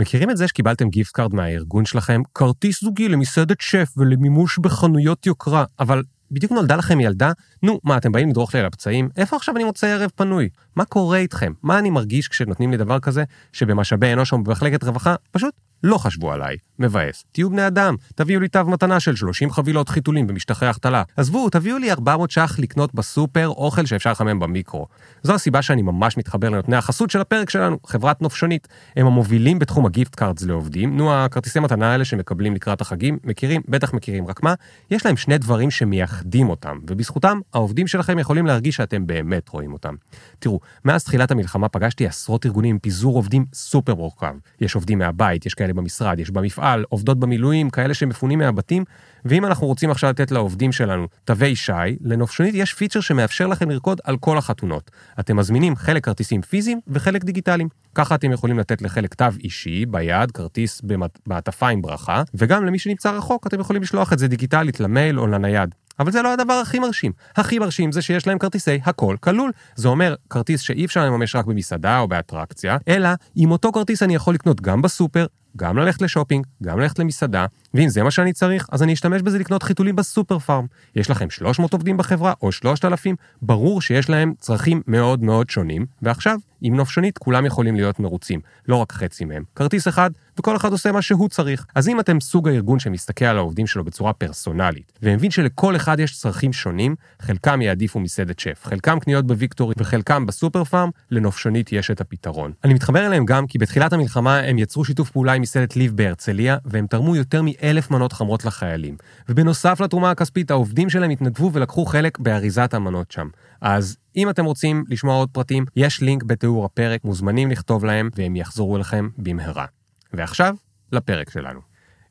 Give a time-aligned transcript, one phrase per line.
[0.00, 2.22] מכירים את זה שקיבלתם gift card מהארגון שלכם?
[2.34, 7.32] כרטיס זוגי למסעדת שף ולמימוש בחנויות יוקרה, אבל בדיוק נולדה לכם ילדה?
[7.62, 9.08] נו, מה, אתם באים לדרוך לי על הפצעים?
[9.16, 10.48] איפה עכשיו אני מוצא ערב פנוי?
[10.76, 11.52] מה קורה איתכם?
[11.62, 16.32] מה אני מרגיש כשנותנים לי דבר כזה, שבמשאבי אנוש או במחלקת רווחה פשוט לא חשבו
[16.32, 16.56] עליי.
[16.80, 17.24] מבאס.
[17.32, 21.02] תהיו בני אדם, תביאו לי תו מתנה של 30 חבילות חיתולים ומשטחי החתלה.
[21.16, 24.86] עזבו, תביאו לי 400 ש"ח לקנות בסופר אוכל שאפשר לחמם במיקרו.
[25.22, 28.68] זו הסיבה שאני ממש מתחבר לנותני החסות של הפרק שלנו, חברת נופשונית.
[28.96, 30.96] הם המובילים בתחום ה gift cards לעובדים.
[30.96, 33.62] נו, הכרטיסי מתנה האלה שמקבלים לקראת החגים, מכירים?
[33.68, 34.54] בטח מכירים, רק מה?
[34.90, 39.94] יש להם שני דברים שמייחדים אותם, ובזכותם העובדים שלכם יכולים להרגיש שאתם באמת רואים אותם.
[40.38, 44.34] תראו, מאז תחילת המלחמה פגשתי עשרות ארגונים עם פיזור עובדים סופר מורכב.
[44.60, 48.84] יש עובדים מהבית, יש כאלה במשרד, יש במפעל, עובדות במילואים, כאלה שמפונים מהבתים,
[49.24, 54.00] ואם אנחנו רוצים עכשיו לתת לעובדים שלנו תווי שי, לנופשונית יש feature שמאפשר לכם לרקוד
[54.04, 54.90] על כל החתונות.
[55.20, 57.68] אתם מזמינים חלק כרטיסים פיזיים וחלק דיגיטליים.
[57.94, 63.10] ככה אתם יכולים לתת לחלק תו אישי, ביד, כרטיס במעטפה עם ברכה, וגם למי שנמצא
[63.10, 65.74] רחוק אתם יכולים לשלוח את זה דיגיטלית למייל או לנייד.
[66.00, 67.12] אבל זה לא הדבר הכי מרשים.
[67.36, 69.52] הכי מרשים זה שיש להם כרטיסי הכל כלול.
[69.74, 74.14] זה אומר כרטיס שאי אפשר לממש רק במסעדה או באטרקציה, אלא עם אותו כרטיס אני
[74.14, 75.26] יכול לקנות גם בסופר,
[75.56, 79.38] גם ללכת לשופינג, גם ללכת למסעדה, ואם זה מה שאני צריך, אז אני אשתמש בזה
[79.38, 80.66] לקנות חיתולים בסופר פארם.
[80.96, 86.38] יש לכם 300 עובדים בחברה או 3,000, ברור שיש להם צרכים מאוד מאוד שונים, ועכשיו,
[86.60, 89.42] עם נופשונית כולם יכולים להיות מרוצים, לא רק חצי מהם.
[89.56, 91.66] כרטיס אחד, וכל אחד עושה מה שהוא צריך.
[91.74, 96.18] אז אם אתם סוג הארגון שמסתכל על העובדים שלו בצורה פרסונלית, ומבין שלכל אחד יש
[96.18, 102.00] צרכים שונים, חלקם יעדיפו מסעדת שף, חלקם קניות בוויקטורי וחלקם בסופר פארם, לנופשונית יש את
[102.00, 102.52] הפתרון.
[102.64, 106.56] אני מתחבר אליהם גם כי בתחילת המלחמה הם יצרו שיתוף פעולה עם מסעדת ליב בהרצליה,
[106.64, 108.96] והם תרמו יותר מאלף מנות חמות לחיילים.
[109.28, 113.28] ובנוסף לתרומה הכספית, העובדים שלהם התנדבו ולקחו חלק באריזת המנות שם.
[113.60, 118.36] אז אם אתם רוצים לשמוע עוד פרטים, יש לינק בתיאור הפרק, מוזמנים לכתוב להם, והם
[118.36, 119.79] יחזרו אליכם במהרה.
[120.12, 120.54] ועכשיו,
[120.92, 121.60] לפרק שלנו.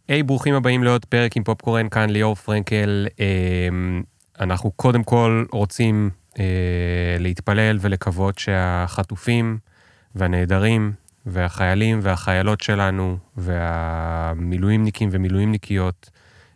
[0.08, 3.08] היי, hey, ברוכים הבאים לעוד פרק עם פופקורן, כאן ליאור פרנקל.
[3.20, 4.04] אמ,
[4.40, 6.10] אנחנו קודם כל רוצים
[6.40, 9.58] אה, להתפלל ולקוות שהחטופים
[10.16, 10.92] והנעדרים
[11.26, 16.10] והחיילים והחיילות שלנו והמילואימניקים ומילואימניקיות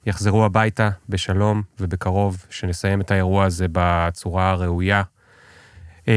[0.06, 5.04] יחזרו הביתה בשלום ובקרוב, שנסיים את האירוע הזה בצורה הראויה.
[6.08, 6.14] אמ,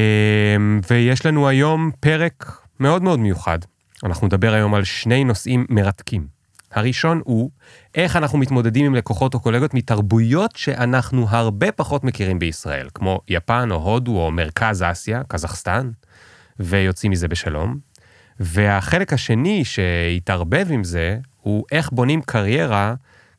[0.90, 3.58] ויש לנו היום פרק מאוד מאוד מיוחד.
[4.04, 6.26] אנחנו נדבר היום על שני נושאים מרתקים.
[6.72, 7.50] הראשון הוא
[7.94, 13.68] איך אנחנו מתמודדים עם לקוחות או קולגות מתרבויות שאנחנו הרבה פחות מכירים בישראל, כמו יפן
[13.70, 15.90] או הודו או מרכז אסיה, קזחסטן,
[16.60, 17.78] ויוצאים מזה בשלום.
[18.40, 22.94] והחלק השני שהתערבב עם זה, הוא איך בונים קריירה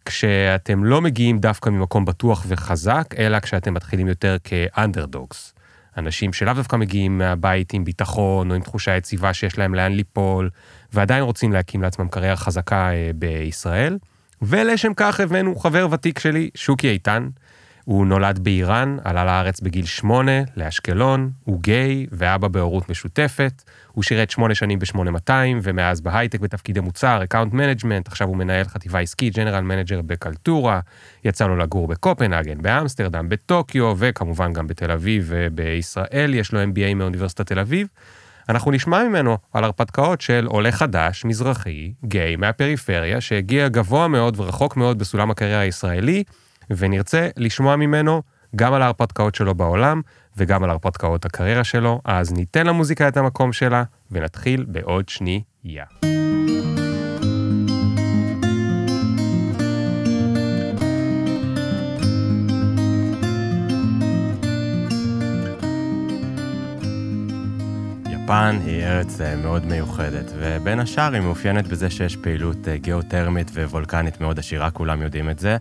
[0.06, 5.54] כשאתם לא מגיעים דווקא ממקום בטוח וחזק, אלא כשאתם מתחילים יותר כאנדרדוגס.
[5.98, 10.50] אנשים שלאו דווקא מגיעים מהבית עם ביטחון או עם תחושה יציבה שיש להם לאן ליפול,
[10.94, 13.98] ועדיין רוצים להקים לעצמם קריירה חזקה אה, בישראל.
[14.42, 17.28] ולשם כך הבאנו חבר ותיק שלי, שוקי איתן.
[17.88, 23.64] הוא נולד באיראן, עלה לארץ בגיל שמונה, לאשקלון, הוא גיי ואבא בהורות משותפת.
[23.92, 25.32] הוא שירת שמונה שנים ב-8200,
[25.64, 30.80] ומאז בהייטק בתפקידי מוצר, account management, עכשיו הוא מנהל חטיבה עסקית, general manager בקלטורה,
[31.26, 37.48] יצא לו לגור בקופנהגן, באמסטרדם, בטוקיו, וכמובן גם בתל אביב ובישראל, יש לו MBA מאוניברסיטת
[37.48, 37.88] תל אביב.
[38.50, 44.78] אנחנו נשמע ממנו על הרפתקאות של עולה חדש, מזרחי, גיי, מהפריפריה, שהגיע גבוה מאוד ורחוק
[44.78, 46.24] מאוד בסולם הקריירה הישראלי,
[46.70, 48.22] ונרצה לשמוע ממנו
[48.56, 50.02] גם על ההרפתקאות שלו בעולם
[50.38, 55.86] וגם על הרפתקאות הקריירה שלו, אז ניתן למוזיקה את המקום שלה ונתחיל בעוד שנייה.
[68.28, 73.52] יפן היא ארץ אה, מאוד מיוחדת, ובין השאר היא מאופיינת בזה שיש פעילות אה, גיאותרמית
[73.52, 75.58] ווולקנית מאוד עשירה, כולם יודעים את זה.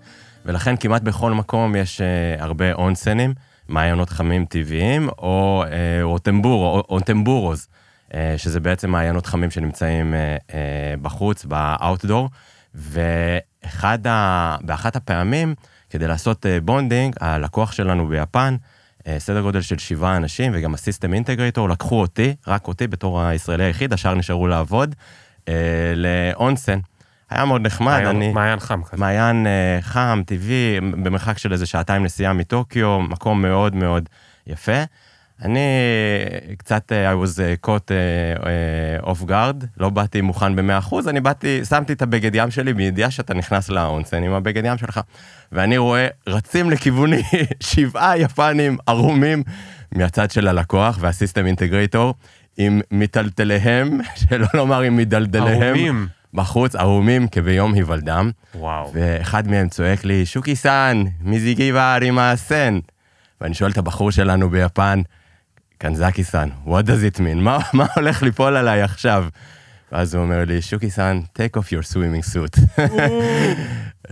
[0.46, 3.34] ולכן כמעט בכל מקום יש uh, הרבה אונסנים,
[3.68, 5.70] מעיינות חמים טבעיים, או uh,
[6.02, 7.68] רוטמבור, או אונטמבורוז,
[8.10, 10.14] uh, שזה בעצם מעיינות חמים שנמצאים
[11.02, 12.30] בחוץ, באאוטדור,
[12.74, 14.06] ובאחת
[14.96, 15.54] הפעמים,
[15.90, 18.56] כדי לעשות בונדינג, הלקוח שלנו ביפן,
[19.18, 23.92] סדר גודל של שבעה אנשים, וגם הסיסטם אינטגרטור, לקחו אותי, רק אותי בתור הישראלי היחיד,
[23.92, 24.94] השאר נשארו לעבוד,
[25.96, 26.78] לאונסן.
[27.30, 28.32] היה מאוד נחמד, מעיין, אני...
[28.32, 29.00] מעיין חם כזה.
[29.00, 34.08] מעיין uh, חם, טבעי, במרחק של איזה שעתיים נסיעה מטוקיו, מקום מאוד מאוד
[34.46, 34.82] יפה.
[35.42, 35.60] אני
[36.58, 38.42] קצת, uh, I was caught uh,
[39.04, 43.10] uh, off guard, לא באתי מוכן ב-100%, אני באתי, שמתי את הבגד ים שלי בידיעה
[43.10, 45.00] שאתה נכנס לאונסן עם הבגד ים שלך,
[45.52, 47.22] ואני רואה, רצים לכיווני
[47.60, 49.42] שבעה יפנים ערומים
[49.92, 52.14] מהצד של הלקוח והסיסטם אינטגרטור,
[52.56, 56.06] עם מיטלטליהם, שלא לומר עם מדלדליהם, ערומים.
[56.36, 58.90] בחוץ, ערומים כביום היוולדם, וואו.
[58.94, 62.78] ואחד מהם צועק לי, שוקי סאן, מיזיגי וארי מאסן.
[63.40, 65.00] ואני שואל את הבחור שלנו ביפן,
[65.78, 67.34] קנזקי סאן, what does it mean?
[67.34, 69.26] מה, מה הולך ליפול עליי עכשיו?
[69.92, 72.60] ואז הוא אומר לי, שוקי סאן, take off your swimming suit.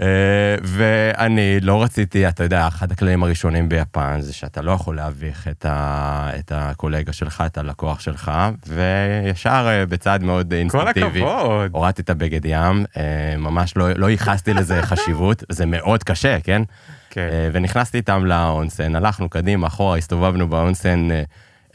[0.01, 5.49] אה, ואני לא רציתי, אתה יודע, אחד הכללים הראשונים ביפן זה שאתה לא יכול להביך
[5.49, 8.33] את, ה, את הקולגה שלך, את הלקוח שלך,
[8.69, 11.23] וישר אה, בצעד מאוד כאילו אינסטינקטיבי.
[11.23, 11.71] הכבוד.
[11.73, 16.63] הורדתי את הבגד ים, אה, ממש לא, לא ייחסתי לזה חשיבות, זה מאוד קשה, כן?
[17.11, 17.51] כן.
[17.53, 21.09] ונכנסתי איתם לאונסן, הלכנו קדימה, אחורה, הסתובבנו באונסן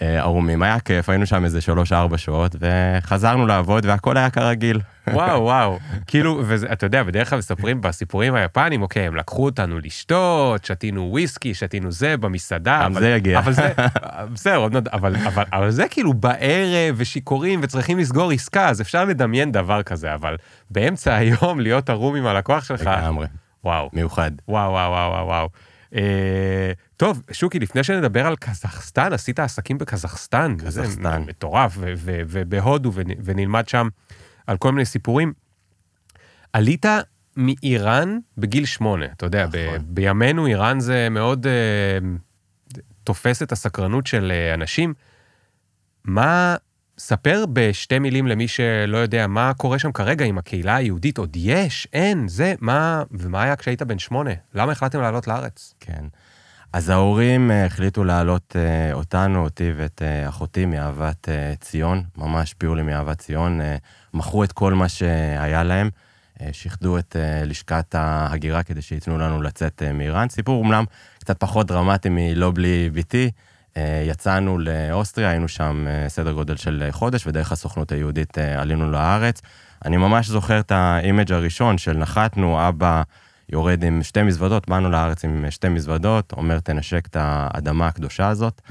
[0.02, 4.82] ערומים, היה כיף, היינו שם איזה שלוש-ארבע שעות, וחזרנו לעבוד והכל היה כרגיל.
[5.08, 5.80] וואו, וואו.
[6.08, 11.54] כאילו, ואתה יודע, בדרך כלל מספרים בסיפורים היפנים, אוקיי, הם לקחו אותנו לשתות, שתינו וויסקי,
[11.54, 12.82] שתינו זה במסעדה.
[12.84, 13.40] גם זה יגיע.
[13.40, 13.74] אבל זה,
[14.34, 19.84] בסדר, אבל, אבל, אבל זה כאילו בערב ושיכורים וצריכים לסגור עסקה, אז אפשר לדמיין דבר
[19.84, 20.36] כזה, אבל
[20.70, 23.28] באמצע היום להיות ערום עם הלקוח שלך, לגמרי,
[23.64, 24.32] וואו, מיוחד.
[24.48, 25.44] וואו, וואו, וואו, וואו.
[25.44, 25.69] אה,
[26.98, 30.56] טוב, שוקי, לפני שנדבר על קזחסטן, עשית עסקים בקזחסטן.
[30.58, 31.22] קזחסטן.
[31.28, 33.88] מטורף, ובהודו, ונ- ונלמד שם
[34.48, 35.34] על כל מיני סיפורים.
[36.54, 36.86] עלית
[37.38, 39.86] מאיראן בגיל שמונה, אתה יודע, נכון.
[39.88, 41.98] בימינו איראן זה מאוד אה,
[43.04, 44.94] תופס את הסקרנות של אה, אנשים.
[46.06, 46.56] מה,
[47.00, 51.88] ספר בשתי מילים למי שלא יודע מה קורה שם כרגע עם הקהילה היהודית, עוד יש,
[51.94, 54.32] אין, זה, מה, ומה היה כשהיית בן שמונה?
[54.54, 55.74] למה החלטתם לעלות לארץ?
[55.80, 56.06] כן.
[56.74, 62.54] אז ההורים אה, החליטו להעלות אה, אותנו, אותי ואת אה, אחותי מאהבת אה, ציון, ממש
[62.54, 63.60] פיורלי מאהבת ציון.
[64.14, 65.90] מכרו את כל מה שהיה להם,
[66.52, 67.16] שיחדו את
[67.46, 70.30] לשכת ההגירה כדי שייתנו לנו לצאת מאיראן.
[70.30, 70.86] סיפור אומנם
[71.20, 73.32] קצת פחות דרמטי מלא בלי ביתי.
[73.78, 78.92] אה, יצאנו לאוסטריה, היינו שם אה, סדר גודל של חודש, ודרך הסוכנות היהודית אה, עלינו
[78.92, 79.42] לארץ.
[79.86, 83.02] אני ממש זוכר את ה image הראשון של נחתנו, אבא
[83.52, 88.62] יורד עם שתי מזוודות, באנו לארץ עם שתי מזוודות, אומר תנשק את האדמה הקדושה הזאת,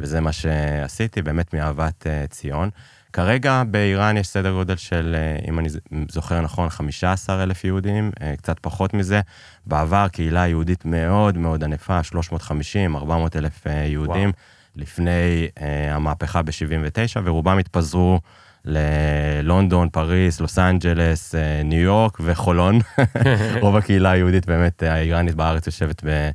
[0.00, 2.70] וזה מה שעשיתי, באמת מאהבת אה, ציון.
[3.12, 5.68] כרגע באיראן יש סדר גודל של, אה, אם אני
[6.08, 9.20] זוכר נכון, 15 אלף יהודים, אה, קצת פחות מזה.
[9.66, 14.32] בעבר קהילה יהודית מאוד מאוד ענפה, 350, 400 אלף אה, יהודים, וואו.
[14.76, 15.48] לפני
[15.90, 18.20] המהפכה ב-79, ורובם התפזרו
[18.64, 21.34] ללונדון, פריז, לוס אנג'לס,
[21.64, 22.78] ניו יורק וחולון.
[23.62, 26.30] רוב הקהילה היהודית באמת האיראנית בארץ יושבת ב,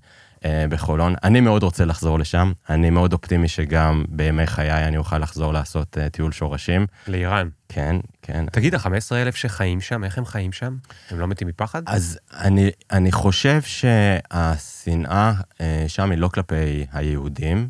[0.70, 1.16] בחולון.
[1.24, 5.98] אני מאוד רוצה לחזור לשם, אני מאוד אופטימי שגם בימי חיי אני אוכל לחזור לעשות
[5.98, 6.86] אה, טיול שורשים.
[7.08, 7.50] לאיראן.
[7.70, 8.46] כן, כן.
[8.52, 10.76] תגיד, ה-15 אלף שחיים שם, איך הם חיים שם?
[11.12, 11.82] הם לא מתים מפחד?
[11.86, 17.70] אז אני, אני חושב שהשנאה אה, שם היא לא כלפי היהודים,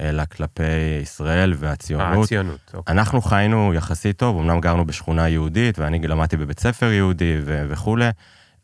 [0.00, 0.62] אלא כלפי
[1.02, 2.24] ישראל אה, והציונות.
[2.24, 2.70] הציונות.
[2.74, 2.92] אוקיי.
[2.92, 8.08] אנחנו חיינו יחסית טוב, אמנם גרנו בשכונה יהודית, ואני למדתי בבית ספר יהודי ו- וכולי.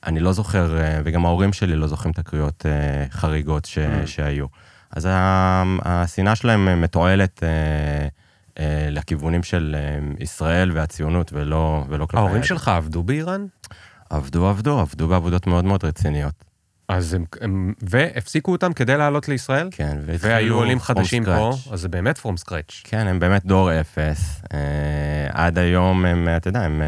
[0.06, 4.06] אני לא זוכר, אה, וגם ההורים שלי לא זוכרים את הקריאות אה, חריגות ש- Mm.
[4.06, 4.46] שהיו.
[4.90, 5.08] אז
[5.84, 7.42] השנאה שלהם אה, מתועלת
[8.90, 9.76] לכיוונים של
[10.20, 12.18] ישראל והציונות, ולא, ולא כלפי...
[12.18, 12.42] ההורים.
[12.42, 13.46] שלך עבדו באיראן?
[14.10, 16.44] עבדו, עבדו, עבדו בעבודות מאוד מאוד רציניות.
[16.88, 19.68] אז הם, הם, והפסיקו אותם כדי לעלות לישראל?
[19.70, 21.52] כן, והיו עולים חדשים פה.
[21.72, 22.80] אז זה באמת פרום סקרץ'.
[22.84, 24.42] כן, הם באמת דור אפס.
[24.54, 24.58] אה,
[25.32, 26.82] עד היום הם, אתה יודע, הם,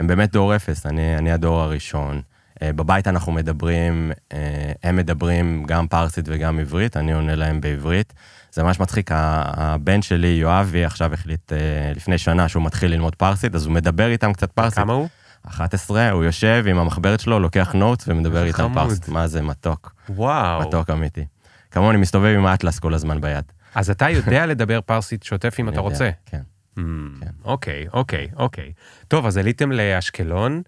[0.00, 2.20] הם באמת דור אפס, אני, אני הדור הראשון.
[2.62, 8.12] אה, בבית אנחנו מדברים, אה, הם מדברים גם פרסית וגם עברית, אני עונה להם בעברית.
[8.52, 11.58] זה ממש מצחיק, הבן שלי, יואבי, עכשיו החליט אה,
[11.96, 14.78] לפני שנה שהוא מתחיל ללמוד פרסית, אז הוא מדבר איתם קצת פרסית.
[14.78, 15.08] כמה הוא?
[15.46, 18.72] 11, הוא יושב עם המחברת שלו, לוקח נוטס ומדבר איתם.
[18.74, 19.08] פרסית.
[19.08, 20.60] מה זה מתוק, וואו.
[20.60, 21.24] מתוק אמיתי.
[21.70, 23.44] כמוני, מסתובב עם האטלס כל הזמן ביד.
[23.74, 26.10] אז אתה יודע לדבר פרסית שוטף אם אתה יודע, רוצה.
[26.26, 26.40] כן.
[26.78, 26.80] Mm,
[27.20, 27.30] כן.
[27.44, 28.72] אוקיי, אוקיי, אוקיי.
[29.08, 30.62] טוב, אז עליתם לאשקלון,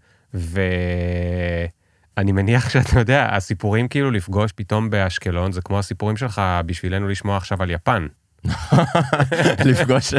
[2.16, 7.36] ואני מניח שאתה יודע, הסיפורים כאילו לפגוש פתאום באשקלון, זה כמו הסיפורים שלך בשבילנו לשמוע
[7.36, 8.06] עכשיו על יפן.
[9.64, 10.14] לפגוש,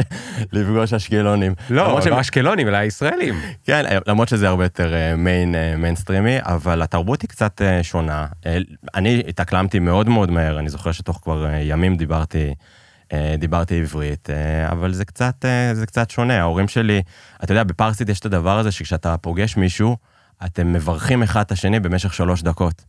[0.52, 1.54] לפגוש אשקלונים.
[1.70, 3.34] לא, למרות שהם- לא אשקלונים, אלא הישראלים.
[3.64, 8.26] כן, למרות שזה הרבה יותר main, מיינסטרימי, אבל התרבות היא קצת אה, שונה.
[8.46, 8.58] אה,
[8.94, 12.54] אני התאקלמתי מאוד מאוד מהר, אני זוכר שתוך כבר אה, ימים דיברתי,
[13.12, 16.40] אה, דיברתי עברית, אה, אבל זה קצת, אה, זה קצת שונה.
[16.40, 17.02] ההורים שלי,
[17.44, 19.96] אתה יודע, בפרסית יש את הדבר הזה שכשאתה פוגש מישהו,
[20.44, 22.84] אתם מברכים אחד את השני במשך שלוש דקות.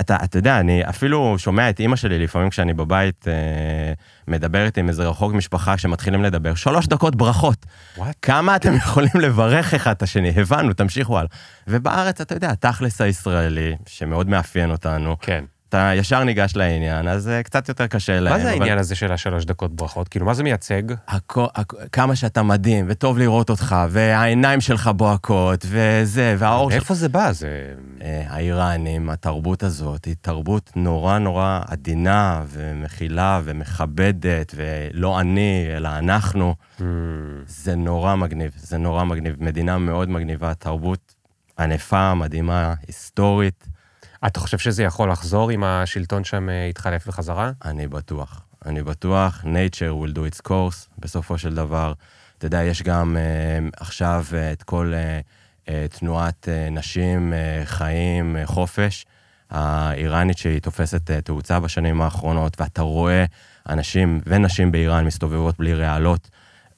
[0.00, 3.92] אתה, אתה יודע, אני אפילו שומע את אימא שלי לפעמים כשאני בבית, אה,
[4.28, 7.66] מדברת עם איזה רחוק משפחה שמתחילים לדבר, שלוש דקות ברכות.
[7.96, 8.16] וואט?
[8.22, 10.32] כמה אתם יכולים לברך אחד את השני?
[10.36, 11.30] הבנו, תמשיכו הלאה.
[11.68, 15.44] ובארץ, אתה יודע, התכלס הישראלי, שמאוד מאפיין אותנו, כן.
[15.68, 18.32] אתה ישר ניגש לעניין, אז uh, קצת יותר קשה להם.
[18.32, 20.08] מה זה אבל- העניין הזה של השלוש דקות ברכות?
[20.08, 20.82] כאילו, מה זה מייצג?
[21.08, 21.38] הכ...
[21.54, 21.74] הכ...
[21.92, 26.80] כמה שאתה מדהים, וטוב לראות אותך, והעיניים שלך בוהקות, וזה, והאור שלך...
[26.80, 27.32] איפה זה בא?
[27.32, 27.74] זה...
[28.02, 36.54] אה, האיראנים, התרבות הזאת, היא תרבות נורא נורא עדינה, ומכילה, ומכבדת, ולא אני, אלא אנחנו.
[36.78, 36.82] Hmm,
[37.46, 39.36] זה נורא מגניב, זה נורא מגניב.
[39.40, 41.14] מדינה מאוד מגניבה, תרבות
[41.58, 43.77] ענפה, מדהימה, היסטורית.
[44.26, 47.50] אתה חושב שזה יכול לחזור אם השלטון שם אה, יתחלף בחזרה?
[47.64, 48.42] אני בטוח.
[48.66, 51.92] אני בטוח, nature will do its course, בסופו של דבר.
[52.38, 57.66] אתה יודע, יש גם uh, עכשיו uh, את כל uh, uh, תנועת uh, נשים, uh,
[57.66, 59.06] חיים, uh, חופש,
[59.50, 63.24] האיראנית שהיא תופסת uh, תאוצה בשנים האחרונות, ואתה רואה
[63.68, 66.30] אנשים ונשים באיראן מסתובבות בלי רעלות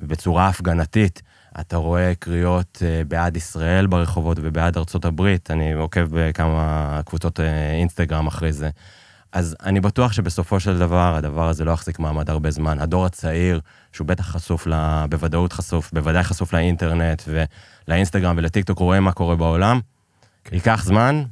[0.03, 1.23] בצורה הפגנתית.
[1.61, 7.43] אתה רואה קריאות uh, בעד ישראל ברחובות ובעד ארצות הברית, אני עוקב בכמה קבוצות uh,
[7.81, 8.71] אינסטגרם אחרי זה.
[9.33, 12.79] אז אני בטוח שבסופו של דבר, הדבר הזה לא יחזיק מעמד הרבה זמן.
[12.79, 13.61] הדור הצעיר,
[13.93, 15.05] שהוא בטח חשוף, ל...
[15.11, 19.81] בוודאות חשוף, בוודאי חשוף לאינטרנט ולאינסטגרם ולטיקטוק, הוא רואה מה קורה בעולם.
[20.45, 20.55] כן.
[20.55, 21.23] ייקח זמן,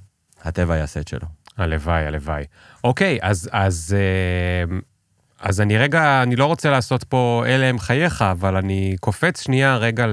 [0.45, 1.27] הטבע יעשה את שלו.
[1.57, 2.45] הלוואי, הלוואי.
[2.85, 4.77] אוקיי, אז, אז, אה,
[5.41, 9.77] אז אני רגע, אני לא רוצה לעשות פה אלה הם חייך, אבל אני קופץ שנייה
[9.77, 10.07] רגע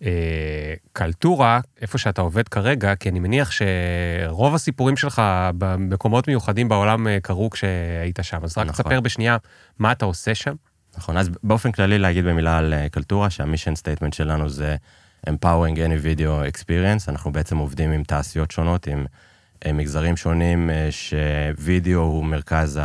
[0.00, 5.22] לקלטורה, איפה שאתה עובד כרגע, כי אני מניח שרוב הסיפורים שלך
[5.58, 8.44] במקומות מיוחדים בעולם אה, קרו כשהיית שם.
[8.44, 8.84] אז רק נכון.
[8.84, 9.36] תספר בשנייה
[9.78, 10.54] מה אתה עושה שם.
[10.98, 14.76] נכון, אז באופן כללי להגיד במילה על אה, קלטורה, שה mission statement שלנו זה
[15.30, 19.06] Empowering Any Video Experience, אנחנו בעצם עובדים עם תעשיות שונות, עם
[19.66, 22.80] אה, מגזרים שונים, אה, שווידאו הוא מרכז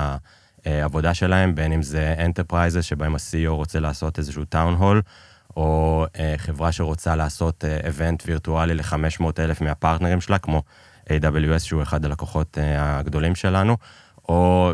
[0.65, 5.01] העבודה שלהם, בין אם זה Enterprises, שבהם ה-CEO רוצה לעשות איזשהו טאון הול,
[5.57, 10.63] או אה, חברה שרוצה לעשות איבנט וירטואלי ל-500 אלף מהפרטנרים שלה, כמו
[11.05, 13.77] AWS, שהוא אחד הלקוחות אה, הגדולים שלנו,
[14.29, 14.73] או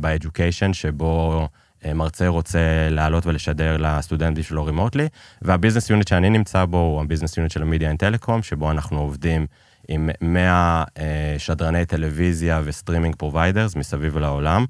[0.00, 1.48] ב-Education, שבו
[1.84, 5.08] אה, מרצה רוצה לעלות ולשדר לסטודנטים שלו רימוטלי,
[5.42, 8.42] וה business unit שאני נמצא בו הוא ה business unit של ה media and telecom,
[8.42, 9.46] שבו אנחנו עובדים
[9.88, 14.64] עם 100 אה, שדרני טלוויזיה ו streaming providers מסביב לעולם.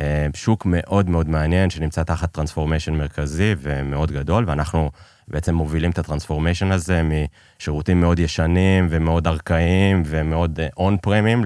[0.00, 4.90] אה, שוק מאוד מאוד מעניין שנמצא תחת transformation מרכזי ומאוד גדול, ואנחנו
[5.28, 11.44] בעצם מובילים את ה transformation הזה משירותים מאוד ישנים ומאוד ארכאיים ומאוד on-premים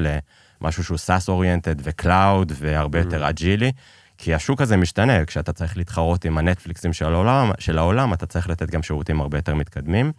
[0.61, 3.73] למשהו שהוא SaaS oriented ו cloud והרבה יותר אג'ילי.
[4.19, 8.49] כי השוק הזה משתנה, כשאתה צריך להתחרות עם הנטפליקסים של העולם, של העולם, אתה צריך
[8.49, 10.13] לתת גם שירותים הרבה יותר מתקדמים.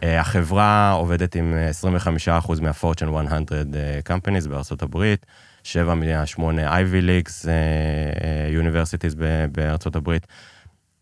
[0.00, 1.70] Uh, החברה עובדת עם אה,
[2.42, 5.26] 25% מה Fortune 100 uh, companies בארצות הברית,
[5.64, 7.46] 7 מהשמונה uh,
[8.62, 10.26] Universities ב- בארצות הברית.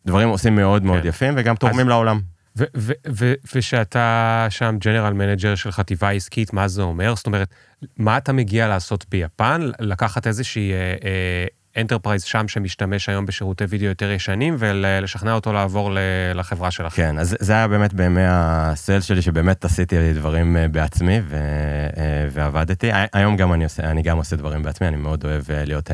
[0.06, 1.08] דברים עושים מאוד מאוד כן.
[1.08, 2.20] יפים וגם תורמים לעולם.
[2.58, 7.14] ו- ו- ושאתה שם general manager של חטיבה עסקית, מה זה אומר?
[7.14, 7.54] זאת אומרת,
[7.96, 9.70] מה אתה מגיע לעשות ביפן?
[9.80, 10.72] לקחת איזושהי
[11.76, 15.90] enterprise שם שמשתמש היום בשירותי וידאו יותר ישנים, ולשכנע אותו לעבור
[16.34, 16.96] לחברה שלכם.
[16.96, 21.36] כן, אז זה היה באמת בימי ה sales שלי, שבאמת עשיתי דברים אה, בעצמי ו,
[21.96, 22.92] אה, ועבדתי.
[22.92, 25.90] הי- היום גם אני, עושה, אני גם עושה דברים בעצמי, אני מאוד אוהב אה, להיות.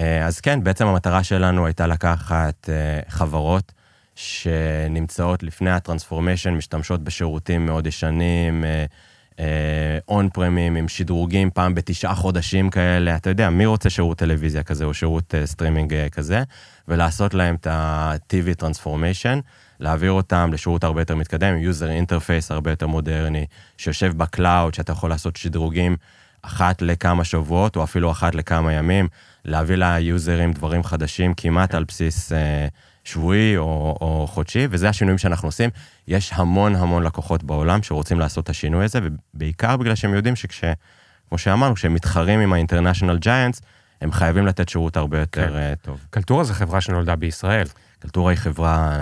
[0.00, 2.68] אה, אז כן, בעצם המטרה שלנו הייתה לקחת
[3.08, 3.72] חברות
[4.14, 8.64] שנמצאות לפני ה transformation, משתמשות בשירותים מאוד ישנים,
[10.08, 14.94] on-premים עם שדרוגים פעם בתשעה חודשים כאלה, אתה יודע, מי רוצה שירות טלוויזיה כזה או
[14.94, 16.42] שירות אה, סטרימינג אה, כזה,
[16.88, 19.40] ולעשות להם את ה TV transformation,
[19.80, 24.92] להעביר אותם לשירות הרבה יותר מתקדם, user interface הרבה יותר מודרני, שיושב ב cloud, שאתה
[24.92, 25.96] יכול לעשות שדרוגים
[26.42, 29.08] אחת לכמה שבועות, או אפילו אחת לכמה ימים,
[29.44, 32.66] להביא ל userים דברים חדשים כמעט על בסיס אה,
[33.04, 35.70] שבועי או, או חודשי, וזה השינויים שאנחנו עושים.
[36.08, 40.64] יש המון המון לקוחות בעולם שרוצים לעשות את השינוי הזה, ובעיקר בגלל שהם יודעים שכש...
[41.28, 43.60] כמו שאמרנו, כשהם מתחרים עם ה-International Giants,
[44.00, 45.56] הם חייבים לתת שירות הרבה יותר כן.
[45.56, 46.06] אה, טוב.
[46.10, 47.66] קלטורה זו חברה שנולדה בישראל.
[47.98, 48.92] קלטורה היא חברה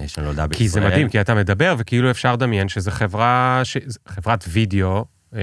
[0.00, 0.64] אה, שנולדה בישראל.
[0.64, 3.76] כי זה מדהים, כי אתה מדבר, וכאילו אפשר לדמיין שזו חברה, ש...
[4.08, 5.40] חברת וידאו אה,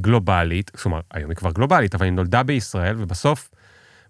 [0.00, 3.50] גלובלית, זאת אומרת, היום היא כבר גלובלית, אבל היא נולדה בישראל, ובסוף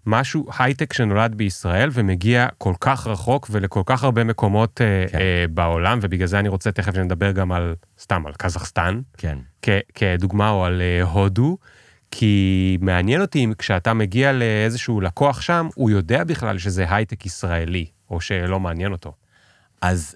[0.09, 5.17] משהו הייטק שנולד בישראל ומגיע כל כך רחוק ולכל כך הרבה מקומות אה, כן.
[5.17, 9.37] אה, בעולם, ובגלל זה אני רוצה תכף שנדבר גם על, סתם, על קזחסטן, כן.
[9.61, 11.57] כ- כדוגמה, או על אה, הודו,
[12.11, 17.85] כי מעניין אותי אם כשאתה מגיע לאיזשהו לקוח שם, הוא יודע בכלל שזה הייטק ישראלי,
[18.09, 19.13] או שלא מעניין אותו.
[19.81, 20.15] אז,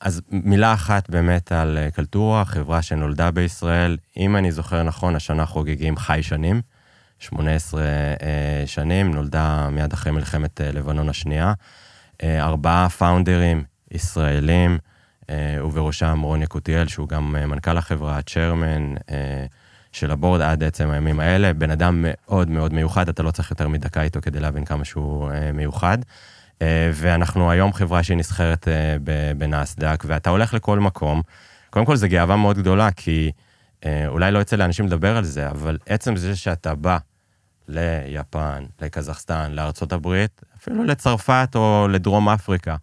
[0.00, 3.96] אז מילה אחת באמת על קלטורה, חברה שנולדה בישראל.
[4.16, 6.60] אם אני זוכר נכון, השנה חוגגים חי שנים,
[7.20, 11.52] 18 אה, שנים, נולדה מיד אחרי מלחמת אה, לבנון השנייה.
[12.22, 14.78] אה, ארבעה פאונדרים ישראלים,
[15.64, 19.44] ובראשם רון יקותיאל, שהוא גם מנכ"ל החברה, צ'רמן, אה,
[19.92, 21.52] של הבורד עד עצם הימים האלה.
[21.52, 25.30] בן אדם מאוד מאוד מיוחד, אתה לא צריך יותר מדקה איתו כדי להבין כמה שהוא
[25.54, 25.98] מיוחד.
[26.92, 28.68] ואנחנו היום חברה שהיא נסחרת
[29.38, 31.22] בנאסדק, ואתה הולך לכל מקום.
[31.70, 33.32] קודם כל, זו גאווה מאוד גדולה, כי
[33.86, 36.98] אולי לא יוצא לאנשים לדבר על זה, אבל עצם זה שאתה בא
[37.70, 42.76] ליפן, לקזחסטן, לארצות הברית, אפילו לצרפת או לדרום אפריקה,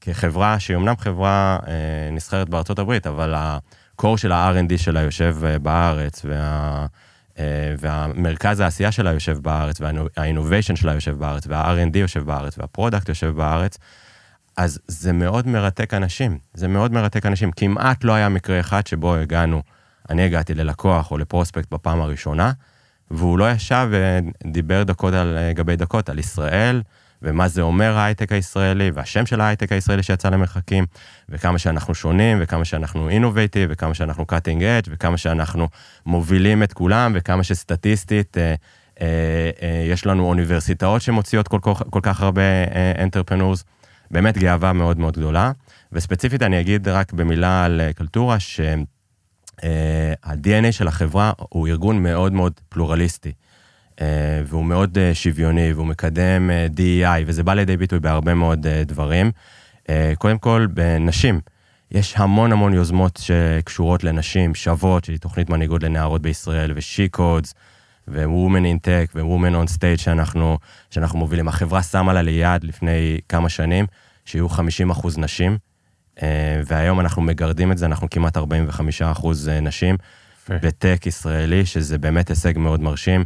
[0.00, 5.58] כחברה שהיא אמנם חברה אה, נסחרת בארצות הברית, אבל הקור של ה-R&D שלה יושב אה,
[5.58, 6.86] בארץ, וה...
[7.38, 12.69] אה, והמרכז העשייה שלה יושב בארץ, וה innovation שלה יושב בארץ, וה-R&D יושב בארץ, וה
[12.69, 13.78] product יושב בארץ,
[14.56, 16.38] אז זה מאוד מרתק אנשים.
[16.54, 17.50] זה מאוד מרתק אנשים.
[17.52, 19.62] כמעט לא היה מקרה אחד שבו הגענו,
[20.10, 22.52] אני הגעתי ללקוח או ל prospect בפעם הראשונה,
[23.10, 26.82] והוא לא ישב ודיבר דקות על גבי דקות על ישראל,
[27.22, 30.86] ומה זה אומר ההייטק הישראלי, והשם של ההייטק הישראלי שיצא למרחקים,
[31.28, 35.68] וכמה שאנחנו שונים, וכמה שאנחנו innovative, וכמה שאנחנו cutting edge, וכמה שאנחנו
[36.06, 38.54] מובילים את כולם, וכמה שסטטיסטית אה,
[39.00, 42.42] אה, אה, יש לנו אוניברסיטאות שמוציאות כל, כל, כל כך הרבה
[42.98, 43.60] אנטרפנורס.
[43.62, 43.78] אה,
[44.10, 45.52] באמת גאווה מאוד מאוד גדולה.
[45.92, 48.97] וספציפית אני אגיד רק במילה על אה, קלטורה, שה-DNA
[49.64, 53.32] אה, של החברה הוא ארגון מאוד מאוד פלורליסטי.
[54.00, 59.30] אה, והוא מאוד אה, שוויוני, והוא מקדם DEI, וזה בא לידי ביטוי בהרבה מאוד דברים.
[60.18, 61.40] קודם כל, בנשים.
[61.90, 66.74] יש המון המון יוזמות שקשורות לנשים, שוות, שהיא תוכנית מנהיגות לנערות בישראל,
[67.16, 67.52] codes,
[68.08, 70.58] ו-women in tech, ו-women on stage שאנחנו,
[70.90, 71.48] שאנחנו מובילים.
[71.48, 73.86] החברה שמה לה ליעד לפני כמה שנים,
[74.24, 75.58] שיהיו 50 אחוז נשים,
[76.66, 79.96] והיום אנחנו מגרדים את זה, אנחנו כמעט 45 אחוז נשים,
[80.48, 83.24] בטק ישראלי, שזה באמת הישג מאוד מרשים.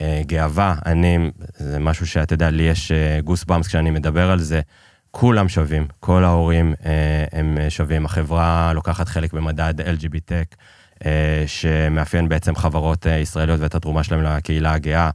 [0.00, 2.92] אה, גאווה, אני, זה משהו שאתה יודע, לי יש
[3.24, 4.60] goosebumps כשאני מדבר על זה.
[5.10, 8.04] כולם שווים, כל ההורים אה, הם שווים.
[8.04, 10.32] החברה לוקחת חלק במדד LGBT,
[11.46, 15.10] שמאפיין בעצם חברות ישראליות ואת התרומה שלהם לקהילה הגאה.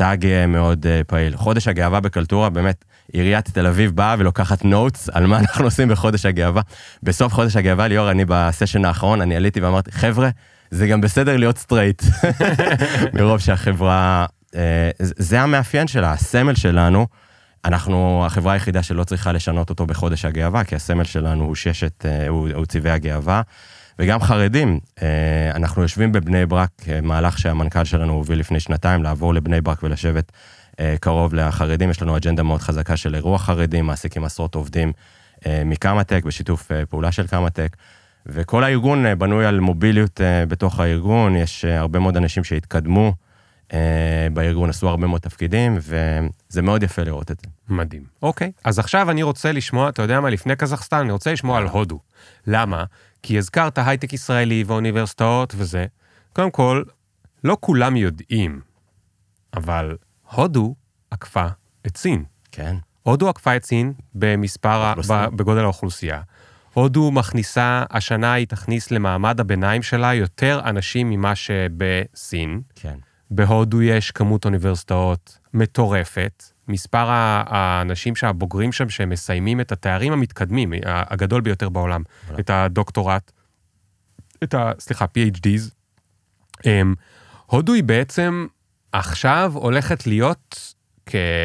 [0.00, 1.36] תג מאוד פעיל.
[1.36, 6.26] חודש הגאווה בקלטורה, באמת, עיריית תל אביב באה ולוקחת notes על מה אנחנו עושים בחודש
[6.26, 6.62] הגאווה.
[7.02, 10.28] בסוף חודש הגאווה, ליאור, אני בסשן האחרון, אני עליתי ואמרתי, חבר'ה,
[10.70, 12.02] זה גם בסדר להיות straight,
[13.14, 17.06] מרוב שהחברה, אה, זה המאפיין שלה, הסמל שלנו.
[17.64, 22.28] אנחנו החברה היחידה שלא צריכה לשנות אותו בחודש הגאווה, כי הסמל שלנו הוא ששת, אה,
[22.28, 23.42] הוא, הוא צבעי הגאווה.
[24.00, 26.70] וגם חרדים, אה, אנחנו יושבים בבני ברק,
[27.02, 30.32] מהלך שהמנכ"ל שלנו הוביל לפני שנתיים, לעבור לבני ברק ולשבת
[31.00, 31.90] קרוב לחרדים.
[31.90, 34.92] יש לנו אג'נדה מאוד חזקה של אירוע חרדים, מעסיקים עשרות עובדים
[35.48, 37.76] מקמא-טק, בשיתוף פעולה של קמא-טק.
[38.26, 43.14] וכל הארגון אה, בנוי על מוביליות אה, בתוך הארגון, יש אה, הרבה מאוד אנשים שהתקדמו
[44.32, 47.46] בארגון, עשו הרבה מאוד תפקידים, וזה מאוד יפה לראות את זה.
[47.68, 48.02] מדהים.
[48.22, 51.66] אוקיי, אז עכשיו אני רוצה לשמוע, אתה יודע מה, לפני קזחסטן, אני רוצה לשמוע על
[51.66, 51.98] הודו.
[52.46, 52.84] למה?
[53.22, 55.86] כי הזכרת הייטק ישראלי ואוניברסיטאות וזה.
[56.32, 56.82] קודם כל,
[57.44, 58.60] לא כולם יודעים,
[59.54, 59.96] אבל
[60.30, 60.74] הודו
[61.10, 61.46] עקפה
[61.86, 62.24] את סין.
[62.52, 62.76] כן.
[63.02, 64.94] הודו עקפה את סין במספר,
[65.36, 66.20] בגודל האוכלוסייה.
[66.74, 72.60] הודו מכניסה, השנה היא תכניס למעמד הביניים שלה יותר אנשים ממה שבסין.
[72.74, 72.98] כן.
[73.30, 76.44] בהודו יש כמות אוניברסיטאות מטורפת.
[76.68, 82.02] מספר האנשים שהבוגרים שם, שהם מסיימים את התארים המתקדמים, הגדול ביותר בעולם,
[82.40, 83.32] את הדוקטורט,
[84.42, 84.72] את ה...
[84.78, 85.70] סליחה, PhDs.
[86.66, 86.94] אמ,
[87.46, 88.46] הודו היא בעצם
[88.92, 90.74] עכשיו הולכת להיות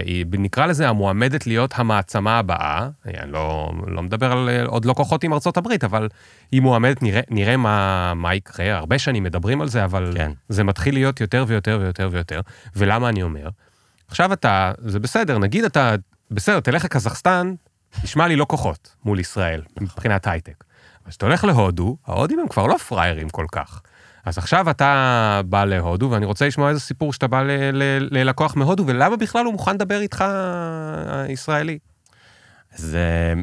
[0.05, 5.23] היא נקרא לזה המועמדת להיות המעצמה הבאה, אני לא, לא מדבר על עוד לא כוחות
[5.23, 6.09] עם ארצות הברית, אבל
[6.51, 10.31] היא מועמדת, נראה, נראה מה, מה יקרה, הרבה שנים מדברים על זה, אבל כן.
[10.49, 12.41] זה מתחיל להיות יותר ויותר ויותר ויותר.
[12.75, 13.49] ולמה אני אומר?
[14.07, 15.95] עכשיו אתה, זה בסדר, נגיד אתה,
[16.31, 17.53] בסדר, תלך לקזחסטן,
[18.03, 20.63] נשמע לי לא כוחות מול ישראל, מבחינת הייטק.
[21.03, 23.81] אבל כשאתה הולך להודו, ההודים הם כבר לא פראיירים כל כך.
[24.25, 27.43] אז עכשיו אתה בא להודו, ואני רוצה לשמוע איזה סיפור שאתה בא
[28.11, 30.25] ללקוח מהודו, ולמה בכלל הוא מוכן לדבר איתך
[31.29, 31.79] ישראלי?
[32.75, 33.33] זה...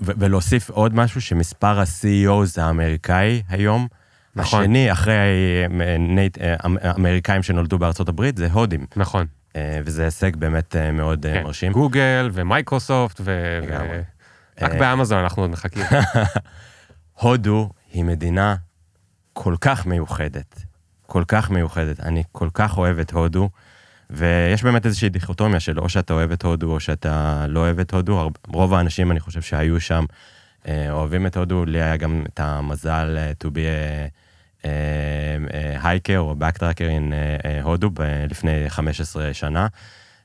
[0.00, 3.86] ולהוסיף עוד משהו, שמספר ה-CEO זה האמריקאי היום.
[4.36, 4.60] נכון.
[4.62, 5.14] השני, אחרי
[6.60, 8.86] האמריקאים שנולדו בארצות הברית, זה הודים.
[8.96, 9.26] נכון.
[9.56, 11.42] אה, וזה הישג באמת אה, מאוד אה, כן.
[11.42, 11.72] מרשים.
[11.72, 13.58] גוגל ומייקרוסופט, ו...
[13.68, 14.00] ו...
[14.60, 15.82] רק באמזון אנחנו עוד מחכים.
[17.20, 18.56] הודו היא מדינה
[19.32, 20.62] כל כך מיוחדת,
[21.06, 22.00] כל כך מיוחדת.
[22.00, 23.50] אני כל כך אוהב את הודו,
[24.10, 27.94] ויש באמת איזושהי דיכוטומיה של או שאתה אוהב את הודו או שאתה לא אוהב את
[27.94, 28.30] הודו.
[28.48, 30.04] רוב האנשים, אני חושב שהיו שם,
[30.90, 31.64] אוהבים את הודו.
[31.64, 34.10] לי היה גם את המזל to be a
[35.82, 37.12] הייקר או backtracker in
[37.44, 37.90] אה, הודו
[38.30, 39.66] לפני 15 שנה.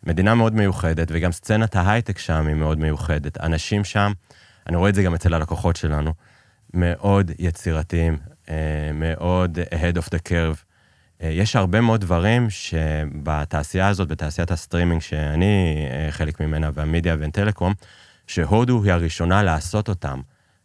[0.04, 3.41] מדינה מאוד מיוחדת, וגם סצנת ההייטק שם היא מאוד מיוחדת.
[3.41, 4.12] אנשים שם,
[4.67, 6.13] אני רואה את זה גם אצל הלקוחות שלנו,
[6.73, 8.17] מאוד יצירתיים,
[8.49, 8.56] אה,
[8.93, 10.63] מאוד ahead of the curve.
[11.23, 17.73] אה, יש הרבה מאוד דברים שבתעשייה הזאת, בתעשיית הסטרימינג שאני אה, חלק ממנה, והמידיה והטלקום,
[18.27, 20.21] שהודו היא הראשונה לעשות אותם.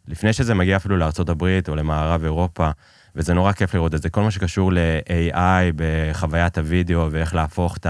[0.07, 2.69] לפני שזה מגיע אפילו לארה"ב או למערב אירופה,
[3.17, 4.09] וזה נורא כיף לראות את זה.
[4.09, 7.87] כל מה שקשור ל-AI בחוויית הוידאו ואיך להפוך את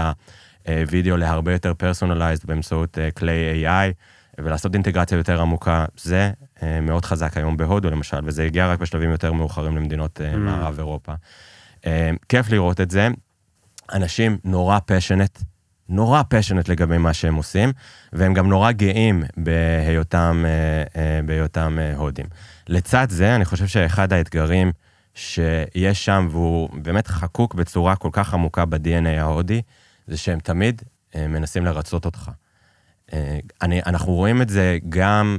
[0.66, 3.92] הוידאו להרבה יותר personalized באמצעות אה, כלי AI,
[4.38, 6.30] ולעשות אינטגרציה יותר עמוקה, זה
[6.82, 10.36] מאוד חזק היום בהודו למשל, וזה הגיע רק בשלבים יותר מאוחרים למדינות mm.
[10.36, 11.12] מערב אירופה.
[11.86, 13.08] אה, כיף לראות את זה.
[13.92, 15.38] אנשים נורא פשנט,
[15.88, 17.72] נורא פשנט לגבי מה שהם עושים,
[18.12, 22.26] והם גם נורא גאים בהיותם, אה, אה, בהיותם הודים.
[22.68, 24.72] לצד זה, אני חושב שאחד האתגרים
[25.18, 29.62] שיש שם, והוא באמת חקוק בצורה כל כך עמוקה ב-DNA ההודי,
[30.06, 30.82] זה שהם תמיד
[31.16, 32.30] מנסים לרצות אותך.
[33.62, 35.38] אני, אנחנו רואים את זה גם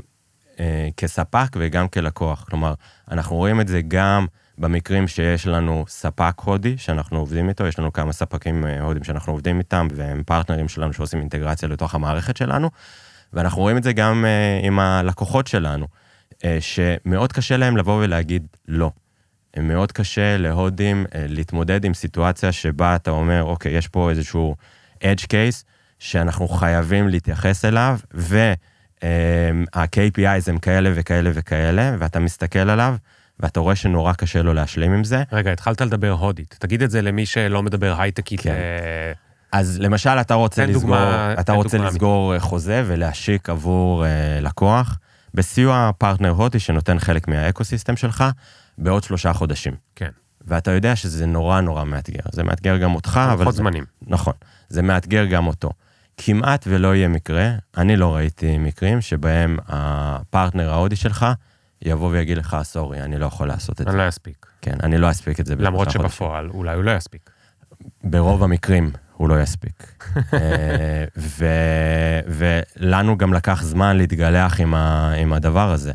[0.98, 2.46] כספק וגם כלקוח.
[2.50, 2.74] כלומר,
[3.12, 4.26] אנחנו רואים את זה גם
[4.58, 9.34] במקרים שיש לנו ספק הודי שאנחנו עובדים איתו, יש לנו כמה ספקים אה, הודים שאנחנו
[9.34, 12.70] עובדים איתם, והם פרטנרים שלנו שעושים אינטגרציה לתוך המערכת שלנו,
[13.34, 14.26] ואנחנו רואים את זה גם
[14.64, 15.88] עם הלקוחות שלנו,
[16.60, 18.92] שמאוד קשה להם לבוא ולהגיד לא.
[19.62, 24.56] מאוד קשה להודים uh, להתמודד עם סיטואציה שבה אתה אומר, אוקיי, יש פה איזשהו
[25.00, 25.64] edge case
[26.00, 29.08] שאנחנו חייבים להתייחס אליו, וה-KPIs
[30.48, 32.96] הם כאלה וכאלה וכאלה, ואתה מסתכל עליו,
[33.40, 35.24] ואתה רואה שנורא קשה לו להשלים עם זה.
[35.32, 36.56] רגע, התחלת לדבר הודית.
[36.60, 38.42] תגיד את זה למי שלא מדבר הייטקית.
[38.42, 38.54] כן.
[39.52, 42.40] אז למשל, אתה רוצה לסגור, דוגמה, אתה רוצה לסגור.
[42.40, 44.08] חוזה ולהשיק עבור uh,
[44.42, 45.00] לקוח,
[45.34, 48.24] בסיוע פרטנר הודי שנותן חלק מהאקוסיסטם שלך,
[48.80, 49.74] בעוד שלושה חודשים.
[49.96, 50.10] כן.
[50.48, 52.20] ואתה יודע שזה נורא נורא מאתגר.
[52.32, 53.44] זה מאתגר גם אותך, אבל...
[53.44, 53.86] פחות זמנים.
[54.02, 54.34] נכון.
[54.70, 55.70] זה מאתגר גם אותו.
[56.18, 61.26] כמעט ולא יהיה מקרה, אני לא ראיתי מקרים שבהם הפרטנר ההודי שלך
[61.82, 63.92] יבוא ויגיד לך, סורי, אני לא יכול לעשות את זה.
[63.92, 64.46] אני לא אספיק.
[64.62, 65.56] כן, אני לא אספיק את זה.
[65.58, 66.60] למרות שבפועל חודשים.
[66.60, 67.30] אולי הוא לא יספיק.
[68.04, 69.94] ברוב המקרים הוא לא יספיק.
[70.34, 71.46] אה, ו,
[72.28, 75.94] ולנו גם לקח זמן להתגלח עם, ה, עם הדבר הזה.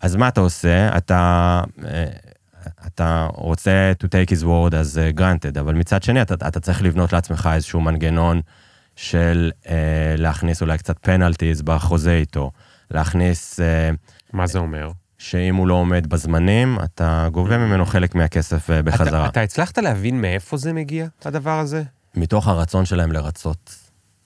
[0.00, 0.96] אז מה אתה עושה?
[0.96, 2.04] אתה, אה,
[2.86, 7.12] אתה רוצה to take his word as granted, אבל מצד שני אתה, אתה צריך לבנות
[7.12, 8.40] לעצמך איזשהו מנגנון
[8.96, 9.68] של uh,
[10.16, 12.50] להכניס אולי קצת פנלטיז בחוזה איתו,
[12.90, 13.60] להכניס...
[13.60, 13.96] Uh,
[14.32, 14.90] מה זה אומר?
[15.18, 19.20] שאם הוא לא עומד בזמנים, אתה גובה ממנו חלק מהכסף אה, בחזרה.
[19.20, 21.82] אתה, אתה הצלחת להבין מאיפה זה מגיע, הדבר הזה?
[22.14, 23.77] מתוך הרצון שלהם לרצות.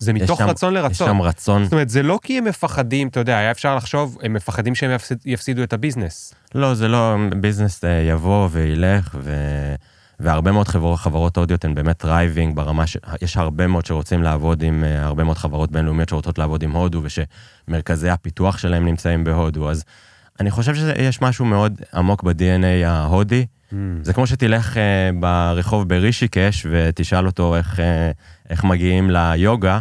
[0.03, 0.91] זה מתוך שם, רצון לרצות.
[0.91, 1.65] יש שם רצון.
[1.65, 4.91] זאת אומרת, זה לא כי הם מפחדים, אתה יודע, היה אפשר לחשוב, הם מפחדים שהם
[4.91, 6.35] יפסיד, יפסידו את ה business.
[6.55, 9.35] לא, זה לא, business אה, יבוא וילך, ו...
[10.21, 12.97] והרבה מאוד חבר, חברות הודיות הן באמת driving ברמה ש...
[13.23, 17.03] יש הרבה מאוד שרוצים לעבוד עם, אה, הרבה מאוד חברות בינלאומיות שרוצות לעבוד עם הודו,
[17.03, 19.85] ושמרכזי הפיתוח שלהם נמצאים בהודו, אז
[20.41, 23.47] אני חושב שיש משהו מאוד עמוק ב-DNA ההודי.
[23.73, 23.75] Mm.
[24.03, 24.79] זה כמו שתלך uh,
[25.21, 27.83] ברחוב ברישיקש ותשאל אותו איך, uh,
[28.51, 29.79] איך מגיעים ליוגה,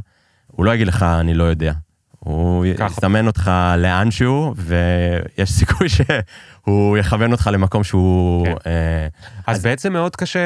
[0.47, 1.73] הוא לא יגיד לך, אני לא יודע.
[2.19, 8.45] הוא יסמן אותך לאנשהו, ויש סיכוי שהוא יכוון אותך למקום שהוא...
[8.45, 8.51] כן.
[8.65, 9.07] אה,
[9.47, 10.39] אז, אז בעצם מאוד קשה,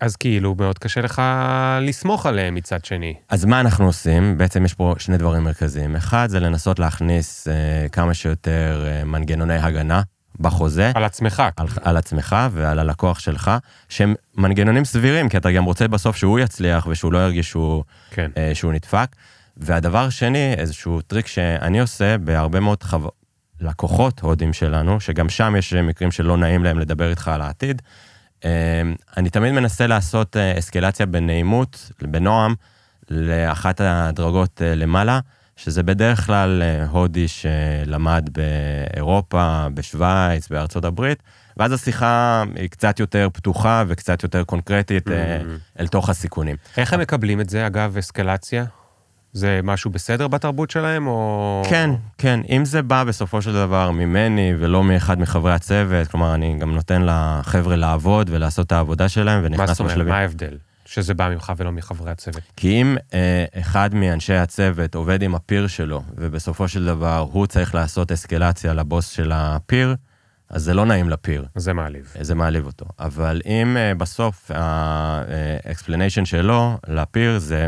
[0.00, 1.22] אז כאילו, מאוד קשה לך
[1.80, 3.14] לסמוך עליהם מצד שני.
[3.28, 4.38] אז מה אנחנו עושים?
[4.38, 5.96] בעצם יש פה שני דברים מרכזיים.
[5.96, 10.02] אחד, זה לנסות להכניס אה, כמה שיותר אה, מנגנוני הגנה
[10.40, 10.92] בחוזה.
[10.94, 11.42] על עצמך.
[11.56, 13.50] על, על עצמך ועל הלקוח שלך,
[13.88, 18.30] שהם מנגנונים סבירים, כי אתה גם רוצה בסוף שהוא יצליח ושהוא לא ירגיש שהוא, כן.
[18.36, 19.16] אה, שהוא נדפק.
[19.56, 23.08] והדבר השני, איזשהו טריק שאני עושה בהרבה מאוד חו...
[23.60, 27.82] לקוחות הודים שלנו, שגם שם יש מקרים שלא נעים להם לדבר איתך על העתיד,
[28.44, 28.50] אמ,
[29.16, 32.54] אני תמיד מנסה לעשות אה, אסקלציה בנעימות, בנועם,
[33.10, 35.20] לאחת הדרגות אה, למעלה,
[35.58, 41.22] שזה בדרך כלל אה, הודי שלמד באירופה, בשוויץ, בארצות הברית,
[41.56, 45.80] ואז השיחה היא קצת יותר פתוחה וקצת יותר קונקרטית mm-hmm.
[45.80, 46.56] אל תוך הסיכונים.
[46.76, 48.64] איך הם מקבלים את זה, אגב, אסקלציה?
[49.32, 51.62] זה משהו בסדר בתרבות שלהם, או...
[51.70, 52.40] כן, כן.
[52.48, 57.02] אם זה בא בסופו של דבר ממני ולא מאחד מחברי הצוות, כלומר, אני גם נותן
[57.06, 59.86] לחבר'ה לעבוד ולעשות את העבודה שלהם, ונכנס בשלבים...
[59.86, 60.08] מה זאת אומרת?
[60.08, 60.56] מה ההבדל?
[60.88, 62.42] שזה בא ממך ולא מחברי הצוות.
[62.56, 67.74] כי אם אה, אחד מאנשי הצוות עובד עם הפיר שלו, ובסופו של דבר הוא צריך
[67.74, 69.96] לעשות אסקלציה לבוס של הפיר,
[70.50, 71.46] אז זה לא נעים לפיר.
[71.54, 72.14] זה מעליב.
[72.20, 72.84] זה מעליב אותו.
[72.98, 77.66] אבל אם אה, בסוף ה explanation שלו לפיר זה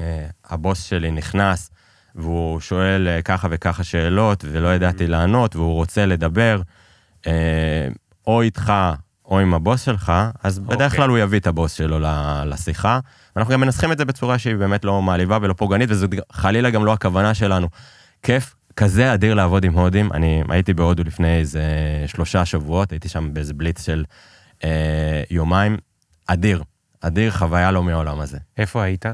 [0.00, 1.70] אה, הבוס שלי נכנס
[2.14, 5.06] והוא שואל אה, ככה וככה שאלות ולא ידעתי.
[5.06, 6.60] לענות והוא רוצה לדבר,
[7.26, 7.88] אה,
[8.26, 8.72] או איתך
[9.28, 10.12] או עם הבוס שלך,
[10.42, 10.96] אז בדרך אוקיי.
[10.96, 11.98] כלל הוא יביא את הבוס שלו
[12.46, 13.00] לשיחה.
[13.36, 16.84] אנחנו גם מנסחים את זה בצורה שהיא באמת לא מעליבה ולא פוגענית, וזו חלילה גם
[16.84, 17.68] לא הכוונה שלנו.
[18.22, 20.12] כיף כזה אדיר לעבוד עם הודים.
[20.12, 21.62] אני הייתי בהודו לפני איזה
[22.06, 24.04] שלושה שבועות, הייתי שם באיזה בליץ של
[24.64, 25.76] אה, יומיים.
[26.26, 26.62] אדיר.
[27.00, 28.38] אדיר, חוויה לא מהעולם הזה.
[28.56, 29.06] איפה היית?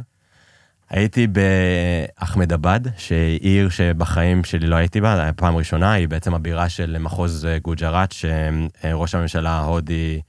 [0.91, 6.97] הייתי באחמדבד, שהיא עיר שבחיים שלי לא הייתי בה, פעם ראשונה, היא בעצם הבירה של
[7.01, 10.21] מחוז גוג'ראט, שראש הממשלה ההודי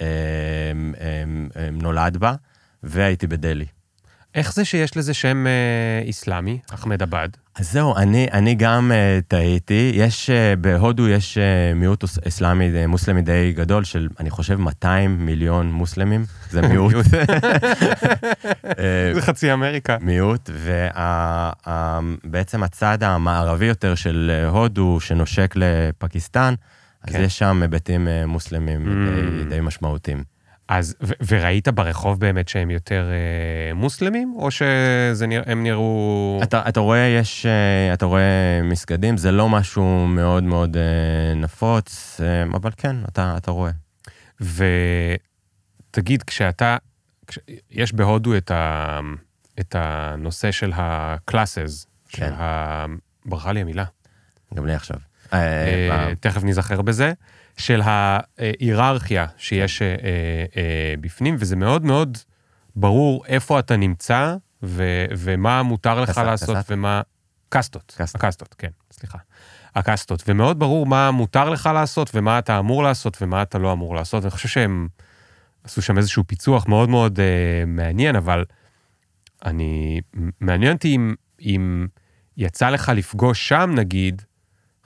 [0.00, 0.06] אה,
[1.00, 1.24] אה,
[1.56, 2.34] אה, נולד בה,
[2.82, 3.75] והייתי בדלהי.
[4.36, 7.28] איך זה שיש לזה שם אה, איסלאמי, אחמדבד?
[7.54, 9.92] אז זהו, אני, אני גם uh, טעיתי.
[9.94, 15.26] יש, uh, בהודו יש uh, מיעוט אסלאמי, uh, מוסלמי די גדול של, אני חושב, 200
[15.26, 16.24] מיליון מוסלמים.
[16.50, 16.94] זה מיעוט.
[19.14, 19.96] זה חצי אמריקה.
[20.00, 20.50] מיעוט,
[22.24, 26.54] ובעצם הצד המערבי יותר של הודו, שנושק לפקיסטן,
[27.02, 27.22] אז כן.
[27.22, 28.90] יש שם היבטים מוסלמים mm.
[29.44, 30.35] די, די משמעותיים.
[30.68, 36.40] אז, ו- וראית ברחוב באמת שהם יותר אה, מוסלמים, או שהם נראו...
[36.42, 42.20] אתה, אתה רואה, יש, אה, אתה רואה מסגדים, זה לא משהו מאוד מאוד אה, נפוץ,
[42.24, 43.70] אה, אבל כן, אתה, אתה רואה.
[45.90, 46.76] ותגיד, כשאתה,
[47.26, 47.38] כש,
[47.70, 49.00] יש בהודו את, ה,
[49.60, 52.26] את הנושא של ה-classes, כן.
[52.26, 52.86] של ה...
[53.26, 53.84] ברכה לי המילה.
[54.54, 54.96] גם לי עכשיו.
[55.32, 57.12] אה, אה, תכף נזכר בזה.
[57.56, 59.96] של ההיררכיה שיש אה,
[60.56, 62.18] אה, בפנים, וזה מאוד מאוד
[62.76, 66.70] ברור איפה אתה נמצא, ו, ומה מותר לך קסט, לעשות, קסט?
[66.70, 67.00] ומה...
[67.48, 68.14] קסטות, קסט.
[68.14, 69.18] הקסטות, כן, סליחה.
[69.74, 73.94] הקסטות, ומאוד ברור מה מותר לך לעשות, ומה אתה אמור לעשות, ומה אתה לא אמור
[73.94, 74.24] לעשות.
[74.24, 74.88] אני חושב שהם
[75.64, 78.44] עשו שם איזשהו פיצוח מאוד מאוד אה, מעניין, אבל
[79.44, 80.00] אני...
[80.40, 81.86] מעניין אותי אם, אם
[82.36, 84.22] יצא לך לפגוש שם, נגיד,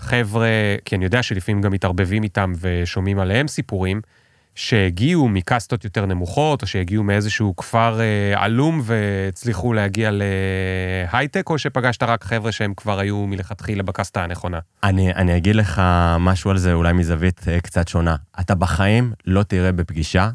[0.00, 0.48] חבר'ה,
[0.84, 4.00] כי אני יודע שלפעמים גם מתערבבים איתם ושומעים עליהם סיפורים,
[4.54, 10.10] שהגיעו מקסטות יותר נמוכות, או שהגיעו מאיזשהו כפר אה, עלום והצליחו להגיע
[11.12, 14.58] להייטק, או שפגשת רק חבר'ה שהם כבר היו מלכתחילה בקסטה הנכונה?
[14.82, 15.82] אני, אני אגיד לך
[16.18, 18.16] משהו על זה, אולי מזווית אה, קצת שונה.
[18.40, 20.30] אתה בחיים לא תראה בפגישה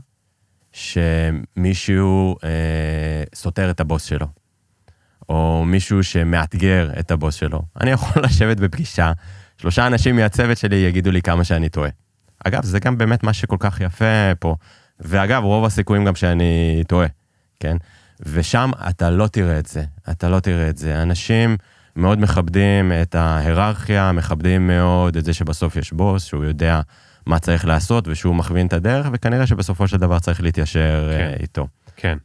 [0.73, 4.27] שמישהו אה, סותר את הבוס שלו,
[5.29, 7.61] או מישהו שמאתגר את הבוס שלו.
[7.81, 9.11] אני יכול לשבת בפגישה
[9.57, 11.89] שלושה אנשים מהצוות שלי יגידו לי כמה שאני טועה.
[12.45, 14.55] אגב, זה גם באמת מה שכל כך יפה פה.
[14.99, 17.07] ואגב, רוב הסיכויים גם שאני טועה,
[17.59, 17.77] כן?
[18.19, 21.01] ושם אתה לא תראה את זה, אתה לא תראה את זה.
[21.01, 21.57] אנשים
[21.95, 26.81] מאוד מכבדים את ההיררכיה, מכבדים מאוד את זה שבסוף יש בוס, שהוא יודע
[27.25, 31.41] מה צריך לעשות ושהוא מכווין את הדרך, וכנראה שבסופו של דבר צריך להתיישר כן, uh,
[31.41, 31.67] איתו.
[31.95, 32.17] כן.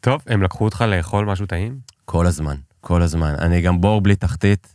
[0.00, 1.78] טוב, הם לקחו אותך לאכול משהו טעים?
[2.04, 3.34] כל הזמן, כל הזמן.
[3.38, 4.73] אני גם בור בלי תחתית.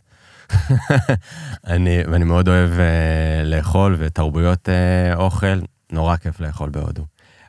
[1.66, 5.60] אני, ואני מאוד אוהב uh, לאכול ותרבויות uh, אוכל,
[5.92, 7.04] נורא כיף לאכול בהודו.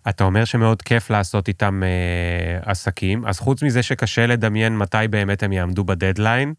[0.09, 5.43] אתה אומר שמאוד כיף לעשות איתם uh, עסקים, אז חוץ מזה שקשה לדמיין מתי באמת
[5.43, 6.53] הם יעמדו בדדליין.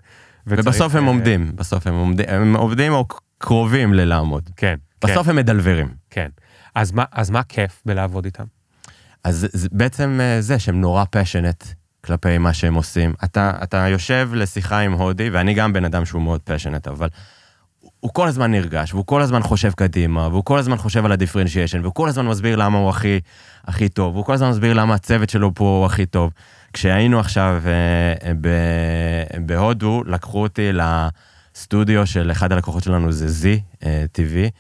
[0.47, 3.07] וצריך, ובסוף הם uh, עומדים, בסוף הם עומדים, הם עובדים או
[3.39, 4.51] קרובים ללעמוד.
[4.57, 4.75] כן.
[5.05, 5.31] בסוף כן.
[5.31, 5.89] הם מדלברים.
[6.11, 6.29] כן.
[6.75, 8.45] אז מה, אז מה כיף בלעבוד איתם?
[9.25, 11.65] אז זה בעצם זה שהם נורא פשנט
[12.05, 13.15] כלפי מה שהם עושים.
[13.25, 17.09] אתה, אתה יושב לשיחה עם הודי, ואני גם בן אדם שהוא מאוד פשנט, אבל
[18.01, 21.81] הוא כל הזמן נרגש, והוא כל הזמן חושב קדימה, והוא כל הזמן חושב על הדיפרנציאשן,
[21.81, 23.21] והוא כל הזמן מסביר למה הוא הכי,
[23.65, 26.33] הכי טוב, והוא כל הזמן מסביר למה הצוות שלו פה הוא הכי טוב.
[26.73, 28.49] כשהיינו עכשיו אה, ב,
[29.47, 34.51] בהודו, לקחו אותי לסטודיו של אחד הלקוחות שלנו, זה זי, אה, TV,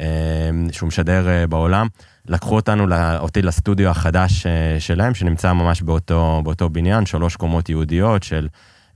[0.00, 1.86] אה, שהוא משדר אה, בעולם.
[2.30, 2.86] לקחו אותנו,
[3.18, 8.48] אותי לסטודיו החדש אה, שלהם, שנמצא ממש באותו, באותו בניין, שלוש קומות יהודיות של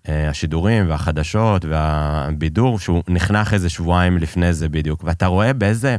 [0.08, 5.04] אה, השידורים והחדשות והבידור, שהוא נחנך איזה שבועיים לפני זה בדיוק.
[5.04, 5.96] ואתה רואה באיזה...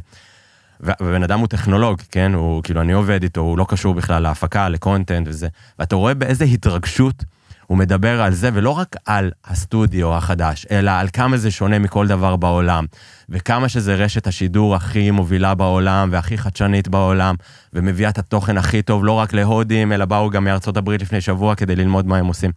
[0.79, 2.33] ובן אדם הוא טכנולוג, כן?
[2.33, 5.47] הוא, כאילו, אני עובד איתו, הוא לא קשור בכלל להפקה, לקונטנט וזה.
[5.79, 7.23] ואתה רואה באיזה התרגשות
[7.67, 12.07] הוא מדבר על זה, ולא רק על הסטודיו החדש, אלא על כמה זה שונה מכל
[12.07, 12.85] דבר בעולם,
[13.29, 17.35] וכמה שזה רשת השידור הכי מובילה בעולם, והכי חדשנית בעולם,
[17.73, 21.55] ומביאה את התוכן הכי טוב, לא רק להודים, אלא באו גם מארצות הברית לפני שבוע
[21.55, 22.51] כדי ללמוד מה הם עושים.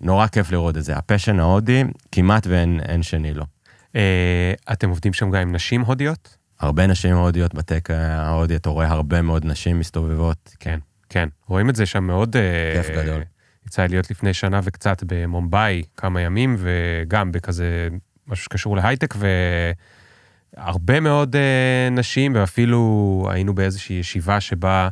[0.00, 0.96] נורא כיף לראות את זה.
[0.96, 3.44] הפשן ההודי, כמעט ואין שני לו.
[3.96, 6.36] אה, אתם עובדים שם גם עם נשים הודיות?
[6.60, 10.54] הרבה נשים הודיות בטק ההודי, אתה רואה הרבה מאוד נשים מסתובבות.
[10.60, 11.28] כן, כן.
[11.46, 12.36] רואים את זה שם מאוד...
[12.36, 13.22] אה, כיף גדול.
[13.68, 17.88] יצא לי להיות לפני שנה וקצת במומבאי כמה ימים, וגם בכזה
[18.26, 19.14] משהו שקשור להייטק,
[20.56, 21.38] והרבה מאוד uh,
[21.90, 24.88] נשים, ואפילו היינו באיזושהי ישיבה שבה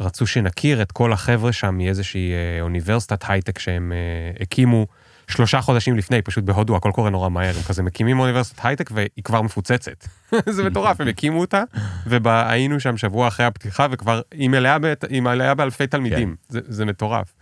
[0.00, 4.86] רצו שנכיר את כל החבר'ה שם מאיזושהי uh, אוניברסיטת הייטק שהם uh, הקימו
[5.28, 9.24] שלושה חודשים לפני, פשוט בהודו הכל קורה נורא מהר, הם כזה מקימים אוניברסיטת הייטק והיא
[9.24, 10.06] כבר מפוצצת.
[10.54, 11.62] זה מטורף, הם הקימו אותה,
[12.06, 14.76] והיינו שם שבוע אחרי הפתיחה וכבר היא מלאה,
[15.08, 16.52] היא מלאה באלפי תלמידים, כן.
[16.52, 17.34] זה, זה מטורף.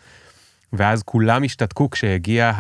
[0.73, 2.53] ואז כולם השתתקו כשהגיעה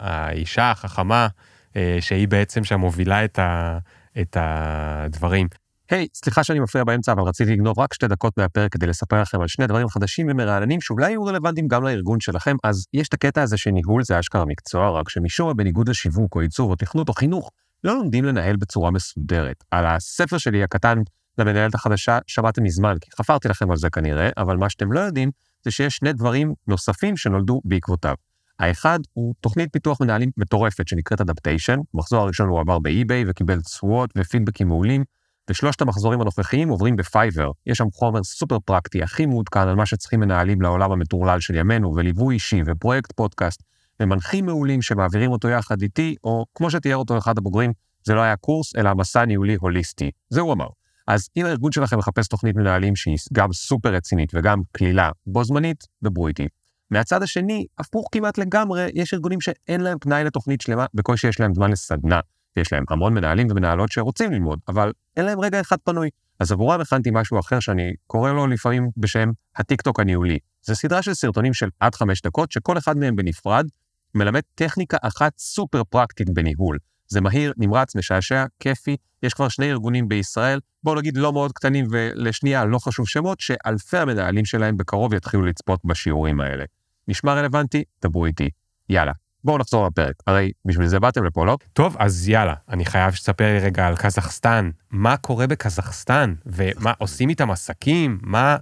[0.00, 1.28] האישה החכמה,
[1.76, 3.78] אה, שהיא בעצם שם מובילה את, ה,
[4.20, 5.46] את הדברים.
[5.90, 9.20] היי, hey, סליחה שאני מפריע באמצע, אבל רציתי לגנוב רק שתי דקות מהפרק כדי לספר
[9.20, 13.14] לכם על שני דברים חדשים ומרעננים שאולי יהיו רלוונטיים גם לארגון שלכם, אז יש את
[13.14, 17.08] הקטע הזה שניהול זה אשכרה מקצוע, רק שמשום מה בניגוד לשיווק או ייצור או תכנות
[17.08, 17.50] או חינוך,
[17.84, 19.64] לא לומדים לנהל בצורה מסודרת.
[19.70, 20.98] על הספר שלי הקטן
[21.38, 25.30] למנהלת החדשה שמעתם מזמן, כי חפרתי לכם על זה כנראה, אבל מה שאתם לא יודעים
[25.64, 28.14] זה שיש שני דברים נוספים שנולדו בעקבותיו.
[28.58, 34.10] האחד הוא תוכנית פיתוח מנהלים מטורפת שנקראת Adaptation, במחזור הראשון הוא עבר ב-eBay וקיבל תשואות
[34.18, 35.04] ופידבקים מעולים,
[35.50, 37.50] ושלושת המחזורים הנוכחיים עוברים ב-Fiverr.
[37.66, 41.94] יש שם חומר סופר פרקטי, הכי מעודכן על מה שצריכים מנהלים לעולם המטורלל של ימינו,
[41.96, 43.62] וליווי אישי, ופרויקט פודקאסט,
[44.00, 47.72] ומנחים מעולים שמעבירים אותו יחד איתי, או כמו שתיאר אותו אחד הבוגרים,
[48.04, 50.10] זה לא היה קורס, אלא מסע ניהולי הוליסטי.
[50.28, 50.66] זה הוא אמר.
[51.10, 55.84] אז אם הארגון שלכם מחפש תוכנית מנהלים שהיא גם סופר רצינית וגם קלילה, בו זמנית,
[56.02, 56.48] דברו איתי.
[56.90, 61.54] מהצד השני, הפוך כמעט לגמרי, יש ארגונים שאין להם פנאי לתוכנית שלמה, בקושי יש להם
[61.54, 62.20] זמן לסדנה.
[62.56, 66.08] יש להם המון מנהלים ומנהלות שרוצים ללמוד, אבל אין להם רגע אחד פנוי.
[66.40, 70.38] אז עבורם הכנתי משהו אחר שאני קורא לו לפעמים בשם הטיקטוק הניהולי.
[70.62, 73.66] זו סדרה של סרטונים של עד חמש דקות, שכל אחד מהם בנפרד
[74.14, 76.78] מלמד טכניקה אחת סופר פרקטית בניהול.
[77.10, 81.86] זה מהיר, נמרץ, משעשע, כיפי, יש כבר שני ארגונים בישראל, בואו נגיד לא מאוד קטנים
[81.90, 86.64] ולשנייה לא חשוב שמות, שאלפי המנהלים שלהם בקרוב יתחילו לצפות בשיעורים האלה.
[87.08, 87.84] נשמע רלוונטי?
[88.02, 88.50] דברו איתי.
[88.88, 89.12] יאללה,
[89.44, 91.56] בואו נחזור לפרק, הרי בשביל זה באתם לפה, לא?
[91.72, 94.70] טוב, אז יאללה, אני חייב שתספר לי רגע על קזחסטן.
[94.90, 96.34] מה קורה בקזחסטן?
[96.46, 98.18] ומה, עושים איתם עסקים?
[98.22, 98.56] מה,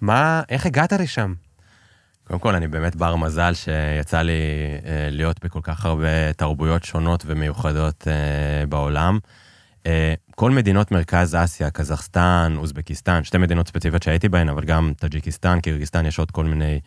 [0.00, 1.34] מה, איך הגעת לשם?
[2.30, 4.32] קודם כל, אני באמת בר מזל שיצא לי
[4.86, 9.18] אה, להיות בכל כך הרבה תרבויות שונות ומיוחדות אה, בעולם.
[9.86, 15.60] אה, כל מדינות מרכז אסיה, קזחסטן, אוזבקיסטן, שתי מדינות ספציפיות שהייתי בהן, אבל גם טאג'יקיסטן,
[15.60, 16.80] קירגיסטן, יש עוד כל מיני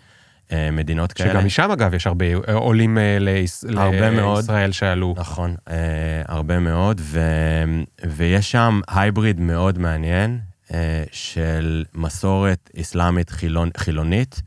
[0.71, 1.33] מדינות כאלה.
[1.33, 3.63] שגם משם, אגב, יש הרבה עולים ליש...
[3.77, 4.37] הרבה מאוד.
[4.37, 5.15] לישראל שעלו.
[5.17, 5.55] נכון,
[6.27, 7.19] הרבה מאוד, ו...
[8.07, 10.39] ויש שם hybrid מאוד מעניין
[11.11, 13.69] של מסורת אסלאמית חילונ...
[13.77, 14.41] חילונית.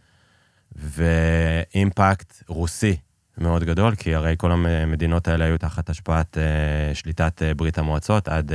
[0.77, 2.97] ואימפקט רוסי
[3.39, 8.29] מאוד גדול, כי הרי כל המדינות האלה היו תחת השפעת uh, שליטת uh, ברית המועצות
[8.29, 8.55] עד uh,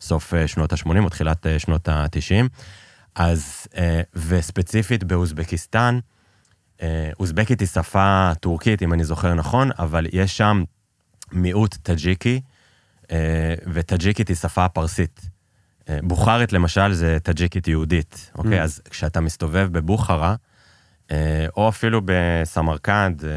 [0.00, 2.48] סוף uh, שנות ה-80 או תחילת uh, שנות ה-90.
[3.14, 3.76] אז, uh,
[4.14, 5.98] וספציפית באוזבקיסטן,
[6.78, 6.82] uh,
[7.20, 10.64] אוזבקית היא שפה טורקית, אם אני זוכר נכון, אבל יש שם
[11.32, 12.40] מיעוט טאג'יקי,
[13.02, 13.06] uh,
[13.72, 15.20] וטאג'יקית היא שפה פרסית.
[15.80, 18.60] Uh, בוכרית למשל זה טאג'יקית יהודית, אוקיי?
[18.60, 18.62] Mm.
[18.62, 20.34] אז כשאתה מסתובב בבוכרה, אה,
[21.56, 23.30] או אפילו בסמרקנד, אה,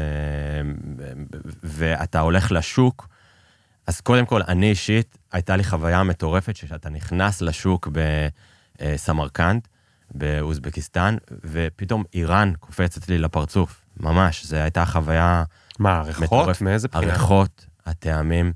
[1.62, 3.08] ואתה הולך לשוק,
[3.86, 7.88] אז קודם כל, אני אישית, הייתה לי חוויה מטורפת שאתה נכנס לשוק
[8.82, 9.68] בסמרקנד,
[10.14, 15.44] באוזבקיסטן, ופתאום איראן קופצת לי לפרצוף, ממש, זו הייתה חוויה
[15.78, 16.62] מה, הריחות?
[16.62, 17.12] מאיזה בחינה?
[17.12, 18.52] הריחות, הטעמים,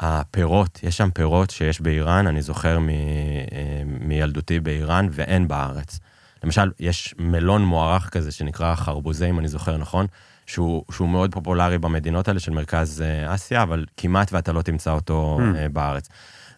[0.00, 5.98] הפירות, יש שם פירות שיש באיראן, אני זוכר מ, אה, מילדותי באיראן, ואין בארץ.
[6.44, 10.06] למשל, יש מלון מוערך כזה שנקרא חרבוזה, אם אני זוכר נכון,
[10.46, 14.90] שהוא, שהוא מאוד פופולרי במדינות האלה של מרכז אה, אסיה, אבל כמעט ואתה לא תמצא
[14.90, 15.68] אותו mm.
[15.72, 16.08] בארץ.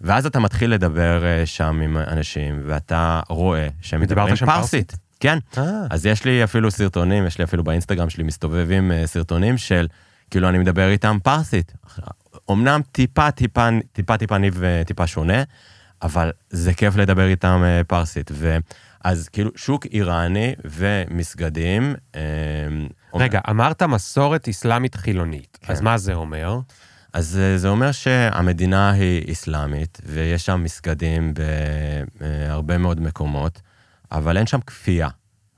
[0.01, 4.49] ואז אתה מתחיל לדבר אה, שם עם אנשים, ואתה רואה שהם מדברים פרסית.
[4.49, 4.96] פרסית.
[5.20, 5.38] כן.
[5.59, 5.64] אה.
[5.90, 9.87] אז יש לי אפילו סרטונים, יש לי אפילו באינסטגרם שלי מסתובבים סרטונים של,
[10.31, 11.72] כאילו אני מדבר איתם פרסית.
[12.51, 15.42] אמנם טיפה, טיפה, טיפה, טיפה ניב טיפה שונה,
[16.03, 18.31] אבל זה כיף לדבר איתם פרסית.
[18.35, 18.57] ו...
[19.07, 21.95] אז כאילו שוק איראני ומסגדים.
[22.14, 22.21] אה,
[23.14, 23.40] רגע.
[23.51, 25.73] אמרת מסורת אסלאמית חילונית, כן.
[25.73, 26.59] אז מה זה אומר?
[27.12, 31.35] אז אה, זה אומר שהמדינה היא אסלאמית, ויש שם מסגדים
[32.21, 33.61] בהרבה מאוד מקומות,
[34.12, 35.09] אבל אין שם כפייה.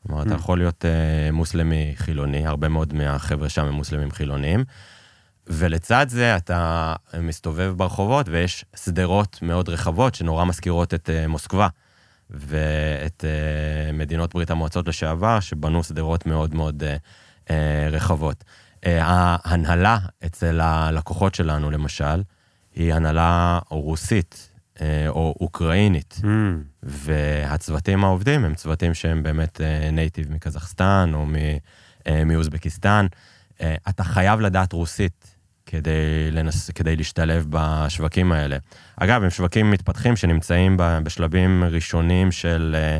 [0.06, 0.38] כלומר, אתה mm.
[0.38, 4.64] יכול להיות אה, מוסלמי חילוני, הרבה מאוד מהחבר'ה שם הם מוסלמים חילוניים,
[5.46, 11.68] ולצד זה אתה מסתובב ברחובות ויש שדרות מאוד רחבות שנורא מזכירות את מוסקבה.
[12.30, 17.50] ואת uh, מדינות ברית המועצות לשעבר, שבנו שדרות מאוד מאוד uh, uh,
[17.90, 18.44] רחבות.
[18.76, 22.22] Uh, ההנהלה אצל הלקוחות שלנו, למשל,
[22.74, 26.26] היא הנהלה רוסית uh, או אוקראינית, mm.
[26.82, 29.60] והצוותים העובדים הם צוותים שהם באמת
[29.92, 31.26] נייטיב uh, מקזחסטן או
[32.26, 33.06] מאוזבקיסטן.
[33.58, 35.38] Uh, אתה חייב לדעת רוסית
[35.70, 38.57] כדי, לנס, כדי להשתלב בשווקים האלה.
[38.97, 42.99] אגב, הם שווקים מתפתחים שנמצאים בשלבים ראשונים של, אה,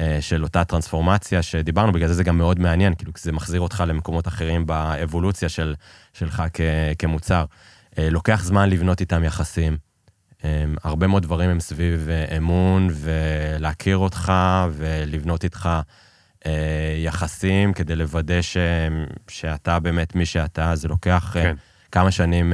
[0.00, 3.84] אה, של אותה טרנספורמציה שדיברנו, בגלל זה זה גם מאוד מעניין, כאילו, זה מחזיר אותך
[3.86, 5.74] למקומות אחרים באבולוציה של,
[6.12, 6.60] שלך כ,
[6.98, 7.44] כמוצר.
[7.98, 9.76] אה, לוקח זמן לבנות איתם יחסים.
[10.84, 14.32] הרבה מאוד דברים הם סביב אמון ולהכיר אותך
[14.72, 15.68] ולבנות איתך
[16.96, 18.56] יחסים כדי לוודא ש,
[19.28, 21.54] שאתה באמת מי שאתה, זה לוקח כן.
[21.92, 22.52] כמה שנים,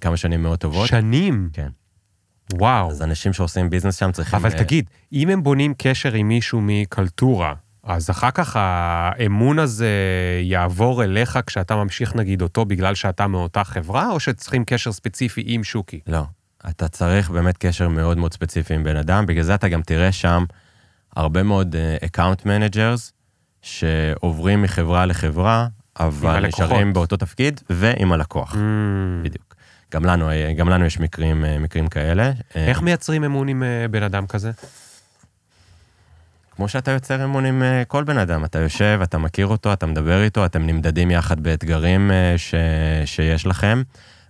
[0.00, 0.88] כמה שנים מאוד טובות.
[0.88, 1.48] שנים?
[1.52, 1.68] כן.
[2.52, 2.90] וואו.
[2.90, 4.38] אז אנשים שעושים ביזנס שם צריכים...
[4.38, 7.54] אבל אה, תגיד, אם הם בונים קשר עם מישהו מקלטורה,
[7.84, 9.90] אז אחר כך האמון הזה
[10.42, 15.64] יעבור אליך כשאתה ממשיך נגיד אותו בגלל שאתה מאותה חברה, או שצריכים קשר ספציפי עם
[15.64, 16.00] שוקי?
[16.06, 16.24] לא.
[16.68, 20.12] אתה צריך באמת קשר מאוד מאוד ספציפי עם בן אדם, בגלל זה אתה גם תראה
[20.12, 20.44] שם
[21.16, 23.12] הרבה מאוד account uh, managers,
[23.62, 25.68] שעוברים מחברה לחברה,
[26.00, 26.46] אבל.
[26.46, 28.56] נשארים באותו תפקיד, ועם הלקוח, Mm.
[29.24, 29.54] בדיוק.
[29.92, 32.32] גם לנו, אה, גם לנו יש מקרים, אה, מקרים כאלה.
[32.56, 34.50] אה, איך מייצרים אמון עם בן אדם כזה?
[36.56, 40.22] כמו שאתה יוצר אמון עם כל בן אדם, אתה יושב, אתה מכיר אותו, אתה מדבר
[40.22, 42.54] איתו, אתם נמדדים יחד באתגרים ש,
[43.04, 43.82] שיש לכם,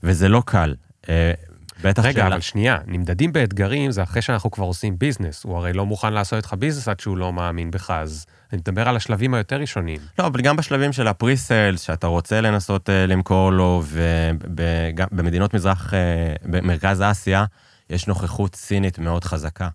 [0.03, 0.75] וזה לא קל.
[1.85, 5.45] אה, בטח רגע, שאלה- אבל שנייה, נמדדים באתגרים זה אחרי שאנחנו כבר עושים business.
[5.45, 8.89] הוא הרי לא מוכן לעשות איתך business עד שהוא לא מאמין בך, אז אני מדבר
[8.89, 10.01] על השלבים היותר ראשונים.
[10.19, 15.93] לא, אבל גם בשלבים של ה pre-sales, שאתה רוצה לנסות uh, למכור לו, ובמדינות מזרח,
[15.93, 15.97] uh,
[16.51, 17.45] במרכז אסיה,
[17.91, 19.69] יש נוכחות סינית מאוד חזקה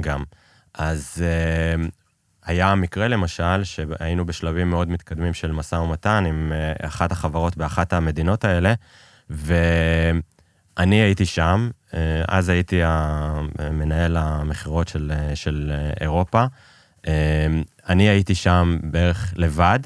[0.00, 0.22] גם.
[0.74, 1.22] אז
[1.78, 1.88] uh,
[2.44, 8.44] היה מקרה למשל, שהיינו בשלבים מאוד מתקדמים של משא ומתן עם אחת החברות באחת המדינות
[8.44, 8.74] האלה,
[10.78, 11.94] ואני הייתי שם, uh,
[12.28, 16.44] אז הייתי המנהל המכירות של, uh, של uh, אירופה.
[17.88, 19.78] אני הייתי שם בערך לבד,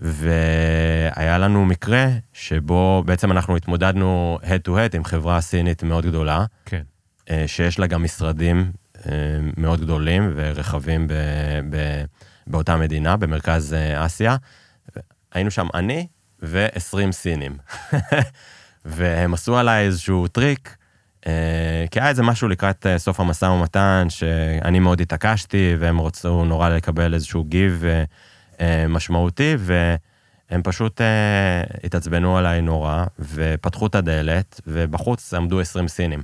[0.00, 6.44] והיה לנו מקרה שבו בעצם אנחנו התמודדנו head to head עם חברה סינית מאוד גדולה,
[6.64, 6.82] כן.
[7.30, 8.72] אה, שיש לה גם משרדים
[9.06, 9.12] אה,
[9.56, 11.12] מאוד גדולים ורחבים ב,
[11.70, 12.04] ב,
[12.46, 14.36] באותה מדינה, במרכז אה, אסיה.
[15.32, 16.06] היינו שם אני
[16.42, 17.56] ו-20 סינים.
[18.84, 20.76] והם עשו עליי איזשהו טריק,
[21.26, 26.44] אה, כי היה איזה משהו לקראת אה, סוף המשא ומתן, שאני מאוד התעקשתי, והם רצו
[26.44, 28.04] נורא לקבל איזשהו גיב אה,
[28.60, 36.22] אה, משמעותי, והם פשוט אה, התעצבנו עליי נורא, ופתחו את הדלת, ובחוץ עמדו 20 סינים.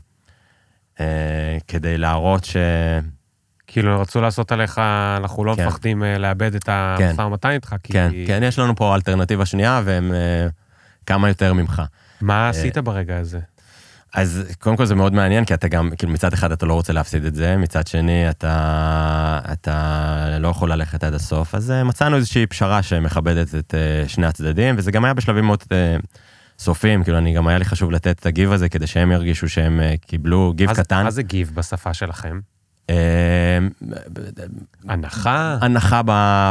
[1.01, 2.57] אה, כדי להראות ש...
[3.67, 4.79] כאילו, רצו לעשות עליך,
[5.17, 5.67] אנחנו לא כן.
[5.67, 7.93] מפחדים אה, לאבד את המשא ומתן איתך, כי...
[7.93, 10.47] כן, כן, יש לנו פה אלטרנטיבה שנייה, והם אה,
[11.07, 11.83] כמה יותר ממך.
[12.21, 13.41] מה עשית ברגע הזה?
[14.14, 16.93] אז קודם כל זה מאוד מעניין, כי אתה גם, כאילו מצד אחד אתה לא רוצה
[16.93, 22.16] להפסיד את זה, מצד שני אתה, אתה לא יכול ללכת עד הסוף, אז אה, מצאנו
[22.16, 25.97] איזושהי פשרה שמכבדת את אה, שני הצדדים, וזה גם היה בשלבים מאוד אה,
[26.59, 29.49] סופיים, כאילו אני גם היה לי חשוב לתת את ה give הזה, כדי שהם ירגישו
[29.49, 31.05] שהם קיבלו give מה- קטן.
[31.05, 32.41] מה זה give בשפה שלכם?
[32.91, 33.59] אה,
[34.88, 35.59] הנחה?
[35.61, 36.03] הנחה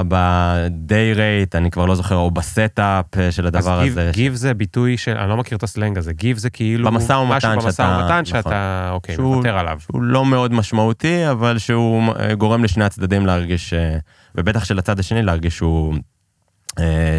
[0.08, 4.12] ב-day rate, אני כבר לא זוכר, או ב setup אה, של הדבר אז give- הזה.
[4.14, 6.92] give זה ביטוי של, אני לא מכיר את הסלנג הזה, give זה כאילו...
[6.92, 8.26] במשא ומתן משהו במשא שאתה- ומתן נכון.
[8.26, 9.78] שאתה, אוקיי, שהוא- מוותר עליו.
[9.80, 13.98] שהוא לא מאוד משמעותי, אבל שהוא אה, גורם לשני הצדדים להרגיש, אה,
[14.36, 15.94] ובטח שלצד השני להרגיש שהוא,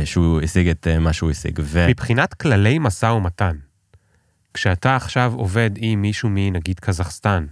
[0.05, 1.59] שהוא השיג את מה שהוא השיג.
[1.63, 1.87] ו...
[1.89, 3.57] מבחינת כללי משא ומתן,
[4.55, 7.47] כשאתה עכשיו עובד עם מישהו מנגיד קזחסטן,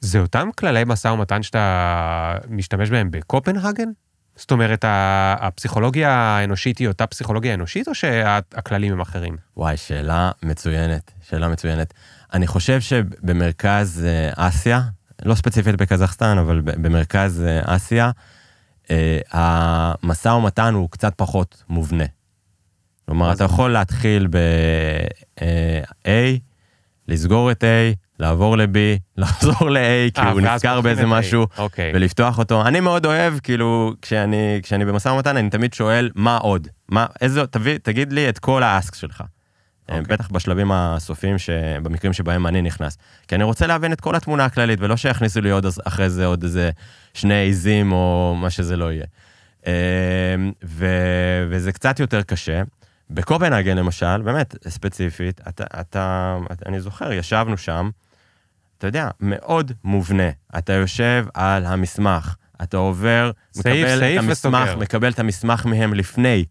[0.00, 3.88] זה אותם כללי משא ומתן שאתה משתמש בהם בקופנהגן?
[4.36, 4.84] זאת אומרת,
[5.40, 9.36] הפסיכולוגיה האנושית היא אותה פסיכולוגיה אנושית, או שהכללים הם אחרים?
[9.56, 11.94] וואי, שאלה מצוינת, שאלה מצוינת.
[12.32, 14.80] אני חושב שבמרכז אה, אסיה,
[15.24, 18.10] לא ספציפית בקזחסטן, אבל במרכז אה, אסיה,
[18.90, 22.04] אה, המשא ומתן הוא קצת פחות מובנה.
[23.06, 23.44] כלומר, אתה?
[23.44, 26.08] יכול להתחיל ב-A,
[27.08, 28.76] לסגור את A, לעבור ל-B,
[29.22, 31.06] לחזור ל-A, כי אה, הוא נזכר באיזה.
[31.06, 31.92] משהו, אוקיי.
[31.94, 32.66] ולפתוח אותו.
[32.66, 36.68] אני מאוד אוהב, כאילו, כשאני, כשאני במשא ומתן, אני תמיד שואל, מה עוד?
[36.88, 39.24] מה, איזה, תביא, תגיד לי את כל האסק שלך.
[39.88, 40.02] אוקיי.
[40.02, 41.36] בטח בשלבים הסופיים,
[41.82, 42.98] במקרים שבהם אני נכנס.
[43.28, 46.42] כי אני רוצה להבין את כל התמונה הכללית, ולא שיכניסו לי עוד אחרי זה עוד
[46.42, 46.70] איזה
[47.14, 49.04] שני עיזים או מה שזה לא יהיה.
[49.66, 49.72] אה,
[50.64, 50.86] ו,
[51.50, 52.62] וזה קצת יותר קשה.
[53.10, 57.90] בקופנהגן למשל, באמת, ספציפית, אתה, אתה, אני זוכר, ישבנו שם,
[58.80, 60.30] אתה יודע, מאוד מובנה.
[60.58, 64.78] אתה יושב על המסמך, אתה עובר, סעיף, מקבל סעיף את המסמך, וסוגר.
[64.78, 66.44] מקבל את המסמך מהם לפני,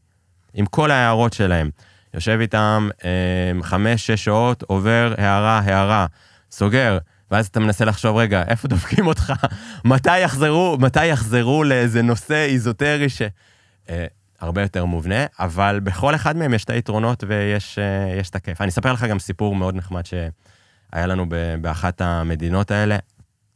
[0.54, 1.70] עם כל ההערות שלהם.
[2.14, 6.06] יושב איתם אה, חמש, שש שעות, עובר הערה, הערה,
[6.52, 6.98] סוגר,
[7.32, 9.34] ואז אתה מנסה לחשוב, רגע, איפה דופקים אותך?
[9.86, 13.22] מתי יחזרו, מתי יחזרו לאיזה נושא איזוטרי ש...
[13.90, 14.06] אה,
[14.42, 18.62] הרבה יותר מובנה, אבל בכל אחד מהם יש את היתרונות ויש אה, את הכיף.
[18.62, 20.06] אני אספר לך גם סיפור מאוד נחמד
[20.94, 21.26] שהיה לנו
[21.62, 22.98] באחת המדינות האלה.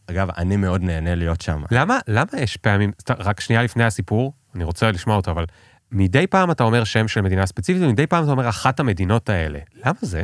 [0.08, 1.64] אגב, אני מאוד נהנה להיות שם.
[1.72, 5.46] למה, למה יש פעמים, רק שנייה לפני הסיפור, אני רוצה לשמוע אותו, אבל
[5.92, 9.60] מדי פעם אתה אומר שם של מדינה ספציפית, ומדי פעם אתה אומר אחת המדינות האלה.
[9.86, 10.24] למה זה?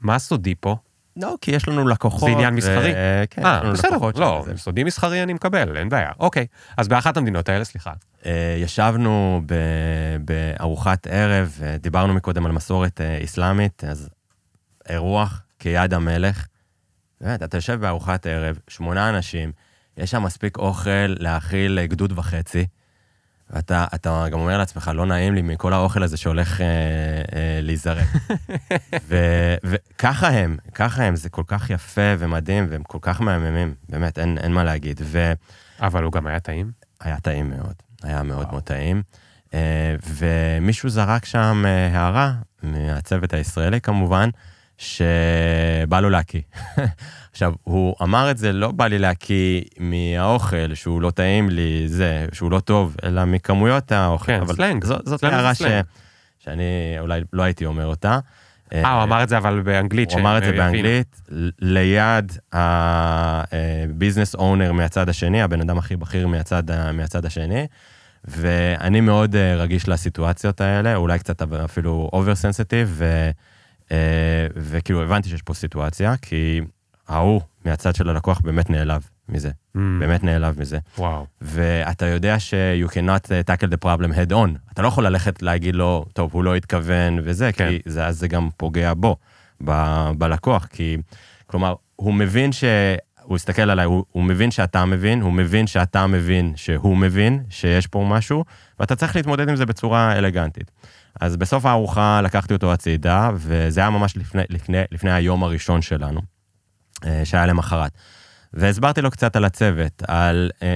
[0.00, 0.76] מה סודי פה?
[1.16, 2.28] לא, כי יש לנו לקוחות.
[2.28, 2.92] זה עניין מסחרי?
[2.96, 4.56] ו- כן, אה, לנו בסדר, לקוחות לא, שזה.
[4.56, 6.10] סודי מסחרי אני מקבל, אין בעיה.
[6.20, 7.92] אוקיי, אז באחת המדינות האלה, סליחה.
[8.26, 9.42] אה, ישבנו
[10.24, 14.08] בארוחת ערב, אה, דיברנו מקודם על מסורת אה, אסלאמית, אז
[14.88, 16.46] אירוח כיד המלך,
[17.20, 19.52] באמת, אתה יושב בארוחת ערב, שמונה אנשים,
[19.96, 22.66] יש שם מספיק אוכל להאכיל גדוד וחצי,
[23.50, 28.06] ואתה אתה גם אומר לעצמך, לא נעים לי מכל האוכל הזה שהולך אה, אה, להיזרק.
[29.64, 34.38] וככה הם, ככה הם, זה כל כך יפה ומדהים, והם כל כך מהממים, באמת, אין,
[34.38, 35.00] אין מה להגיד.
[35.04, 35.32] ו...
[35.80, 36.70] אבל הוא גם היה טעים?
[37.00, 39.02] היה טעים מאוד, היה מאוד מאוד טעים.
[39.54, 42.32] אה, ומישהו זרק שם אה, הערה,
[42.62, 44.28] מהצוות הישראלי כמובן,
[44.78, 46.40] שבא לו להקיא.
[47.32, 52.26] עכשיו, הוא אמר את זה, לא בא לי להקיא מהאוכל, שהוא לא טעים לי, זה,
[52.32, 54.26] שהוא לא טוב, אלא מכמויות האוכל.
[54.26, 54.84] כן, אבל סלנג.
[54.84, 55.58] זאת, זאת סלנג הערה ש...
[55.58, 55.84] סלנג.
[56.38, 58.18] שאני אולי לא הייתי אומר אותה.
[58.72, 60.12] אה, הוא אמר את זה אבל באנגלית.
[60.12, 60.64] הוא אמר את זה יבינו.
[60.64, 61.20] באנגלית,
[61.58, 67.66] ליד ה business owner מהצד השני, הבן אדם הכי בכיר מהצד, מהצד השני,
[68.24, 73.02] ואני מאוד אה, רגיש לסיטואציות האלה, אולי קצת אפילו over sensitive,
[74.56, 76.60] וכאילו הבנתי שיש פה סיטואציה, כי
[77.08, 80.78] ההוא מהצד של הלקוח באמת נעלב מזה, Mm, באמת נעלב מזה.
[80.98, 81.26] וואו.
[81.40, 84.72] ואתה יודע ש- you cannot uh, tackle the problem head on.
[84.72, 87.68] אתה לא יכול ללכת להגיד לו, טוב, הוא לא התכוון וזה, כן.
[87.68, 89.16] כי זה, אז זה גם פוגע בו,
[89.64, 89.70] ב,
[90.18, 90.66] בלקוח.
[90.66, 90.96] כי,
[91.46, 92.64] כלומר, הוא מבין ש...
[93.22, 97.86] הוא הסתכל עליי, הוא, הוא מבין שאתה מבין, הוא מבין שאתה מבין שהוא מבין שיש
[97.86, 98.44] פה משהו,
[98.80, 100.70] ואתה צריך להתמודד עם זה בצורה אלגנטית.
[101.20, 106.20] אז בסוף הארוחה לקחתי אותו הצידה, וזה היה ממש לפני, לפני, לפני היום הראשון שלנו,
[107.06, 107.92] אה, שהיה למחרת.
[108.54, 110.68] והסברתי לו קצת על הצוות, על אה,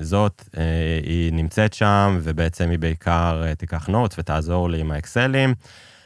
[0.00, 0.62] זאת, אה,
[1.02, 5.54] היא נמצאת שם, ובעצם היא בעיקר אה, תיקח נוטס ותעזור לי עם האקסלים.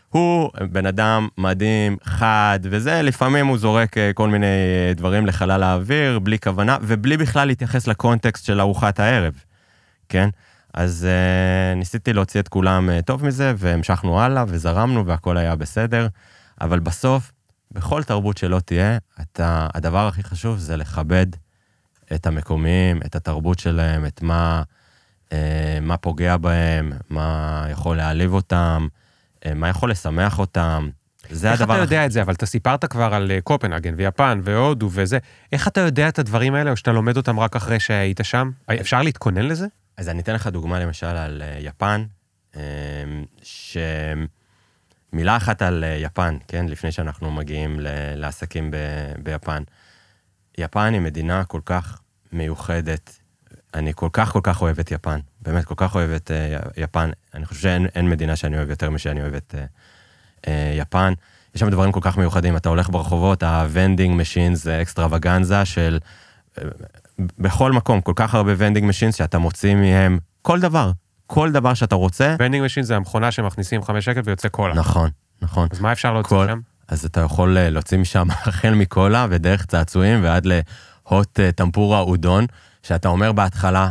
[0.09, 5.63] הוא בן אדם מדהים, חד, וזה, לפעמים הוא זורק אה, כל מיני אה, דברים לחלל
[5.63, 9.35] האוויר, בלי כוונה, ובלי בכלל להתייחס לקונטקסט של ארוחת הערב,
[10.09, 10.29] כן?
[10.75, 16.09] אז אה, ניסיתי להוציא את כולם אה, טוב מזה, והמשכנו הלאה, וזרמנו, והכל היה בסדר,
[16.61, 17.33] אבל בסוף,
[17.73, 21.27] בכל תרבות שלא תהיה, אתה, הדבר הכי חשוב זה לכבד
[22.15, 24.63] את המקומיים, את התרבות שלהם, את מה,
[25.33, 28.89] אה, מה פוגע בהם, מה יכול להעליב אותם,
[29.47, 30.89] אה, מה יכול לשמח אותם.
[31.31, 31.95] זה איך הדבר אתה הכי...
[31.95, 32.23] יודע את זה?
[32.23, 35.19] אבל אתה סיפרת כבר על קופנהגן ויפן והודו וזה.
[35.53, 38.51] איך אתה יודע את הדברים האלה, או שאתה לומד אותם רק אחרי שהיית שם?
[38.81, 39.67] אפשר להתכונן לזה?
[39.99, 42.05] אז אני אתן לך דוגמה למשל על אה, יפן,
[42.57, 42.63] אה,
[45.13, 46.67] שמילה אחת על אה, יפן, כן?
[46.69, 47.81] לפני שאנחנו מגיעים
[48.17, 49.63] לעסקים ב- ביפן.
[50.59, 52.01] יפן היא מדינה כל כך
[52.33, 53.19] מיוחדת.
[53.75, 55.21] אני כל כך כל כך אוהב את יפן.
[55.41, 57.11] באמת, כל כך אוהב את אה, יפן.
[57.35, 59.55] אני חושב שאין אין מדינה שאני אוהב יותר משאני אוהב את
[60.77, 61.13] יפן.
[61.55, 62.57] יש שם דברים כל כך מיוחדים.
[62.57, 65.99] אתה הולך ברחובות, ה vending machines זה extravaganza של...
[67.39, 70.91] בכל מקום, כל כך הרבה vending machines שאתה מוציא מהם כל דבר.
[71.27, 72.37] כל דבר שאתה רוצה.
[72.39, 74.75] vending machine זה המכונה שמכניסים חמש שקל ויוצא קולה.
[74.75, 75.11] נכון,
[75.43, 75.69] נכון.
[75.71, 76.61] אז מה אפשר להוציא כל- שם?
[76.89, 82.01] אז אתה יכול אה, להוציא משם החל מקולה ודרך צעצועים ועד ל hot אה, טמפורה
[82.01, 82.47] אודון,
[82.83, 83.91] שאתה אומר בהתחלה,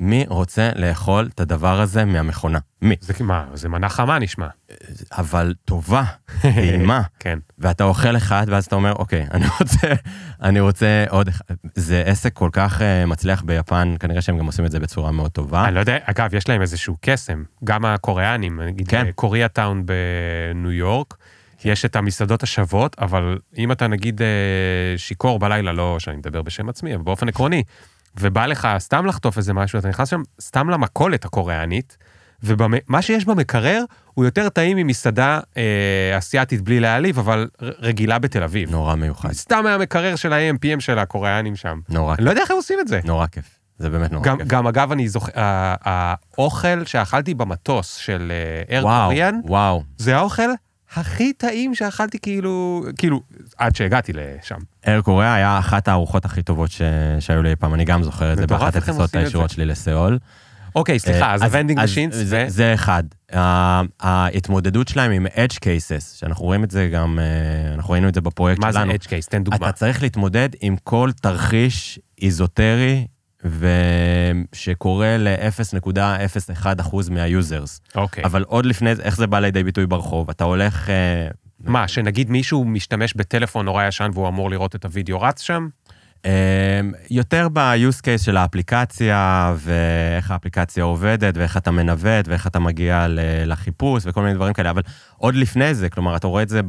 [0.00, 2.58] מי רוצה לאכול את הדבר הזה מהמכונה?
[2.82, 2.96] מי?
[3.00, 4.46] זה מה, זה מנה חמה נשמע.
[5.12, 6.04] אבל טובה,
[6.42, 7.02] טעימה.
[7.18, 7.38] כן.
[7.58, 9.88] ואתה אוכל אחד, ואז אתה אומר, אוקיי, אני רוצה,
[10.42, 11.44] אני רוצה עוד אחד.
[11.74, 15.30] זה עסק כל כך אה, מצליח ביפן, כנראה שהם גם עושים את זה בצורה מאוד
[15.30, 15.64] טובה.
[15.64, 17.42] אני לא יודע, אגב, יש להם איזשהו קסם.
[17.64, 19.06] גם הקוריאנים, נגיד כן.
[19.14, 21.16] קוריאה טאון בניו יורק,
[21.64, 24.28] יש את המסעדות השוות, אבל אם אתה נגיד אה,
[24.96, 27.62] שיכור בלילה, לא שאני מדבר בשם עצמי, אבל באופן עקרוני,
[28.20, 31.96] ובא לך סתם לחטוף איזה משהו, אתה נכנס שם סתם למכולת הקוריאנית,
[32.42, 33.84] ומה שיש במקרר
[34.14, 38.70] הוא יותר טעים ממסעדה אה, אסיאתית בלי להעליב, אבל רגילה בתל אביב.
[38.70, 41.80] נורא מיוחד, סתם מהמקרר של ה-AMPM של הקוריאנים שם.
[41.88, 43.00] נורא, אני לא יודע איך הם עושים את זה.
[43.04, 43.44] נורא כיף.
[43.78, 44.46] זה באמת נורא גם, כיף.
[44.46, 48.32] גם אגב, אני זוכר, האוכל שאכלתי במטוס של
[48.68, 49.40] אייר וואו, קוריאן.
[49.98, 50.50] זה האוכל
[50.94, 53.22] הכי טעים שאכלתי כאילו, כאילו,
[53.58, 54.58] עד שהגעתי לשם.
[54.86, 56.82] אייר קוריאה היה אחת הארוחות הכי טובות ש...
[57.20, 59.54] שהיו לי פעם, אני גם זוכר את זה באחת הטיסות את הישירות זה.
[59.54, 60.18] שלי לסאול.
[60.74, 63.02] אוקיי, סליחה, אז ה vending machines, זה, זה אחד.
[64.00, 68.20] ההתמודדות שלהם עם edge cases, שאנחנו רואים את זה גם, אה, אנחנו ראינו את זה
[68.20, 68.90] בפרויקט מה זה שלנו.
[68.90, 69.28] edge case?
[69.28, 69.56] תן דוגמה.
[69.56, 73.06] אתה צריך להתמודד עם כל תרחיש איזוטרי,
[73.44, 77.80] ושקורה ל-0.01% מהיוזרס.
[77.94, 78.24] אוקיי.
[78.24, 80.30] אבל עוד לפני זה, איך זה בא לידי ביטוי ברחוב?
[80.30, 80.90] אתה הולך...
[80.90, 81.28] אה,
[81.64, 85.68] מה, שנגיד מישהו משתמש בטלפון נורא ישן והוא אמור לראות את הוידאו רץ שם?
[86.24, 86.80] אה,
[87.10, 93.06] יותר ב-use case של האפליקציה, ואיך האפליקציה עובדת, ואיך אתה מנווט, ואיך אתה מגיע
[93.46, 94.82] לחיפוש, וכל מיני דברים כאלה, אבל
[95.16, 96.60] עוד לפני זה, כלומר, אתה רואה את זה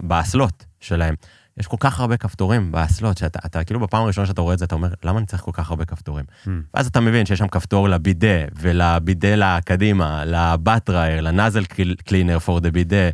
[0.00, 1.14] באסלות שלהם.
[1.60, 4.64] יש כל כך הרבה כפתורים באסלות, שאתה אתה, כאילו בפעם הראשונה שאתה רואה את זה,
[4.64, 6.24] אתה אומר, למה אני צריך כל כך הרבה כפתורים?
[6.44, 6.48] Hmm.
[6.74, 11.64] ואז אתה מבין שיש שם כפתור לבידה, ולבידה לקדימה, לבטרייר, לנאזל
[12.04, 13.10] קלינר פור דה בידה.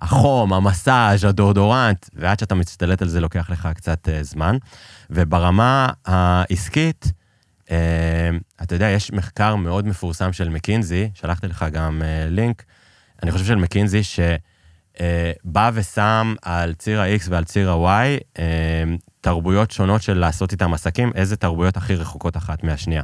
[0.00, 4.56] החום, המסאז', הדורדורנט, ועד שאתה מצטלט על זה לוקח לך קצת uh, זמן.
[5.10, 7.12] וברמה העסקית,
[7.66, 7.70] uh,
[8.62, 12.64] אתה יודע, יש מחקר מאוד מפורסם של מקינזי, שלחתי לך גם uh, לינק,
[13.22, 14.36] אני חושב של מקינזי, שבא
[14.98, 18.40] uh, ושם על ציר ה-X ועל ציר ה-Y uh,
[19.20, 23.02] תרבויות שונות של לעשות איתם עסקים, איזה תרבויות הכי רחוקות אחת מהשנייה.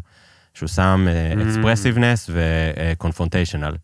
[0.54, 1.06] שהוא שם
[1.42, 3.74] אקספרסיבנס וקונפרונטיישנל.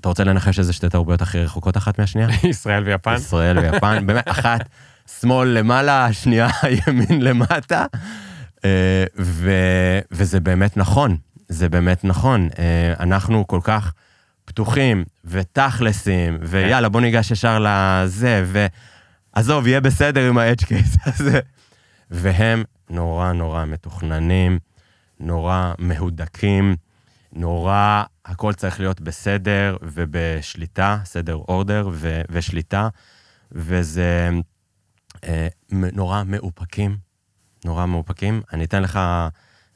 [0.00, 2.28] אתה רוצה לנחש איזה שתי תרבויות הכי רחוקות אחת מהשנייה?
[2.50, 3.14] ישראל ויפן?
[3.14, 4.68] ישראל ויפן, באמת, אחת
[5.20, 6.48] שמאל למעלה, השנייה
[6.86, 7.86] ימין למטה.
[8.64, 11.16] אה, ו- וזה באמת נכון,
[11.48, 12.48] זה באמת נכון.
[12.58, 13.92] אה, אנחנו כל כך
[14.50, 21.40] פתוחים ותכלסים, ויאללה, בוא ניגש ישר לזה, ועזוב, יהיה בסדר עם ה-edge case הזה.
[22.10, 24.58] והם נורא נורא מתוכננים,
[25.20, 26.76] נורא מהודקים,
[27.32, 32.88] נורא, הכל צריך להיות בסדר ובשליטה, סדר אורדר ו- ושליטה,
[33.52, 34.30] וזה
[35.24, 36.96] אה, נורא מאופקים,
[37.64, 38.42] נורא מאופקים.
[38.52, 39.00] אני אתן לך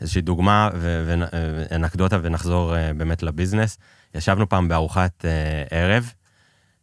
[0.01, 3.79] איזושהי דוגמה ואנקדוטה ונחזור אה, באמת לביזנס.
[4.15, 6.13] ישבנו פעם בארוחת אה, ערב,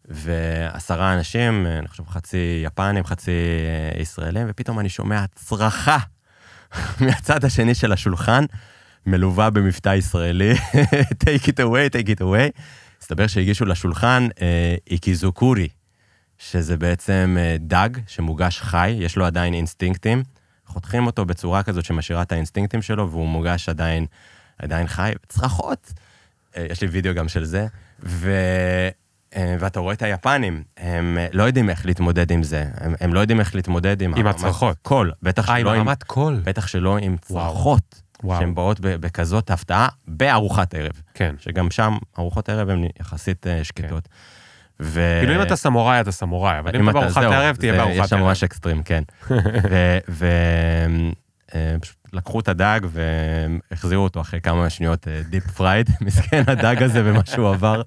[0.06, 3.32] ועשרה אנשים, אני חושב חצי יפנים, חצי
[3.96, 5.98] אה, ישראלים, ופתאום אני שומע צרחה
[7.02, 8.46] מהצד השני של השולחן,
[9.06, 10.54] מלווה במבטא ישראלי,
[11.24, 12.62] take it away, take it away.
[13.02, 15.68] הסתבר שהגישו לשולחן אה, איקיזוקורי,
[16.38, 20.24] שזה בעצם אה, דג שמוגש חי, יש לו עדיין אינסטינקטים,
[20.66, 24.06] חותכים אותו בצורה כזאת שמשאירה את האינסטינקטים שלו, והוא מוגש עדיין,
[24.58, 25.94] עדיין חי, צרחות.
[26.58, 27.68] אה, יש לי וידאו גם של זה,
[28.04, 28.32] ו...
[29.36, 33.14] אה, ואתה רואה את היפנים, הם אה, לא יודעים איך להתמודד עם זה, הם, הם
[33.14, 34.14] לא יודעים איך להתמודד עם...
[34.16, 34.78] עם הצרחות.
[34.82, 35.78] קול, בטח אה, עם שלא עם...
[35.78, 36.42] הרמת קול.
[36.44, 38.02] בטח שלא עם צרחות.
[38.28, 41.36] שהן באות בכזאת הפתעה בארוחת ערב, כן.
[41.40, 44.08] שגם שם ארוחות ערב הן יחסית שקטות.
[44.80, 45.20] ו...
[45.22, 48.16] כאילו אם אתה סמוראי, אתה סמוראי, אבל אם אתה בארוחת ערב, תהיה בארוחת יש שם
[48.16, 48.26] ערב.
[48.26, 49.04] ממש אקסטרים, כן.
[51.78, 57.22] ופשוט לקחו את הדג והחזירו אותו אחרי כמה שניות deep fried, מסכן הדג הזה ומה
[57.26, 57.82] שהוא עבר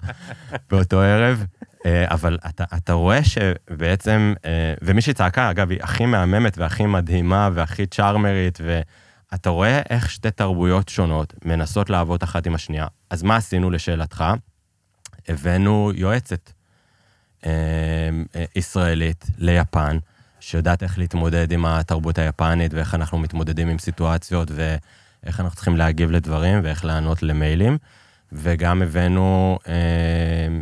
[0.69, 1.45] באותו ערב.
[1.85, 7.49] אה, אבל אתה, אתה רואה שבעצם, אה, ומי שצעקה, אגב, היא הכי מהממת והכי מדהימה
[7.53, 12.87] והכי צ'ארמרית, ואתה רואה איך שתי תרבויות שונות מנסות לעבוד אחת עם השנייה.
[13.09, 14.23] אז מה עשינו לשאלתך?
[15.27, 16.51] הבאנו יועצת
[17.45, 17.51] אה,
[18.35, 19.97] אה, ישראלית ליפן,
[20.45, 26.11] שיודעת איך להתמודד עם התרבות היפנית ואיך אנחנו מתמודדים עם סיטואציות ואיך אנחנו צריכים להגיב
[26.11, 27.77] לדברים ואיך לענות למיילים.
[28.31, 29.73] וגם הבאנו אה,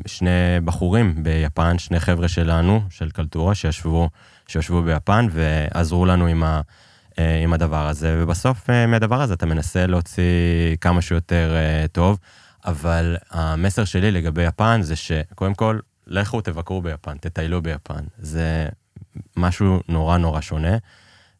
[0.06, 0.30] שני
[0.66, 4.10] בחורים ביפן, שני חבר'ה שלנו, של קלטורה, שישבו,
[4.48, 6.62] שישבו ביפן ועזרו לנו עם, ה,
[7.20, 8.16] אה, עם הדבר הזה.
[8.18, 10.24] ובסוף אה, מהדבר הזה אתה מנסה להוציא
[10.82, 12.20] כמה שיותר אה, טוב,
[12.66, 18.04] אבל המסר שלי לגבי יפן זה שקודם כל, לכו תבקרו ביפן, תטיילו ביפן.
[18.18, 18.68] זה
[19.38, 20.78] משהו נורא נורא שונה.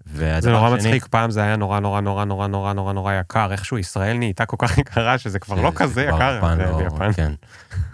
[0.06, 3.52] זה נורא השני- מצחיק, פעם זה היה נורא נורא נורא נורא נורא נורא נורא יקר,
[3.52, 6.78] איכשהו ישראל נהייתה כל כך יקרה שזה כבר לא זה כזה יקר יפן ב- לא-
[6.78, 7.14] ביפן.
[7.14, 7.32] כן.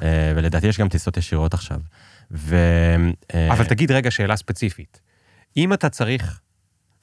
[0.01, 1.79] אה, ולדעתי יש גם טיסות ישירות עכשיו.
[2.31, 2.55] ו...
[3.33, 5.01] אה, אבל תגיד רגע שאלה ספציפית.
[5.57, 6.39] אם אתה צריך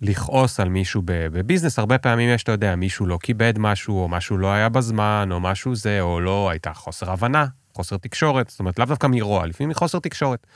[0.01, 4.39] לכעוס על מישהו בביזנס, הרבה פעמים יש, אתה יודע, מישהו לא כיבד משהו, או משהו
[4.39, 8.79] לא היה בזמן, או משהו זה, או לא הייתה חוסר הבנה, חוסר תקשורת, זאת אומרת,
[8.79, 10.47] לאו דווקא מרוע, לפעמים מחוסר תקשורת.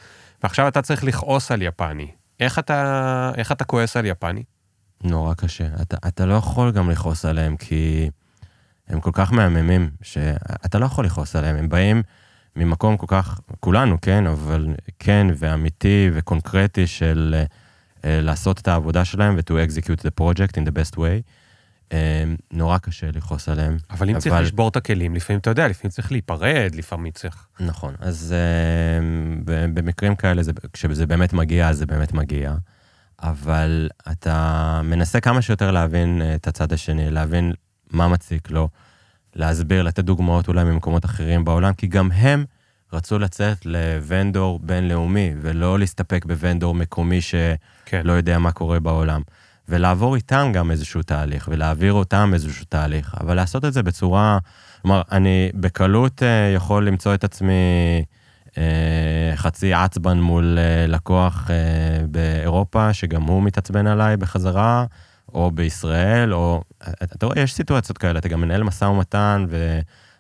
[0.43, 2.11] ועכשיו אתה צריך לכעוס על יפני.
[2.41, 4.43] איך אתה, איך אתה כועס על יפני?
[5.05, 5.67] נורא קשה.
[5.83, 8.11] אתה, אתה לא יכול גם לכעוס עליהם, כי
[8.89, 11.57] הם כל כך מהממים, שאתה לא יכול לכעוס עליהם.
[11.57, 12.03] הם באים
[12.57, 14.67] ממקום כל כך, כולנו, כן, אבל
[14.99, 20.65] כן ואמיתי וקונקרטי של uh, לעשות את העבודה שלהם ו- to execute the project in
[20.67, 21.23] the best way.
[21.91, 21.93] Um,
[22.53, 23.77] נורא קשה לכעוס עליהם.
[23.91, 27.47] אבל אם צריך אבל- לשבור את הכלים, לפעמים, אתה יודע, לפעמים צריך להיפרד, לפעמים צריך...
[27.61, 28.35] נכון, אז
[29.45, 32.55] ב- במקרים כאלה, זה, כשזה באמת מגיע, אז זה באמת מגיע.
[33.23, 37.53] אבל אתה מנסה כמה שיותר להבין אה, את הצד השני, להבין
[37.91, 38.69] מה מציק לו,
[39.37, 42.45] להסביר, לתת דוגמאות אולי ממקומות אחרים בעולם, כי גם הם
[42.93, 47.55] רצו לצאת לוונדור בינלאומי, ולא להסתפק בוונדור מקומי שלא
[47.87, 48.03] כן.
[48.07, 49.23] יודע מה קורה בעולם.
[49.71, 54.39] ולעבור איתם גם איזשהו תהליך, ולהעביר אותם איזשהו תהליך, אבל לעשות את זה בצורה...
[54.83, 57.55] כלומר, אני בקלות אה, יכול למצוא את עצמי
[58.59, 64.85] אה, חצי עצבן מול אה, לקוח אה, באירופה, שגם הוא מתעצבן עליי בחזרה,
[65.35, 66.63] או בישראל, או...
[67.03, 69.47] אתה רואה, יש סיטואציות כאלה, אתה גם מנהל משא ומתן,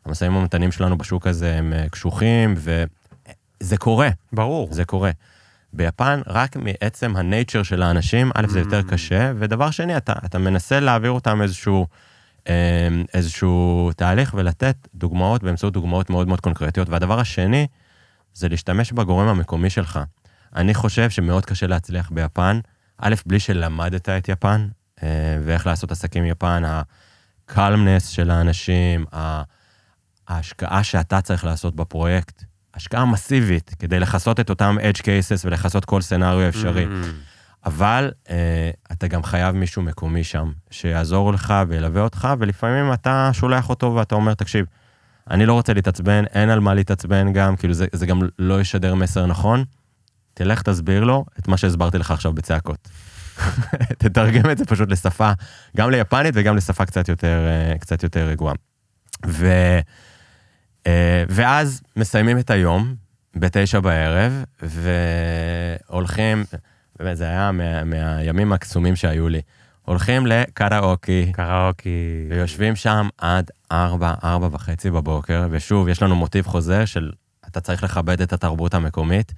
[0.06, 4.08] והמשאים ומתנים שלנו בשוק הזה הם אה, קשוחים, וזה קורה.
[4.32, 4.68] ברור.
[4.70, 5.10] זה קורה.
[5.72, 10.80] ביפן, רק מעצם הנייצ'ר של האנשים, א', זה יותר קשה, ודבר שני, אתה, אתה מנסה
[10.80, 11.86] להעביר אותם איזשהו,
[12.48, 16.88] אה, איזשהו תהליך ולתת דוגמאות באמצעות דוגמאות מאוד מאוד קונקרטיות.
[16.88, 17.66] והדבר השני,
[18.34, 20.00] זה להשתמש בגורם המקומי שלך.
[20.56, 22.60] אני חושב שמאוד קשה להצליח ביפן,
[22.98, 24.68] א', בלי שלמדת את יפן,
[25.02, 29.04] אה, ואיך לעשות עסקים יפן, הקלמנס של האנשים,
[30.28, 32.44] ההשקעה שאתה צריך לעשות בפרויקט,
[32.74, 36.84] השקעה מסיבית כדי לכסות את אותם edge cases ולכסות כל סצנריו אפשרי.
[36.84, 37.06] Mm.
[37.66, 43.68] אבל אה, אתה גם חייב מישהו מקומי שם, שיעזור לך וילווה אותך, ולפעמים אתה שולח
[43.68, 44.66] אותו ואתה אומר, תקשיב,
[45.30, 48.94] אני לא רוצה להתעצבן, אין על מה להתעצבן גם, כאילו זה, זה גם לא ישדר
[48.94, 49.64] מסר נכון.
[50.34, 52.88] תלך תסביר לו את מה שהסברתי לך עכשיו בצעקות.
[53.98, 55.32] תתרגם את זה פשוט לשפה,
[55.76, 58.54] גם ליפנית וגם לשפה קצת יותר, אה, קצת יותר רגועה.
[59.26, 59.48] ו,
[61.28, 62.94] ואז מסיימים את היום
[63.36, 66.44] בתשע בערב, והולכים,
[66.98, 69.40] באמת, זה היה מה, מהימים הקסומים שהיו לי.
[69.82, 72.26] הולכים לקראוקי, קראוקי.
[72.30, 77.10] ויושבים שם עד ארבע, ארבע וחצי בבוקר, ושוב, יש לנו מוטיב חוזר של
[77.46, 79.32] אתה צריך לכבד את התרבות המקומית.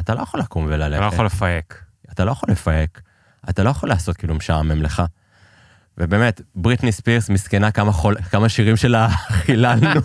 [0.00, 0.96] אתה לא יכול לקום וללכת.
[0.96, 1.82] אתה לא יכול לפייק.
[2.12, 3.00] אתה לא יכול לפייק.
[3.50, 5.02] אתה לא יכול לעשות כאילו משעמם לך.
[6.00, 10.00] ובאמת, בריטני ספירס, מסכנה כמה, חול, כמה שירים שלה חיללנו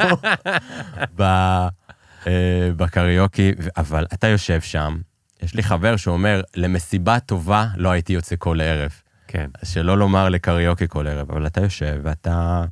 [1.17, 4.97] ב, אה, בקריוקי, אבל אתה יושב שם,
[5.43, 8.91] יש לי חבר שאומר, למסיבה טובה לא הייתי יוצא כל ערב.
[9.27, 9.49] כן.
[9.63, 12.63] שלא לומר לקריוקי כל ערב, אבל אתה יושב ואתה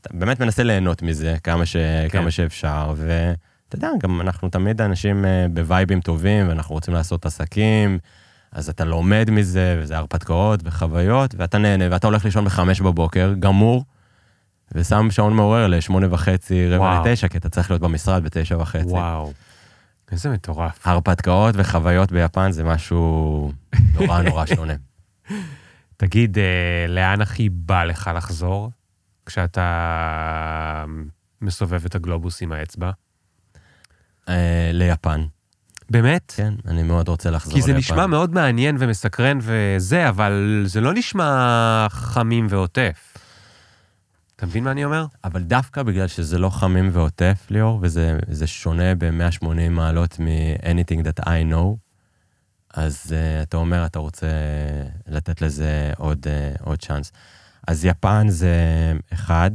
[0.00, 2.08] אתה באמת מנסה ליהנות מזה כמה, ש, כן.
[2.08, 7.98] כמה שאפשר, ואתה יודע, גם אנחנו תמיד אנשים אה, בווייבים טובים, ואנחנו רוצים לעשות עסקים,
[8.52, 13.84] אז אתה לומד מזה, וזה הרפתקאות וחוויות, ואתה נהנה, ואתה הולך לישון בחמש בבוקר, גמור,
[14.74, 17.00] ושם שעון מעורר לשמונה וחצי, רבע.
[17.00, 18.90] לתשע, כי אתה צריך להיות במשרד בתשע וחצי.
[18.90, 19.32] וואו.
[20.12, 20.86] איזה מטורף.
[20.86, 23.52] הרפתקאות וחוויות ביפן זה משהו
[23.94, 24.74] נורא נורא שונה.
[25.96, 28.70] תגיד, אה, לאן הכי בא לך לחזור
[29.26, 30.84] כשאתה
[31.40, 32.90] מסובב את הגלובוס עם האצבע?
[34.28, 35.24] אה, ליפן.
[35.90, 36.32] באמת?
[36.36, 37.78] כן, אני מאוד רוצה לחזור כי זה ליפן.
[37.78, 43.16] נשמע מאוד מעניין ומסקרן וזה, אבל זה לא נשמע חמים ועוטף.
[44.36, 45.06] אתה מבין מה אני אומר?
[45.24, 51.24] אבל דווקא בגלל שזה לא חמים ועוטף, ליאור, וזה זה שונה ב-180 מעלות מ-anything that
[51.24, 51.76] I know,
[52.74, 54.26] אז uh, אתה אומר, אתה רוצה
[55.08, 57.12] לתת לזה עוד, uh, עוד צ'אנס.
[57.68, 58.54] אז יפן זה
[59.12, 59.50] אחד.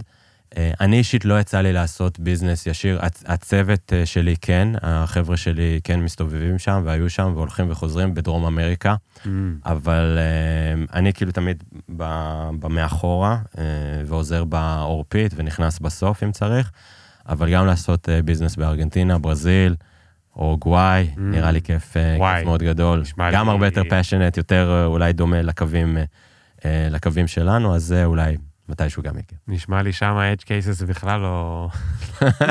[0.55, 5.37] Uh, אני אישית לא יצא לי לעשות ביזנס ישיר, הצ- הצוות uh, שלי כן, החבר'ה
[5.37, 8.95] שלי כן מסתובבים שם והיו שם והולכים וחוזרים בדרום אמריקה.
[9.65, 11.63] אבל uh, אני כאילו תמיד
[12.59, 13.37] במאחורה
[14.05, 16.71] ועוזר בעורפית ונכנס בסוף אם צריך,
[17.29, 19.75] אבל גם לעשות ביזנס בארגנטינה, ברזיל,
[20.35, 21.19] אורוגוואי, Mm.
[21.19, 23.03] נראה לי כיף, וואי, כיף מאוד גדול.
[23.33, 25.97] גם לי- הרבה יותר פשנט, יותר אולי דומה לקווים,
[26.65, 28.35] לקווים שלנו, אז זה אולי
[28.69, 29.37] מתישהו גם יקרה.
[29.47, 31.69] נשמע לי שם ה-edge cases זה בכלל לא...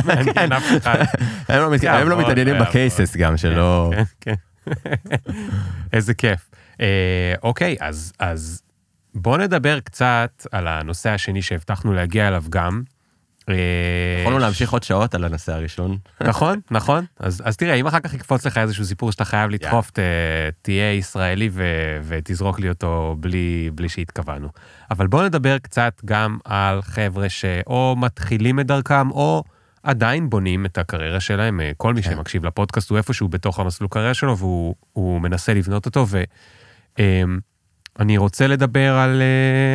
[0.06, 1.04] מעניין אף אחד.
[1.48, 2.68] הם לא מת- הם לא מתעניינים יעבוד.
[2.68, 3.90] בקייסס גם, שלא...
[3.94, 4.34] כן, כן.
[5.92, 6.50] איזה כיף.
[6.80, 8.62] אה, אוקיי, אז, אז
[9.14, 12.82] בואו נדבר קצת על הנושא השני שהבטחנו להגיע אליו גם.
[13.48, 13.54] אה,
[14.20, 15.98] יכולנו להמשיך עוד שעות על הנושא הראשון.
[16.20, 17.04] נכון, נכון.
[17.18, 19.98] אז, אז תראה, אם אחר כך יקפוץ לך איזשהו סיפור שאתה חייב לדחוף, ת,
[20.62, 21.64] תהיה ישראלי ו,
[22.04, 24.48] ותזרוק לי אותו בלי, בלי שהתכוונו.
[24.90, 29.44] אבל בואו נדבר קצת גם על חבר'ה שאו מתחילים את דרכם, או
[29.82, 31.60] עדיין בונים את הקריירה שלהם.
[31.60, 32.10] אה, כל מי כן.
[32.10, 36.06] שמקשיב לפודקאסט הוא איפשהו בתוך המסלול קריירה שלו, והוא הוא מנסה לבנות אותו.
[37.98, 39.22] ואני רוצה לדבר על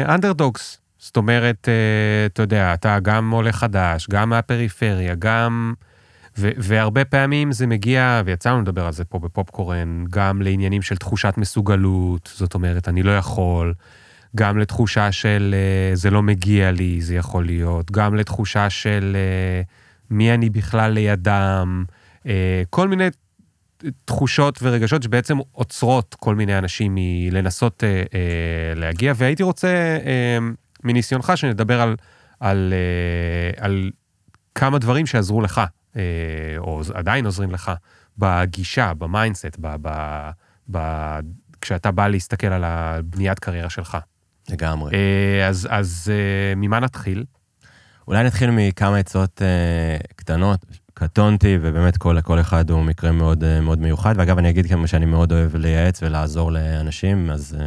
[0.05, 0.78] אנדרדוגס.
[0.99, 5.73] זאת אומרת, אה, אתה יודע, אתה גם עולה חדש, גם מהפריפריה, גם...
[6.37, 10.97] ו- והרבה פעמים זה מגיע, ויצא לנו לדבר על זה פה בפופקורן, גם לעניינים של
[10.97, 13.73] תחושת מסוגלות, זאת אומרת, אני לא יכול,
[14.35, 19.61] גם לתחושה של אה, זה לא מגיע לי, זה יכול להיות, גם לתחושה של אה,
[20.09, 21.83] מי אני בכלל לידם,
[22.69, 23.07] כל מיני
[24.05, 27.83] תחושות ורגשות שבעצם עוצרות כל מיני אנשים מלנסות
[28.75, 29.97] להגיע, והייתי רוצה,
[30.83, 31.95] מניסיונך, שנדבר על,
[32.39, 33.91] על, אה, על
[34.55, 35.61] כמה דברים שעזרו לך,
[35.95, 36.01] אה,
[36.57, 37.71] או עדיין עוזרים לך,
[38.17, 39.89] בגישה, ב mindset, ב, ב,
[40.71, 40.79] ב,
[41.61, 43.97] כשאתה בא להסתכל על הבניית קריירה שלך.
[44.49, 44.95] לגמרי.
[44.95, 46.11] אה, אז, אז
[46.55, 47.25] ממה נתחיל?
[48.07, 49.41] אולי נתחיל מכמה עצות
[50.15, 50.65] קטנות.
[50.93, 54.13] קטונתי, ובאמת כל, כל אחד הוא מקרה מאוד, מאוד מיוחד.
[54.17, 57.57] ואגב, אני אגיד כמה שאני מאוד אוהב לייעץ ולעזור לאנשים, אז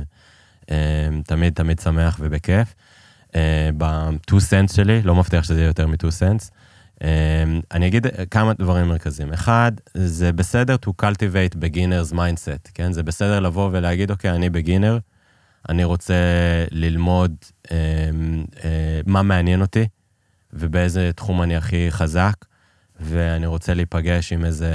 [1.26, 2.74] תמיד תמיד שמח ובכיף.
[3.34, 6.50] אה, ב-2 cents שלי, לא מבטיח שזה יהיה יותר מ-2 cents.
[7.02, 9.32] אה, אני אגיד כמה דברים מרכזיים.
[9.32, 12.92] אחד, זה בסדר to cultivate beginner's mindset, כן?
[12.92, 14.98] זה בסדר לבוא ולהגיד, אוקיי, אני בגינר,
[15.68, 16.14] אני רוצה
[16.70, 17.34] ללמוד
[17.70, 17.76] אה,
[19.06, 19.86] מה מעניין אותי
[20.52, 22.34] ובאיזה תחום אני הכי חזק,
[23.00, 24.74] ואני רוצה להיפגש עם איזה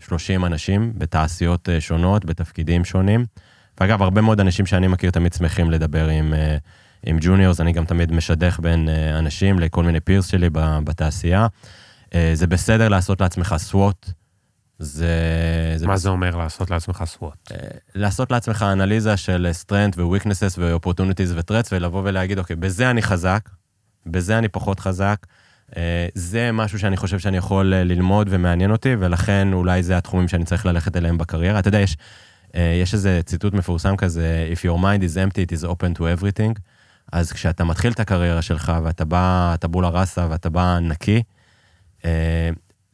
[0.00, 3.24] 30 אנשים בתעשיות שונות, בתפקידים שונים.
[3.80, 6.56] ואגב, הרבה מאוד אנשים שאני מכיר תמיד שמחים לדבר עם, אה,
[7.06, 10.48] עם ג'וניורס, אני גם תמיד משדך בין אה, אנשים לכל מיני פירס שלי
[10.84, 11.46] בתעשייה.
[12.34, 14.10] זה בסדר לעשות לעצמך סוואט.
[14.78, 15.08] זה...
[15.76, 16.00] זה מה בס...
[16.00, 17.52] זה אומר לעשות לעצמך סוואט?
[17.94, 23.48] לעשות לעצמך אנליזה של strength ו-weaknesses ו-opportunities ו-threats, ולבוא ולהגיד, אוקיי, בזה אני חזק,
[24.06, 25.26] בזה אני פחות חזק.
[25.76, 30.28] אה, זה משהו שאני חושב שאני יכול אה, ללמוד ומעניין אותי, ולכן אולי זה התחומים
[30.28, 31.58] שאני צריך ללכת אליהם בקריירה.
[31.58, 31.96] אתה יודע, יש,
[32.54, 36.02] אה, יש איזה ציטוט מפורסם כזה, If your mind is empty, it is open to
[36.02, 36.60] everything.
[37.12, 41.22] אז כשאתה מתחיל את הקריירה שלך, ואתה בא, אתה טאבולה ראסה, ואתה בא נקי,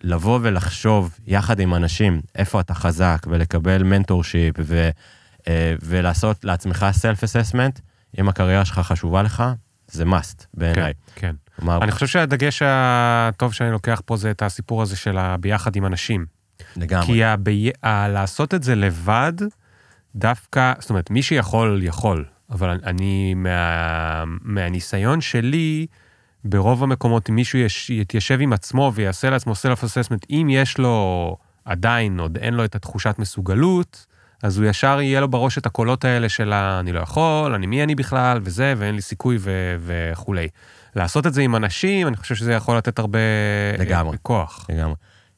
[0.03, 4.91] לבוא ולחשוב יחד עם אנשים איפה אתה חזק, ולקבל mentorship, ו,
[5.83, 7.81] ולעשות לעצמך self assessment,
[8.21, 9.45] אם הקריירה שלך חשובה לך,
[9.89, 10.93] זה must בעיניי.
[10.95, 11.35] כן, כן.
[11.57, 11.83] כלומר...
[11.83, 16.27] אני חושב שהדגש הטוב שאני לוקח פה זה את הסיפור הזה של הביחד עם אנשים.
[16.77, 17.07] לגמרי.
[17.07, 17.71] כי הבי...
[17.85, 19.33] לעשות את זה לבד,
[20.15, 22.25] דווקא, זאת אומרת, מי שיכול, יכול.
[22.51, 24.25] אבל אני, מה...
[24.43, 25.87] מהניסיון שלי,
[26.45, 27.91] ברוב המקומות, אם מישהו יש...
[27.91, 32.75] יתיישב עם עצמו ויעשה לעצמו סלף אססמנט, אם יש לו עדיין, עוד אין לו את
[32.75, 34.07] התחושת מסוגלות,
[34.43, 37.83] אז הוא ישר יהיה לו בראש את הקולות האלה של אני לא יכול, אני מי
[37.83, 40.49] אני בכלל, וזה, ואין לי סיכוי ו- וכולי.
[40.97, 43.19] לעשות את זה עם אנשים, אני חושב שזה יכול לתת הרבה
[43.79, 44.67] לגמרי, כוח.
[44.69, 44.95] לגמרי.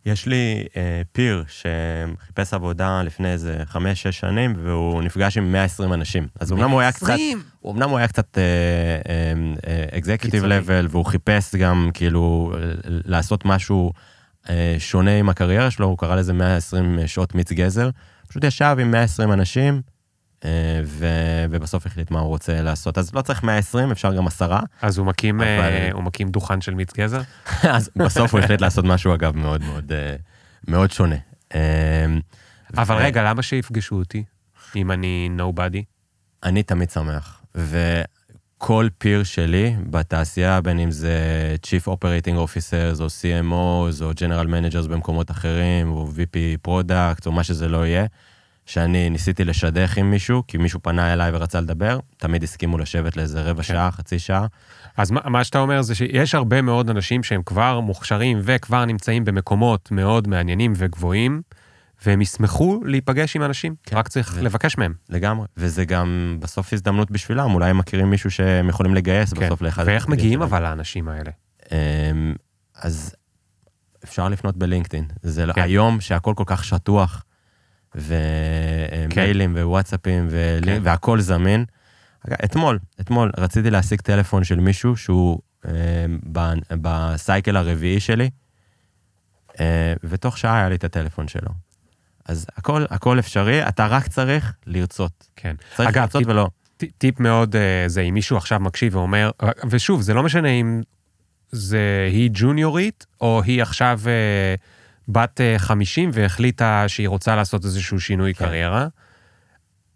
[0.07, 6.27] יש לי אה, פיר שחיפש עבודה לפני איזה חמש-שש שנים, והוא נפגש עם 120 אנשים.
[6.41, 7.15] אז אמנם הוא היה קצת,
[7.67, 8.39] אמנם הוא היה קצת
[9.93, 12.53] אקזקיוטיב uh, לבל, uh, והוא חיפש גם כאילו
[12.85, 13.93] לעשות משהו
[14.45, 14.49] uh,
[14.79, 17.91] שונה עם הקריירה שלו, הוא קרא לזה 120 שעות מיץ גזר.
[18.31, 19.81] פשוט ישב עם 120 אנשים, אה,
[20.85, 21.07] ו...
[21.51, 22.99] ובסוף החליט מה הוא רוצה לעשות.
[22.99, 24.61] אז לא צריך 120, אפשר גם עשרה.
[24.83, 25.93] אז הוא מקים, אה, אבל...
[25.93, 27.21] הוא מקים דוכן של מיץ גזר?
[27.77, 30.17] אז בסוף הוא החליט לעשות משהו, אגב, מאוד מאוד, אה,
[30.69, 31.17] מאוד שונה.
[32.77, 32.99] אבל ו...
[32.99, 34.25] רגע, למה שיפגשו אותי,
[34.77, 35.83] אם אני nobody?
[36.43, 37.43] אני תמיד שמח.
[37.55, 41.17] וכל פיר שלי בתעשייה, בין אם זה
[41.67, 47.45] Chief Operating Officers, או CMOs, או General Managers במקומות אחרים, או VP Product, או מה
[47.45, 48.07] שזה לא יהיה,
[48.71, 53.43] שאני ניסיתי לשדך עם מישהו, כי מישהו פנה אליי ורצה לדבר, תמיד הסכימו לשבת לאיזה
[53.43, 53.69] רבע כן.
[53.69, 54.47] שעה, חצי שעה.
[54.97, 59.25] אז מה, מה שאתה אומר זה שיש הרבה מאוד אנשים שהם כבר מוכשרים וכבר נמצאים
[59.25, 61.43] במקומות מאוד מעניינים וגבוהים,
[62.07, 63.97] והם ישמחו להיפגש עם אנשים, כן.
[63.97, 64.43] רק צריך ו...
[64.43, 64.95] לבקש מהם.
[65.09, 69.47] לגמרי, וזה גם בסוף הזדמנות בשבילם, אולי הם מכירים מישהו שהם יכולים לגייס כן.
[69.47, 69.85] בסוף לאחד.
[69.87, 71.31] ואיך מגיעים אבל לאנשים האלה?
[71.73, 72.35] אמ,
[72.77, 73.15] אז
[74.05, 75.05] אפשר לפנות בלינקדאין.
[75.23, 75.63] זה כן.
[75.63, 77.25] היום שהכל כל כך שטוח,
[77.95, 79.61] ומיילים כן.
[79.61, 80.29] ווואטסאפים
[80.65, 80.81] כן.
[80.83, 81.65] והכל זמין.
[82.45, 85.73] אתמול, אתמול רציתי להשיג טלפון של מישהו שהוא אה,
[86.71, 88.31] בסייקל הרביעי שלי,
[89.61, 91.51] אה, ותוך שעה היה לי את הטלפון שלו.
[92.25, 95.29] אז הכל, הכל אפשרי, אתה רק צריך לרצות.
[95.37, 95.57] כן.
[95.77, 96.49] צריך אגב, לרצות טיפ, ולא.
[96.99, 99.31] טיפ מאוד אה, זה, אם מישהו עכשיו מקשיב ואומר,
[99.71, 100.83] ושוב, זה לא משנה אם
[101.51, 104.01] זה היא ג'וניורית, או היא עכשיו...
[104.07, 104.55] אה,
[105.13, 108.45] בת 50 אה, והחליטה שהיא רוצה לעשות איזשהו שינוי כן.
[108.45, 108.87] קריירה.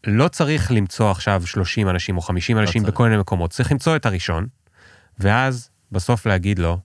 [0.07, 2.95] לא צריך למצוא עכשיו 30 אנשים או 50 לא אנשים צריך.
[2.95, 4.47] בכל מיני מקומות, צריך למצוא את הראשון,
[5.19, 6.79] ואז בסוף להגיד לו,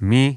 [0.00, 0.36] מי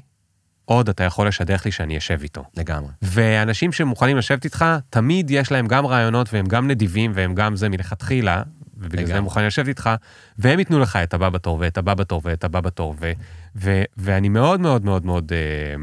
[0.64, 2.44] עוד אתה יכול לשדך לי שאני אשב איתו.
[2.56, 2.90] לגמרי.
[3.02, 7.68] ואנשים שמוכנים לשבת איתך, תמיד יש להם גם רעיונות והם גם נדיבים והם גם זה
[7.68, 8.42] מלכתחילה,
[8.76, 9.06] ובגלל לגמרי.
[9.06, 9.90] זה הם מוכנים לשבת איתך,
[10.38, 13.12] והם ייתנו לך את הבא בתור ואת הבא בתור ואת הבא בתור, ו-
[13.56, 15.32] ו- ואני מאוד מאוד מאוד מאוד...
[15.32, 15.74] אה,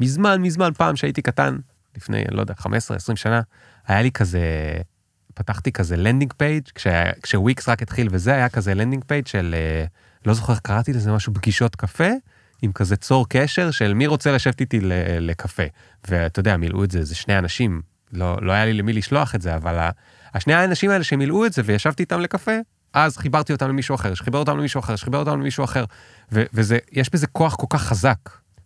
[0.00, 1.58] מזמן, מזמן, פעם שהייתי קטן,
[1.96, 2.66] לפני, לא יודע, 15-20
[3.14, 3.40] שנה,
[3.86, 4.40] היה לי כזה,
[5.34, 6.62] פתחתי כזה landing page,
[7.22, 9.84] כשוויקס רק התחיל וזה, היה כזה landing page של, אה,
[10.26, 12.08] לא זוכר איך קראתי לזה משהו, פגישות קפה,
[12.62, 14.80] עם כזה צור קשר של מי רוצה לשבת איתי
[15.20, 15.62] לקפה.
[16.08, 17.82] ואתה יודע, מילאו את זה, זה שני אנשים,
[18.12, 19.88] לא, לא היה לי למי לשלוח את זה, אבל
[20.34, 22.52] השני האנשים האלה שמילאו את זה וישבתי איתם לקפה,
[22.92, 25.84] אז חיברתי אותם למישהו אחר, שחיבר אותם למישהו אחר, שחיבר אותם למישהו אחר,
[26.32, 28.18] וזה, יש בזה כוח כל כך חזק.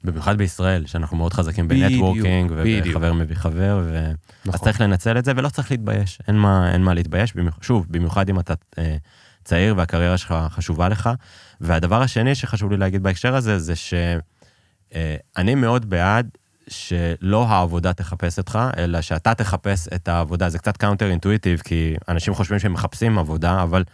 [0.05, 4.13] במיוחד בישראל, שאנחנו מאוד חזקים ב networking, וחבר מביא חבר, ו...
[4.45, 4.55] נכון.
[4.55, 7.59] אז צריך לנצל את זה ולא צריך להתבייש, אין מה, אין מה להתבייש, במיוח...
[7.63, 8.97] שוב, במיוחד אם אתה אה,
[9.45, 11.11] צעיר והקריירה שלך חשובה לך.
[11.61, 14.21] והדבר השני שחשוב לי להגיד בהקשר הזה, זה שאני
[15.37, 16.29] אה, מאוד בעד
[16.69, 20.49] שלא העבודה תחפש אותך, אלא שאתה תחפש את העבודה.
[20.49, 23.85] זה קצת counter intuitive, כי אנשים חושבים שהם מחפשים עבודה, אבל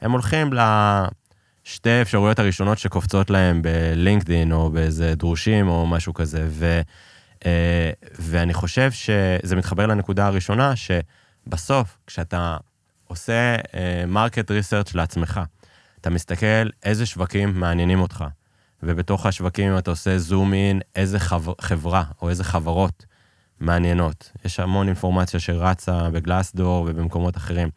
[0.00, 0.58] הם הולכים ל...
[1.68, 6.46] שתי האפשרויות הראשונות שקופצות להם בלינקדין או באיזה דרושים או משהו כזה.
[6.50, 6.80] ו,
[7.46, 12.56] אה, ואני חושב שזה מתחבר לנקודה הראשונה, שבסוף, כשאתה
[13.06, 13.56] עושה
[14.06, 15.40] market אה, research לעצמך,
[16.00, 18.24] אתה מסתכל איזה שווקים מעניינים אותך,
[18.82, 23.06] ובתוך השווקים, אתה עושה zoom in, איזה חבר, חברה או איזה חברות
[23.60, 24.32] מעניינות.
[24.44, 27.68] יש המון אינפורמציה שרצה בגלאסדור ובמקומות אחרים.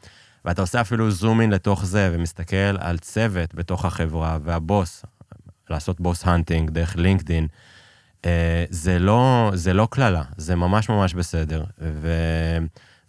[0.45, 5.05] ואתה עושה אפילו zoom in לתוך זה, ומסתכל על צוות בתוך החברה, והבוס,
[5.69, 7.47] לעשות boss hunting דרך לינקדין,
[8.25, 11.63] אה, זה לא, זה לא קללה, זה ממש ממש בסדר.
[11.81, 12.11] ו...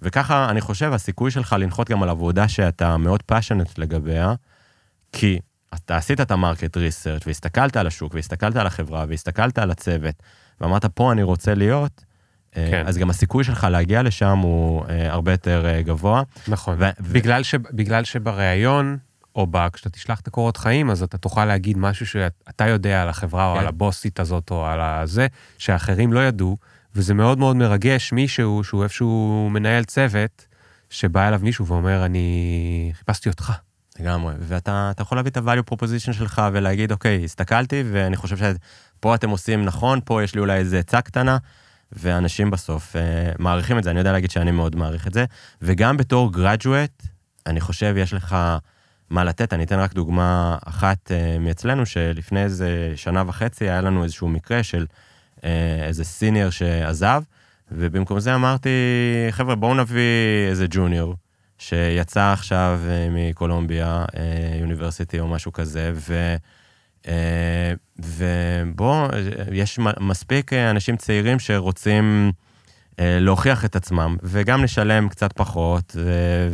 [0.03, 4.35] וככה, אני חושב, הסיכוי שלך לנחות גם על עבודה שאתה מאוד passionate לגביה,
[5.13, 5.39] כי
[5.75, 10.15] אתה עשית את ה market research והסתכלת על השוק, והסתכלת על החברה, והסתכלת על הצוות,
[10.61, 12.05] ואמרת, פה אני רוצה להיות,
[12.55, 12.85] כן.
[12.87, 16.23] אז גם הסיכוי שלך להגיע לשם הוא אה, הרבה יותר אה, גבוה.
[16.49, 18.99] נכון, ו- בגלל, ש- בגלל שבריאיון,
[19.37, 23.09] או ב- כשאתה תשלח את הקורות חיים, אז אתה תוכל להגיד משהו שאתה יודע על
[23.09, 23.55] החברה, כן.
[23.55, 25.27] או על הבוסית הזאת, או על הזה,
[25.59, 26.57] שאחרים לא ידעו,
[26.95, 30.47] וזה מאוד מאוד מרגש מישהו שהוא איפשהו מנהל צוות,
[30.91, 33.53] שבא אליו מישהו ואומר, אני חיפשתי אותך.
[34.01, 39.31] לגמרי, ואתה יכול להביא את ה-value proposition שלך ולהגיד, אוקיי, הסתכלתי ואני חושב שפה אתם
[39.31, 41.37] עושים נכון, פה יש לי אולי איזה עצה קטנה,
[41.93, 42.99] ואנשים בסוף uh,
[43.39, 45.25] מעריכים את זה, אני יודע להגיד שאני מאוד מעריך את זה,
[45.63, 47.07] וגם בתור graduate,
[47.47, 48.37] אני חושב יש לך
[49.11, 54.05] מה לתת, אני אתן רק דוגמה אחת uh, מאצלנו, שלפני איזה שנה וחצי היה לנו
[54.05, 54.87] איזשהו מקרה של
[55.37, 55.43] uh,
[55.83, 57.23] איזה סיניור שעזב,
[57.73, 58.69] ובמקום זה אמרתי,
[59.31, 61.15] חבר'ה, בואו נביא איזה ג'וניור.
[61.59, 62.81] שיצא עכשיו
[63.11, 64.05] מקולומביה,
[64.61, 66.37] יוניברסיטי אה, או משהו כזה, ו...
[67.09, 69.09] אה, ובוא,
[69.53, 72.33] יש מספיק אנשים צעירים שרוצים
[72.99, 75.97] להוכיח את עצמם, וגם לשלם קצת פחות,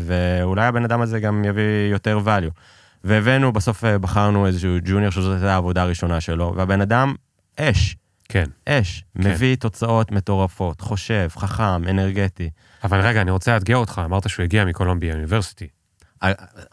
[0.06, 2.60] ואולי הבן אדם הזה גם יביא יותר value.
[3.04, 7.14] והבאנו, בסוף בחרנו איזשהו ג'וניור שזאת הייתה העבודה הראשונה שלו, והבן אדם
[7.56, 7.96] אש.
[8.28, 8.44] כן.
[8.68, 9.04] אש.
[9.22, 9.30] כן.
[9.30, 12.50] מביא תוצאות מטורפות, חושב, חכם, אנרגטי.
[12.84, 15.68] אבל רגע, אני רוצה לאתגר אותך, אמרת שהוא הגיע מקולומביה אוניברסיטי.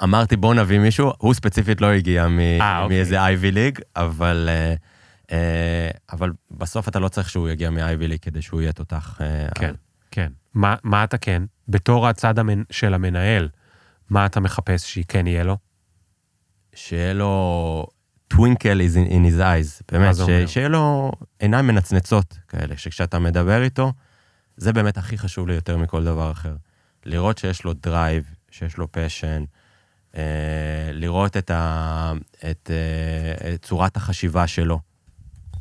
[0.03, 2.97] אמרתי בוא נביא מישהו, הוא ספציפית לא הגיע מ- 아, אה, אוקיי.
[2.97, 5.31] מאיזה אייבי ליג, אבל, uh, uh,
[6.11, 9.15] אבל בסוף אתה לא צריך שהוא יגיע מאייבי ליג כדי שהוא יהיה תותח.
[9.55, 9.75] כן, על...
[10.11, 10.31] כן.
[10.53, 12.63] מה, מה אתה כן, בתור הצד המנ...
[12.69, 13.49] של המנהל,
[14.09, 15.57] מה אתה מחפש שכן יהיה לו?
[16.75, 17.85] שיהיה לו
[18.27, 23.93] טווינקל in his eyes, באמת, ש, שיהיה לו עיניים מנצנצות כאלה, שכשאתה מדבר איתו,
[24.57, 26.55] זה באמת הכי חשוב לי יותר מכל דבר אחר.
[27.05, 28.23] לראות שיש לו drive,
[28.57, 29.43] שיש לו passion,
[30.17, 32.13] אה, לראות את, ה,
[32.51, 34.79] את, אה, את צורת החשיבה שלו,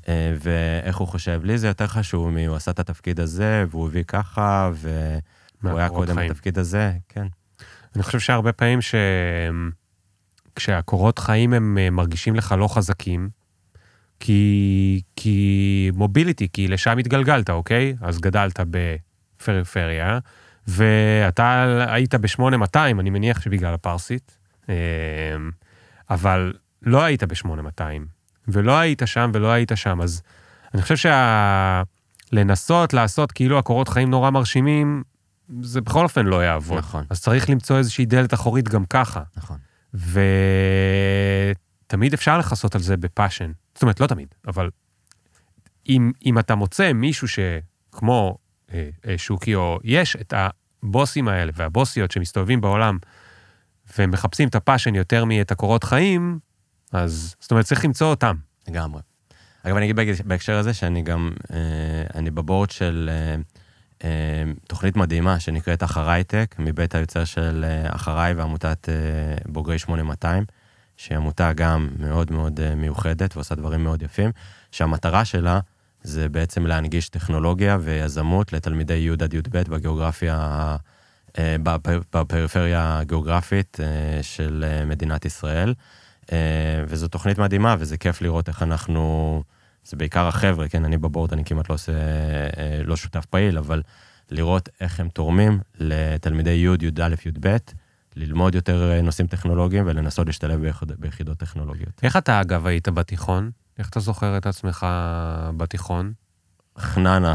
[0.09, 1.41] אה, ואיך הוא חושב.
[1.45, 6.15] לי זה יותר חשוב מהוא עשה את התפקיד הזה, והוא הביא ככה, והוא היה קודם
[6.15, 6.31] חיים.
[6.31, 7.27] בתפקיד הזה, כן.
[7.95, 8.95] אני חושב שהרבה פעמים ש...
[10.57, 13.29] כשהקורות חיים הם מרגישים לך לא חזקים,
[14.21, 17.95] כי, כי mobility, כי לשם התגלגלת, אוקיי?
[18.01, 20.19] אז גדלת בפריפריה,
[20.69, 24.39] ואתה היית ב-8200, אני מניח שבגלל הפרסית,
[24.69, 24.75] אמ,
[26.11, 26.53] אבל
[26.83, 27.81] לא היית ב-8200,
[28.49, 30.23] ולא היית שם ולא היית שם, אז
[30.75, 31.11] אני חושב
[32.33, 32.97] שלנסות שה...
[32.97, 35.03] לעשות כאילו הקורות חיים נורא מרשימים,
[35.63, 36.79] זה בכל אופן לא יעבוד.
[36.79, 37.05] נכון.
[37.11, 39.23] אז צריך למצוא איזושהי דלת אחורית גם ככה.
[39.37, 39.59] נכון.
[41.87, 43.53] ותמיד אפשר לכסות על זה בפאשן.
[43.75, 44.71] זאת אומרת, לא תמיד, אבל
[45.89, 48.39] אם, אם אתה מוצא מישהו שכמו
[49.17, 52.99] שוקי, או יש את הבוסים האלה והבוסיות שמסתובבים בעולם
[53.99, 56.39] ומחפשים את הפאשן יותר מאת הקורות חיים,
[56.93, 58.37] אז זאת אומרת, צריך למצוא אותם.
[58.69, 59.03] לגמרי.
[59.63, 61.59] אגב, אני אגיד בהקשר הזה שאני גם, אה,
[62.15, 63.37] אני בבורד של אה,
[64.05, 68.95] אה, תוכנית מדהימה שנקראת אחריי טק, מבית היוצר של אה, אחריי ועמותת אה,
[69.47, 70.45] בוגרי 8200,
[70.97, 74.31] שהיא עמותה גם מאוד מאוד מיוחדת ועושה דברים מאוד יפים,
[74.71, 75.61] שהמטרה שלה
[76.05, 80.77] זה בעצם להנגיש טכנולוגיה ויזמות לתלמידי י' עד י"ב בגיאוגרפיה,
[82.13, 83.81] בפריפריה הגיאוגרפית
[84.23, 85.75] של מדינת ישראל.
[86.89, 89.43] וזו תוכנית מדהימה, וזה כיף לראות איך אנחנו...
[89.85, 93.83] זה בעיקר החבר'ה, כן, אני בבורד, אני כמעט לא עושה, אה, לא שותף פעיל, אבל
[94.31, 97.57] לראות איך הם תורמים לתלמידי י', י"א, י"ב,
[98.17, 102.01] ללמוד יותר אה, נושאים טכנולוגיים ולנסות להשתלב ביחיד, ביחידות טכנולוגיות.
[102.03, 103.51] איך אתה, אגב, היית בתיכון?
[103.79, 104.87] איך אתה זוכר את עצמך
[105.57, 106.13] בתיכון?
[106.79, 107.35] חננה.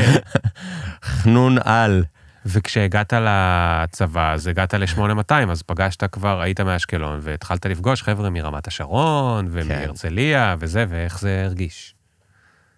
[1.04, 2.04] חנון על.
[2.46, 9.48] וכשהגעת לצבא, אז הגעת ל-8200, אז פגשת כבר, היית מאשקלון, והתחלת לפגוש חבר'ה מרמת השרון,
[9.50, 10.64] ומהרצליה, כן.
[10.64, 11.94] וזה, ואיך זה הרגיש?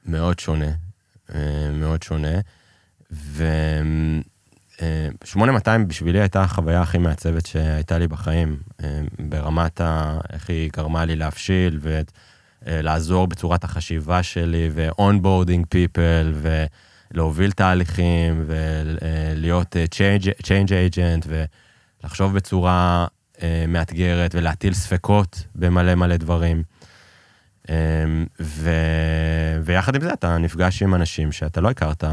[0.07, 0.71] מאוד שונה,
[1.35, 2.39] אה, מאוד שונה.
[3.11, 10.19] ו-8200 אה, בשבילי הייתה החוויה הכי מעצבת שהייתה לי בחיים, אה, ברמת ה...
[10.33, 11.79] איך היא גרמה לי להבשיל,
[12.67, 16.65] ולעזור בצורת החשיבה שלי, ו-onboarding people, ו...
[17.15, 21.29] להוביל תהליכים ולהיות אה, change, change agent
[22.03, 23.07] ולחשוב בצורה
[23.37, 26.63] uh, מאתגרת ולהטיל ספקות במלא מלא דברים.
[28.41, 28.71] ו...
[29.65, 32.05] ויחד עם זה אתה נפגש עם אנשים שאתה לא הכרת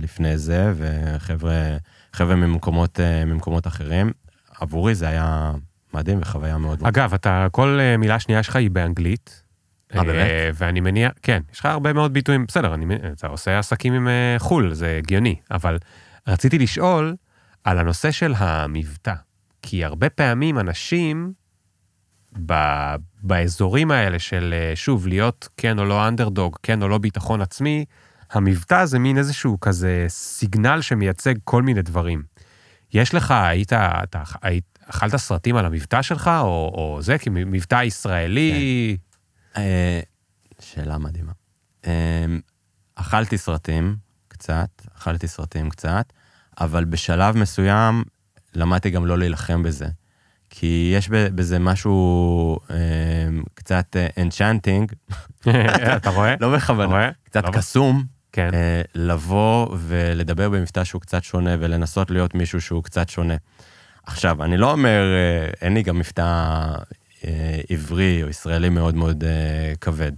[0.00, 1.76] לפני זה, וחבר'ה
[2.12, 4.12] חבר'ה ממקומות, ממקומות אחרים.
[4.60, 5.52] עבורי זה היה
[5.94, 6.86] מדהים וחוויה מאוד...
[6.86, 9.42] אגב, אתה, כל מילה שנייה שלך היא באנגלית.
[9.94, 10.30] אה, באמת?
[10.54, 14.08] ואני מניח, כן, יש לך הרבה מאוד ביטויים, בסדר, אני, אתה עושה עסקים עם
[14.38, 15.78] חו"ל, זה הגיוני, אבל
[16.26, 17.16] רציתי לשאול
[17.64, 19.14] על הנושא של המבטא,
[19.62, 21.32] כי הרבה פעמים אנשים
[22.46, 22.54] ב,
[23.22, 27.84] באזורים האלה של, שוב, להיות כן או לא אנדרדוג, כן או לא ביטחון עצמי,
[28.30, 32.22] המבטא זה מין איזשהו כזה סיגנל שמייצג כל מיני דברים.
[32.94, 37.82] יש לך, היית, אתה היית, אכלת סרטים על המבטא שלך, או, או זה, כי מבטא
[37.82, 38.96] ישראלי...
[39.00, 39.07] כן.
[40.60, 41.32] שאלה מדהימה.
[42.94, 43.96] אכלתי סרטים
[44.28, 46.12] קצת, אכלתי סרטים קצת,
[46.60, 48.04] אבל בשלב מסוים
[48.54, 49.86] למדתי גם לא להילחם בזה.
[50.50, 52.76] כי יש בזה משהו אה,
[53.54, 54.92] קצת enchanting.
[55.96, 56.34] אתה רואה?
[56.40, 58.04] לא בכוונה, קצת לא קסום.
[58.32, 58.50] כן.
[58.54, 63.34] אה, לבוא ולדבר במבטא שהוא קצת שונה ולנסות להיות מישהו שהוא קצת שונה.
[64.06, 66.74] עכשיו, אני לא אומר, אה, אין לי גם מבטא אה,
[67.68, 70.12] עברי או ישראלי מאוד מאוד אה, כבד.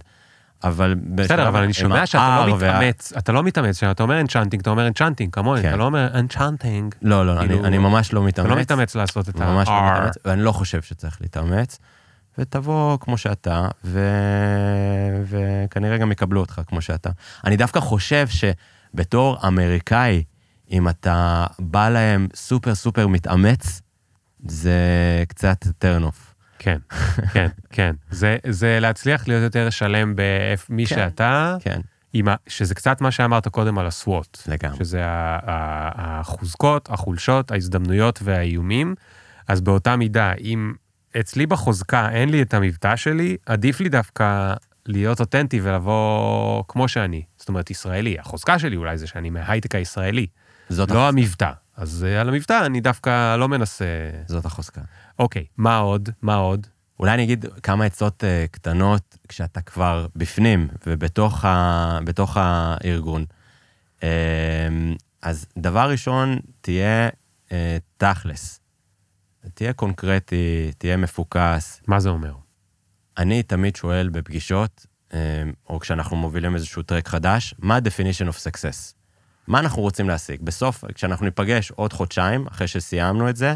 [0.63, 0.95] אבל...
[1.15, 4.87] בסדר, אבל אני שומע שאתה לא מתאמץ, אתה לא מתאמץ, כשאתה אומר enchanting, אתה אומר
[4.87, 6.95] enchanting, כמוני, אתה לא אומר enchanting.
[7.01, 8.45] לא, לא, אני ממש לא מתאמץ.
[8.45, 9.45] אתה לא מתאמץ לעשות את ה...
[9.45, 11.79] ממש לא מתאמץ, ואני לא חושב שצריך להתאמץ.
[12.37, 13.67] ותבוא כמו שאתה,
[15.23, 17.09] וכנראה גם יקבלו אותך כמו שאתה.
[17.45, 20.23] אני דווקא חושב שבתור אמריקאי,
[20.71, 23.81] אם אתה בא להם סופר סופר מתאמץ,
[24.45, 24.73] זה
[25.27, 26.30] קצת turn off.
[26.61, 26.77] כן,
[27.33, 27.95] כן, כן.
[28.11, 31.81] זה, זה להצליח להיות יותר שלם במי כן, שאתה, כן.
[32.27, 34.37] ה, שזה קצת מה שאמרת קודם על הסוואט.
[34.47, 34.77] לגמרי.
[34.77, 35.01] שזה
[35.95, 38.95] החוזקות, החולשות, ההזדמנויות והאיומים.
[39.47, 40.73] אז באותה מידה, אם
[41.19, 44.53] אצלי בחוזקה אין לי את המבטא שלי, עדיף לי דווקא
[44.85, 47.23] להיות אותנטי ולבוא כמו שאני.
[47.37, 48.19] זאת אומרת, ישראלי.
[48.19, 50.27] החוזקה שלי אולי זה שאני מההייטק הישראלי.
[50.69, 51.07] זאת לא החוזקה.
[51.07, 51.51] המבטא.
[51.77, 53.85] אז על המבטא אני דווקא לא מנסה...
[54.27, 54.81] זאת החוזקה.
[55.21, 56.09] אוקיי, מה עוד?
[56.21, 56.67] מה עוד?
[56.99, 63.25] אולי אני אגיד כמה עצות uh, קטנות כשאתה כבר בפנים ובתוך ה, בתוך הארגון.
[63.99, 64.03] Uh,
[65.21, 67.09] אז דבר ראשון, תהיה
[67.47, 67.51] uh,
[67.97, 68.59] תכלס.
[69.53, 71.81] תהיה קונקרטי, תהיה מפוקס.
[71.87, 72.33] מה זה אומר?
[73.17, 75.13] אני תמיד שואל בפגישות, uh,
[75.69, 78.93] או כשאנחנו מובילים איזשהו טרק חדש, מה ה-definition of success?
[79.47, 80.41] מה אנחנו רוצים להשיג?
[80.41, 83.55] בסוף, כשאנחנו ניפגש עוד חודשיים, אחרי שסיימנו את זה,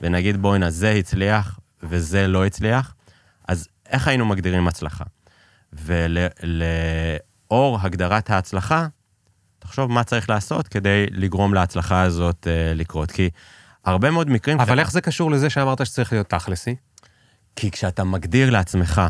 [0.00, 2.94] ונגיד בוא'נה, זה הצליח וזה לא הצליח,
[3.48, 5.04] אז איך היינו מגדירים הצלחה?
[5.72, 8.86] ולאור הגדרת ההצלחה,
[9.58, 13.10] תחשוב מה צריך לעשות כדי לגרום להצלחה הזאת uh, לקרות.
[13.10, 13.30] כי
[13.84, 14.60] הרבה מאוד מקרים...
[14.60, 16.76] אבל איך זה קשור לזה שאמרת שצריך להיות תכלסי?
[17.56, 19.02] כי כשאתה מגדיר לעצמך,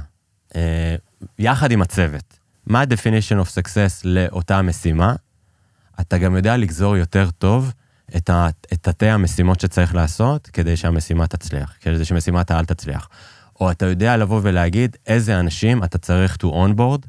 [0.48, 0.54] uh,
[1.38, 5.14] יחד עם הצוות, מה ה-definition of success לאותה משימה,
[6.00, 7.72] אתה גם יודע לגזור יותר טוב
[8.16, 13.08] את, ה, את תתי המשימות שצריך לעשות כדי שהמשימה תצליח, כדי שמשימת העל תצליח.
[13.60, 17.06] או אתה יודע לבוא ולהגיד איזה אנשים אתה צריך to onboard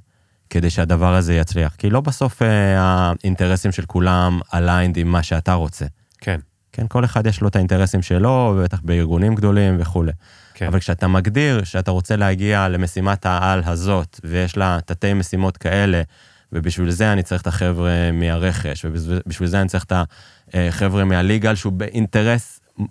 [0.50, 1.76] כדי שהדבר הזה יצליח.
[1.78, 5.86] כי לא בסוף אה, האינטרסים של כולם aligned עם מה שאתה רוצה.
[6.18, 6.40] כן.
[6.72, 10.12] כן, כל אחד יש לו את האינטרסים שלו, בטח בארגונים גדולים וכולי.
[10.54, 10.68] כן.
[10.68, 16.02] אבל כשאתה מגדיר שאתה רוצה להגיע למשימת העל הזאת, ויש לה תתי משימות כאלה,
[16.52, 19.92] ובשביל זה אני צריך את החבר'ה מהרכש, ובשביל זה אני צריך את
[20.54, 22.86] החבר'ה מהליגל, שהוא באינטרס אה,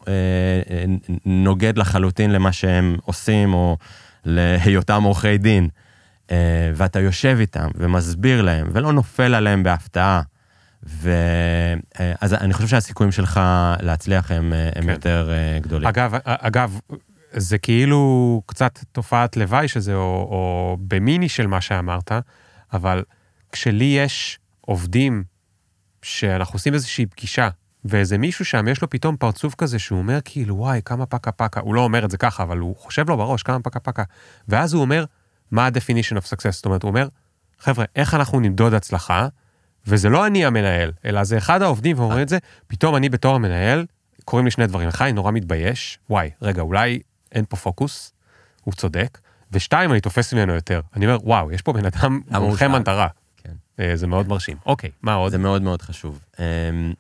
[0.71, 0.85] אה,
[1.27, 3.77] נוגד לחלוטין למה שהם עושים, או
[4.25, 5.69] להיותם עורכי דין.
[6.31, 10.23] אה, ואתה יושב איתם ומסביר להם, ולא נופל עליהם בהפתעה.
[10.87, 11.11] ו...
[12.21, 13.41] אז אני חושב שהסיכויים שלך
[13.81, 14.91] להצליח הם, הם כן.
[14.91, 15.31] יותר
[15.61, 15.89] גדולים.
[15.89, 16.79] אגב, אגב,
[17.33, 22.13] זה כאילו קצת תופעת לוואי שזה, או, או במיני של מה שאמרת,
[22.73, 23.03] אבל
[23.53, 25.25] כשלי יש עובדים
[26.05, 27.49] שאנחנו עושים איזושהי פגישה,
[27.85, 31.61] ואיזה מישהו שם יש לו פתאום פרצוף כזה שהוא אומר כאילו וואי כמה פקה פקה,
[31.61, 34.03] הוא לא אומר את זה ככה אבל הוא חושב לו בראש כמה פקה פקה,
[34.49, 35.05] ואז הוא אומר
[35.51, 37.09] מה ה-definition of success, זאת אומרת הוא אומר
[37.59, 39.29] חבר'ה איך אנחנו נמדוד הצלחה,
[39.87, 43.87] וזה לא אני המנהל, אלא זה אחד העובדים ואומרים את זה, פתאום אני בתור המנהל,
[44.25, 47.01] קוראים לי שני דברים, אחד אני נורא מתבייש, וואי רגע אולי
[47.33, 48.13] אין פה פוקוס,
[48.65, 49.19] הוא צודק,
[49.53, 53.09] ושתיים אני תופס ממנו יותר, אני אומר וואו יש פה בן אדם מומחה מטרה.
[53.81, 54.57] אה, זה מאוד מרשים.
[54.67, 55.33] אוקיי, מה עוד?
[55.33, 56.25] זה מאוד מאוד חשוב.
[56.39, 56.93] אמ,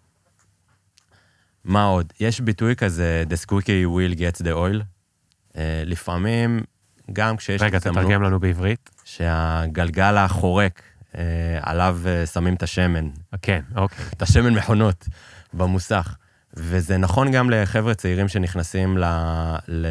[1.64, 2.12] מה עוד?
[2.20, 4.82] יש ביטוי כזה, The squeaky will gets the oil.
[5.56, 6.60] אה, לפעמים,
[7.12, 7.62] גם כשיש...
[7.62, 8.90] רגע, תתרגם לנו בעברית.
[9.04, 10.82] שהגלגל החורק,
[11.14, 11.98] אה, עליו
[12.32, 13.08] שמים את השמן.
[13.42, 14.04] כן, אוקיי.
[14.16, 15.08] את השמן מכונות
[15.54, 16.16] במוסך.
[16.56, 19.04] וזה נכון גם לחבר'ה צעירים שנכנסים ל,
[19.68, 19.86] ל,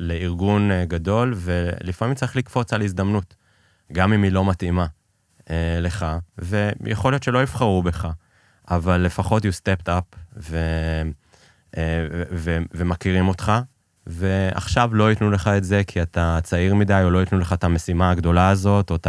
[0.00, 3.34] לארגון גדול, ולפעמים צריך לקפוץ על הזדמנות.
[3.92, 4.86] גם אם היא לא מתאימה
[5.50, 6.06] אה, לך,
[6.38, 8.08] ויכול להיות שלא יבחרו בך,
[8.70, 10.56] אבל לפחות you stepped up ו,
[11.76, 13.52] אה, ו, ו, ומכירים אותך,
[14.06, 17.64] ועכשיו לא ייתנו לך את זה כי אתה צעיר מדי, או לא ייתנו לך את
[17.64, 19.06] המשימה הגדולה הזאת, או את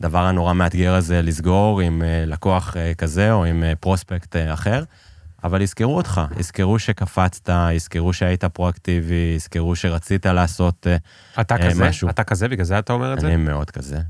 [0.00, 4.52] הדבר הנורא מאתגר הזה לסגור עם אה, לקוח אה, כזה, או עם אה, פרוספקט אה,
[4.52, 4.84] אחר.
[5.44, 10.96] אבל יזכרו אותך, יזכרו שקפצת, יזכרו שהיית פרואקטיבי, יזכרו שרצית לעשות אה,
[11.40, 11.88] אתה אה, כזה?
[11.88, 12.08] משהו.
[12.08, 13.26] אתה כזה, בגלל זה אתה אומר את זה?
[13.26, 14.00] אני מאוד כזה.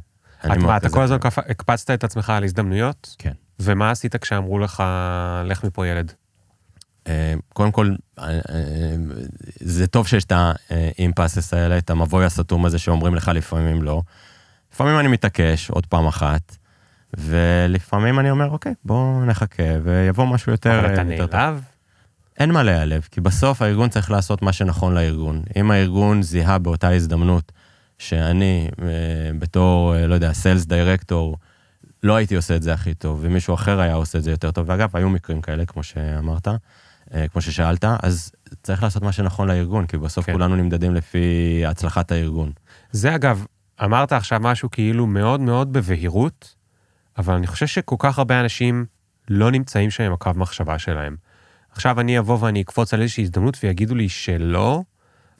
[0.52, 0.88] את מה, אתה.
[0.88, 3.16] כל הזמן קפ- הקפצת את עצמך על הזדמנויות?
[3.18, 3.32] כן.
[3.60, 4.82] ומה עשית כשאמרו לך,
[5.44, 6.12] לך מפה ילד?
[7.06, 8.40] אה, קודם כל, אה, אה,
[9.60, 10.32] זה טוב שיש את
[10.70, 14.02] האימפסס האלה, את המבוי הסתום הזה שאומרים לך לפעמים לא.
[14.74, 16.56] לפעמים אני מתעקש עוד פעם אחת,
[17.18, 20.78] ולפעמים אני אומר, אוקיי, בואו נחכה, ויבוא משהו יותר...
[20.80, 21.60] אבל אתה אה, יותר טוב." נעלב?
[22.38, 25.42] אין מה להיעלב, כי בסוף הארגון צריך לעשות מה שנכון לארגון.
[25.56, 27.52] אם הארגון זיהה באותה הזדמנות
[27.98, 28.86] שאני, אה,
[29.38, 31.36] בתור, אה, לא יודע, סיילס דירקטור,
[32.02, 34.68] לא הייתי עושה את זה הכי טוב, ומישהו אחר היה עושה את זה יותר טוב,
[34.68, 36.48] ואגב, היו מקרים כאלה, כמו שאמרת,
[37.14, 40.32] אה, כמו ששאלת, אז צריך לעשות מה שנכון לארגון, כי בסוף כן.
[40.32, 40.38] כן.
[40.38, 42.52] כולנו נמדדים לפי הצלחת הארגון.
[42.92, 43.46] זה אגב,
[43.84, 46.54] אמרת עכשיו משהו כאילו מאוד מאוד בבהירות,
[47.18, 48.86] אבל אני חושב שכל כך הרבה אנשים
[49.28, 51.16] לא נמצאים שם עם הקו מחשבה שלהם.
[51.70, 54.82] עכשיו אני אבוא ואני אקפוץ על איזושהי הזדמנות ויגידו לי שלא,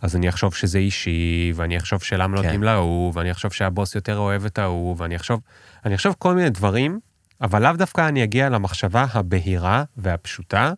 [0.05, 2.45] אז אני אחשוב שזה אישי, ואני אחשוב שלמה לא כן.
[2.45, 5.41] נותנים להוא, ואני אחשוב שהבוס יותר אוהב את ההוא, ואני אחשוב,
[5.85, 7.01] אני אחשוב כל מיני דברים,
[7.41, 10.73] אבל לאו דווקא אני אגיע למחשבה הבהירה והפשוטה,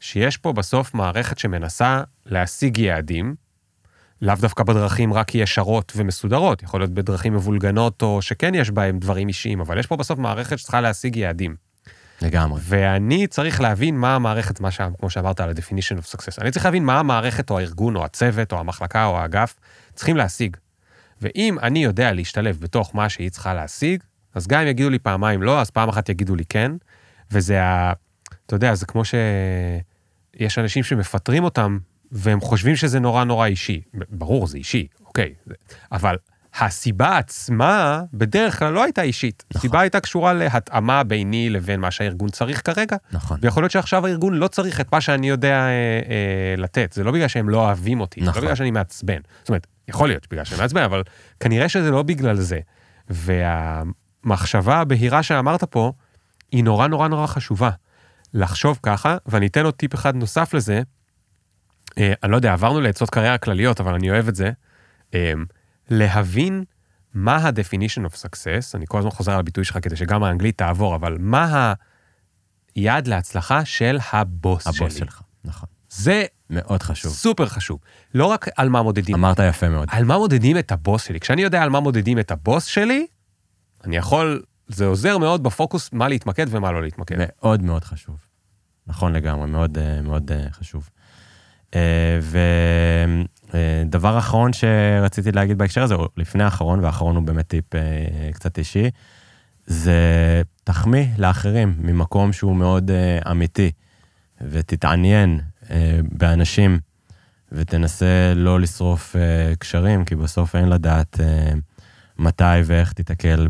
[0.00, 3.34] שיש פה בסוף מערכת שמנסה להשיג יעדים,
[4.22, 9.28] לאו דווקא בדרכים רק ישרות ומסודרות, יכול להיות בדרכים מבולגנות או שכן יש בהם דברים
[9.28, 11.56] אישיים, אבל יש פה בסוף מערכת שצריכה להשיג יעדים.
[12.22, 12.60] לגמרי.
[12.64, 14.80] ואני צריך להבין מה המערכת, מה ש...
[14.98, 18.52] כמו שאמרת על ה-definition of success, אני צריך להבין מה המערכת או הארגון או הצוות
[18.52, 19.54] או המחלקה או האגף
[19.94, 20.56] צריכים להשיג.
[21.22, 24.02] ואם אני יודע להשתלב בתוך מה שהיא צריכה להשיג,
[24.34, 26.72] אז גם אם יגידו לי פעמיים לא, אז פעם אחת יגידו לי כן,
[27.30, 27.92] וזה ה...
[28.46, 31.78] אתה יודע, זה כמו שיש אנשים שמפטרים אותם,
[32.12, 33.82] והם חושבים שזה נורא נורא אישי.
[34.08, 35.34] ברור, זה אישי, אוקיי.
[35.92, 36.16] אבל
[36.60, 39.44] הסיבה עצמה בדרך כלל לא הייתה אישית.
[39.50, 39.58] נכון.
[39.58, 43.38] הסיבה הייתה קשורה להתאמה ביני לבין מה שהארגון צריך כרגע, נכון.
[43.42, 46.92] ויכול להיות שעכשיו הארגון לא צריך את מה שאני יודע אה, אה, לתת.
[46.92, 48.42] זה לא בגלל שהם לא אוהבים אותי, זה נכון.
[48.42, 49.20] לא בגלל שאני מעצבן.
[49.40, 51.02] זאת אומרת, יכול להיות בגלל שאני מעצבן, אבל
[51.40, 52.58] כנראה שזה לא בגלל זה.
[53.08, 55.92] והמחשבה הבהירה שאמרת פה,
[56.52, 57.70] היא נורא נורא נורא חשובה.
[58.34, 60.82] לחשוב ככה, ואני אתן עוד טיפ אחד נוסף לזה.
[61.98, 64.50] אה, אני לא יודע, עברנו לעצות קריירה כלליות, אבל אני אוהב את זה.
[65.14, 65.32] אה,
[65.90, 66.64] להבין
[67.14, 70.94] מה ה-definition of success, אני כל הזמן חוזר על הביטוי שלך כדי שגם האנגלית תעבור,
[70.96, 71.74] אבל מה
[72.74, 74.90] היעד להצלחה של הבוס, הבוס שלי.
[74.90, 75.68] שלך, נכון.
[75.90, 77.12] זה מאוד חשוב.
[77.12, 77.78] סופר חשוב.
[78.14, 79.88] לא רק על מה מודדים, אמרת יפה מאוד.
[79.92, 81.20] על מה מודדים את הבוס שלי.
[81.20, 83.06] כשאני יודע על מה מודדים את הבוס שלי,
[83.84, 87.16] אני יכול, זה עוזר מאוד בפוקוס מה להתמקד ומה לא להתמקד.
[87.18, 88.16] מאוד מאוד חשוב.
[88.86, 90.90] נכון לגמרי, מאוד אה, מאוד אה, חשוב.
[93.84, 97.80] ודבר אחרון שרציתי להגיד בהקשר הזה, או לפני האחרון, והאחרון הוא באמת טיפ אה,
[98.32, 98.90] קצת אישי,
[99.66, 99.92] זה
[100.64, 103.70] תחמיא לאחרים ממקום שהוא מאוד אה, אמיתי,
[104.50, 105.40] ותתעניין
[105.70, 106.78] אה, באנשים,
[107.52, 108.06] ותנסה
[108.36, 109.20] לא לשרוף אה,
[109.58, 111.52] קשרים, כי בסוף אין לדעת אה,
[112.18, 113.48] מתי ואיך תיתקל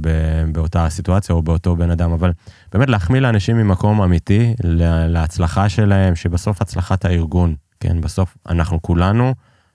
[0.52, 2.32] באותה סיטואציה או באותו בן אדם, אבל
[2.72, 7.54] באמת להחמיא לאנשים ממקום אמיתי, לה- להצלחה שלהם, שבסוף הצלחת הארגון,
[7.88, 8.00] כן?
[8.00, 9.34] בסוף אנחנו כולנו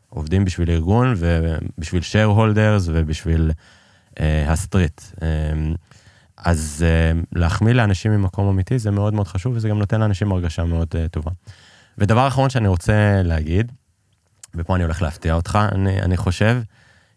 [0.10, 3.52] עובדים בשביל ארגון ובשביל share holders ובשביל
[4.20, 5.02] אה, הסטריט.
[5.22, 5.28] אה,
[6.38, 10.64] אז אה, להחמיא לאנשים ממקום אמיתי זה מאוד מאוד חשוב, וזה גם נותן לאנשים הרגשה
[10.64, 11.32] מאוד אה, טובה.
[11.98, 13.72] ודבר אחרון שאני רוצה להגיד,
[14.56, 16.62] ופה אני הולך להפתיע אותך, אני, אני חושב,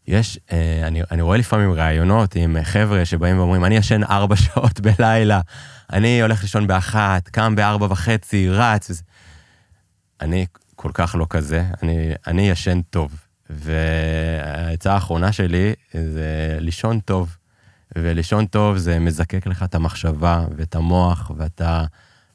[0.09, 4.81] יש, אה, אני, אני רואה לפעמים ראיונות עם חבר'ה שבאים ואומרים, אני ישן ארבע שעות
[4.81, 5.41] בלילה,
[5.93, 9.03] אני הולך לישון באחת, קם בארבע וחצי, רץ.
[10.21, 10.47] אני
[10.77, 13.13] כל כך לא כזה, אני, אני ישן טוב.
[13.51, 17.37] והעצה האחרונה שלי זה לישון טוב.
[17.99, 21.85] ולישון טוב זה מזקק לך את המחשבה ואת המוח, ואתה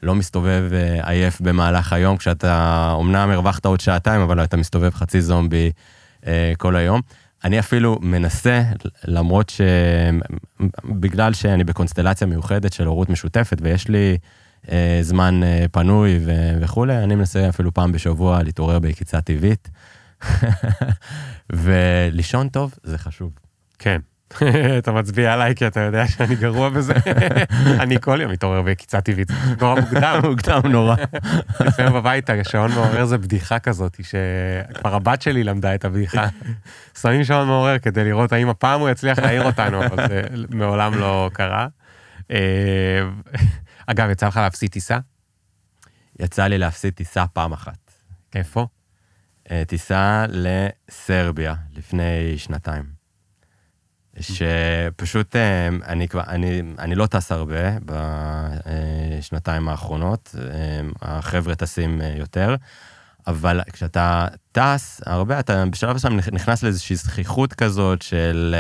[0.04, 5.22] לא מסתובב אה, עייף במהלך היום, כשאתה אומנם הרווחת עוד שעתיים, אבל אתה מסתובב חצי
[5.22, 5.72] זומבי
[6.28, 7.02] אה, כל היום.
[7.44, 8.64] אני אפילו מנסה,
[9.06, 9.62] למרות ש...
[10.86, 14.18] בגלל שאני בקונסטלציה מיוחדת של הורות משותפת, ויש לי
[15.02, 19.70] זמן אה, פנוי ו- וכולי, אני מנסה אפילו פעם בשבוע להתעורר ביקיצה טבעית.
[21.50, 23.32] ולישון טוב זה חשוב.
[23.80, 24.02] כן.
[24.78, 26.94] אתה מצביע עליי כי אתה יודע שאני גרוע בזה.
[27.84, 29.28] אני כל יום מתעורר בקיצה טבעית,
[29.62, 30.20] נורא מוקדם.
[30.24, 30.96] מוקדם נורא.
[31.60, 36.28] לפעמים בבית השעון מעורר זה בדיחה כזאת, שכבר הבת שלי למדה את הבדיחה.
[37.02, 41.30] שמים שעון מעורר כדי לראות האם הפעם הוא יצליח להעיר אותנו, אבל זה מעולם לא
[41.34, 41.68] קרה.
[43.88, 45.00] אגב, יצא לך להפסיד טיסה?
[46.20, 47.92] יצא לי להפסיד טיסה פעם אחת.
[48.36, 48.68] איפה?
[49.52, 52.84] אה, טיסה לסרביה לפני שנתיים.
[54.20, 62.56] שפשוט אה, אני כבר, אני, אני לא טס הרבה בשנתיים האחרונות, אה, החבר'ה טסים יותר,
[63.28, 68.56] אבל כשאתה טס הרבה, אתה בשלב מסוים נכנס לאיזושהי זכיחות כזאת של,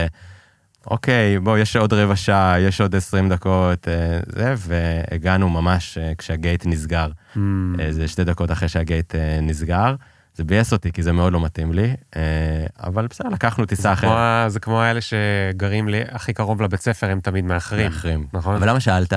[0.88, 3.88] אוקיי, בוא, יש עוד רבע שעה, יש עוד 20 דקות,
[4.26, 7.39] זה, והגענו ממש כשהגייט נסגר, mm.
[7.80, 9.95] איזה שתי דקות אחרי שהגייט נסגר.
[10.38, 14.51] זה ביאס אותי, כי זה מאוד לא מתאים לי, אה, אבל בסדר, לקחנו טיסה אחרת.
[14.51, 17.85] זה כמו האלה שגרים לי הכי קרוב לבית ספר, הם תמיד מאחרים.
[17.91, 18.27] מאחרים.
[18.34, 18.55] נכון.
[18.55, 19.14] אבל למה שאלת?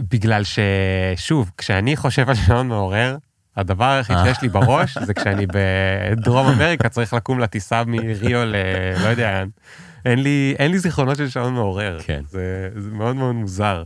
[0.00, 3.16] בגלל ששוב, כשאני חושב על שעון מעורר,
[3.56, 4.24] הדבר היחיד אה.
[4.24, 8.54] שיש לי בראש זה כשאני בדרום אמריקה צריך לקום לטיסה מריו ל...
[9.02, 9.44] לא יודע,
[10.04, 11.98] אין לי, אין לי זיכרונות של שעון מעורר.
[12.02, 12.22] כן.
[12.28, 13.82] זה, זה מאוד מאוד מוזר.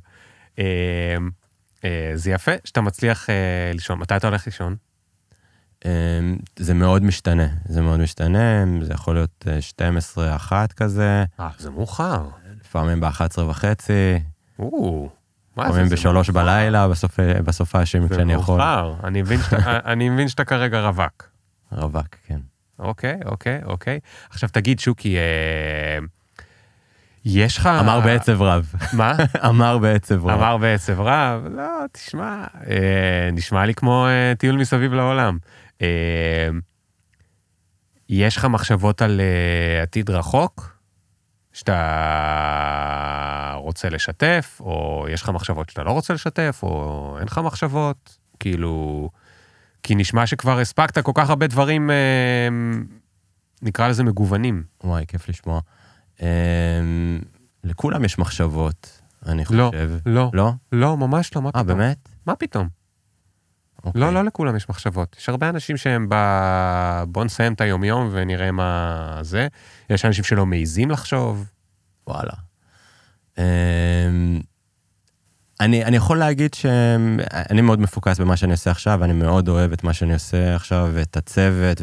[0.58, 1.16] אה,
[2.14, 3.28] זה יפה שאתה מצליח
[3.74, 3.98] לישון.
[3.98, 4.76] מתי אתה הולך לישון?
[5.84, 11.24] אמ, זה מאוד משתנה, זה מאוד משתנה, זה יכול להיות 12, אה, 1 כזה.
[11.40, 12.28] אה, זה מאוחר.
[12.60, 14.20] לפעמים ב-11 וחצי.
[14.58, 15.08] או?
[15.56, 18.60] לפעמים בשלוש בלילה, בסוף, בסוף השם כשאני יכול.
[18.60, 21.28] זה מאוחר, אני מבין, שאתה, אני מבין שאתה כרגע רווק.
[21.72, 22.40] רווק, כן.
[22.78, 24.00] אוקיי, אוקיי, אוקיי.
[24.30, 25.98] עכשיו תגיד, שוקי, אה,
[27.24, 27.66] יש לך...
[27.66, 28.72] אמר בעצב רב.
[28.92, 29.16] מה?
[29.48, 30.30] אמר בעצב רב.
[30.30, 35.38] אמר בעצב רב, לא, תשמע, אה, נשמע לי כמו אה, טיול מסביב לעולם.
[35.82, 36.48] אה,
[38.08, 40.73] יש לך מחשבות על אה, עתיד רחוק,
[41.54, 48.18] שאתה רוצה לשתף, או יש לך מחשבות שאתה לא רוצה לשתף, או אין לך מחשבות?
[48.40, 49.10] כאילו,
[49.82, 52.48] כי נשמע שכבר הספקת כל כך הרבה דברים, אה,
[53.62, 54.64] נקרא לזה מגוונים.
[54.84, 55.60] וואי, כיף לשמוע.
[57.64, 59.90] לכולם יש מחשבות, אני לא, חושב.
[60.06, 61.70] לא, לא, לא, ממש לא, מה פתאום?
[61.70, 62.08] אה, באמת?
[62.26, 62.68] מה פתאום?
[63.84, 64.00] אוקיי.
[64.00, 65.16] לא, לא לכולם יש מחשבות.
[65.20, 66.14] יש הרבה אנשים שהם ב...
[67.08, 69.48] בוא נסיים את היומיום ונראה מה זה.
[69.90, 71.50] יש אנשים שלא מעיזים לחשוב.
[72.06, 72.32] וואלה.
[73.38, 74.40] אמ,
[75.60, 79.84] אני, אני יכול להגיד שאני מאוד מפוקס במה שאני עושה עכשיו, ואני מאוד אוהב את
[79.84, 81.82] מה שאני עושה עכשיו, ואת הצוות,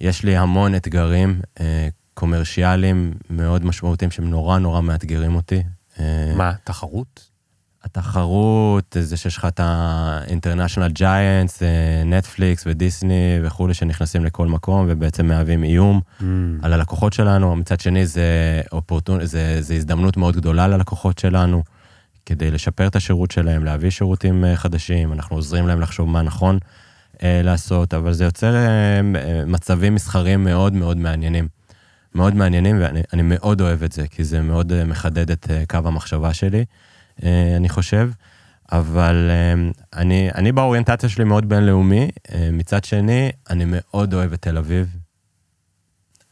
[0.00, 5.62] ויש לי המון אתגרים אה, קומרשיאליים מאוד משמעותיים שהם נורא נורא מאתגרים אותי.
[6.00, 7.30] אה, מה, תחרות?
[7.84, 11.62] התחרות, זה שיש לך את ה-International Giants,
[12.06, 16.24] נטפליקס ודיסני וכולי, שנכנסים לכל מקום ובעצם מהווים איום mm.
[16.62, 17.56] על הלקוחות שלנו.
[17.56, 19.24] מצד שני, זה, אופורטונ...
[19.24, 21.62] זה, זה הזדמנות מאוד גדולה ללקוחות שלנו,
[22.26, 26.58] כדי לשפר את השירות שלהם, להביא שירותים אה, חדשים, אנחנו עוזרים להם לחשוב מה נכון
[27.22, 29.00] אה, לעשות, אבל זה יוצר אה, אה,
[29.46, 31.48] מצבים מסחריים מאוד מאוד מעניינים.
[32.14, 35.78] מאוד מעניינים, ואני מאוד אוהב את זה, כי זה מאוד אה, מחדד את אה, קו
[35.84, 36.64] המחשבה שלי.
[37.24, 38.10] אה, אני חושב,
[38.72, 39.70] אבל אה,
[40.00, 44.96] אני, אני באוריינטציה שלי מאוד בינלאומי, אה, מצד שני, אני מאוד אוהב את תל אביב.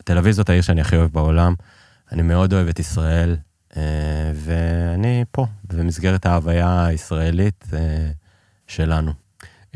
[0.05, 1.55] תל אביב זאת העיר שאני הכי אוהב בעולם,
[2.13, 3.37] אני מאוד אוהב את ישראל,
[4.35, 7.65] ואני פה, במסגרת ההוויה הישראלית
[8.67, 9.13] שלנו.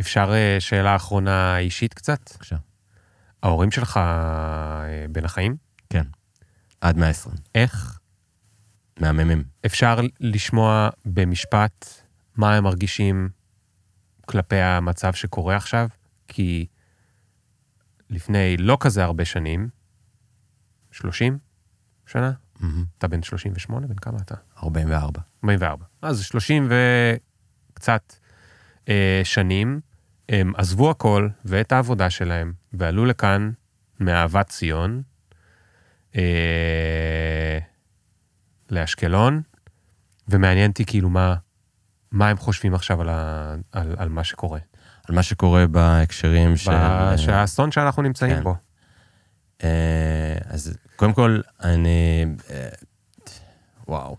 [0.00, 2.30] אפשר שאלה אחרונה אישית קצת?
[2.32, 2.56] בבקשה.
[3.42, 4.00] ההורים שלך
[5.12, 5.56] בין החיים?
[5.90, 6.04] כן,
[6.80, 7.36] עד 120.
[7.54, 7.99] איך
[9.00, 9.44] מהממים.
[9.66, 11.86] אפשר לשמוע במשפט
[12.36, 13.28] מה הם מרגישים
[14.26, 15.88] כלפי המצב שקורה עכשיו,
[16.28, 16.66] כי
[18.10, 19.68] לפני לא כזה הרבה שנים,
[20.90, 21.38] 30
[22.06, 22.64] שנה, mm-hmm.
[22.98, 24.34] אתה בן 38, בן כמה אתה?
[24.62, 25.20] 44.
[25.44, 25.84] 44.
[26.02, 26.68] אז 30
[27.72, 28.14] וקצת
[28.88, 29.80] אה, שנים,
[30.28, 33.50] הם עזבו הכל ואת העבודה שלהם, ועלו לכאן
[34.00, 35.02] מאהבת ציון.
[36.16, 37.58] אה,
[38.70, 39.42] לאשקלון,
[40.28, 41.34] ומעניין אותי כאילו מה,
[42.12, 44.58] מה הם חושבים עכשיו על, ה, על, על מה שקורה.
[45.08, 46.72] על מה שקורה בהקשרים של...
[47.16, 48.42] שהאסון שאנחנו נמצאים כן.
[48.42, 48.54] בו.
[49.64, 52.26] אה, אז קודם כל, אני...
[52.50, 52.68] אה,
[53.88, 54.16] וואו.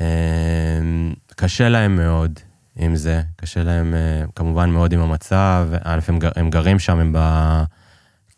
[0.00, 0.80] אה,
[1.36, 2.40] קשה להם מאוד
[2.76, 3.94] עם זה, קשה להם
[4.34, 5.68] כמובן מאוד עם המצב.
[5.84, 7.18] א', הם, הם גרים שם, הם ב...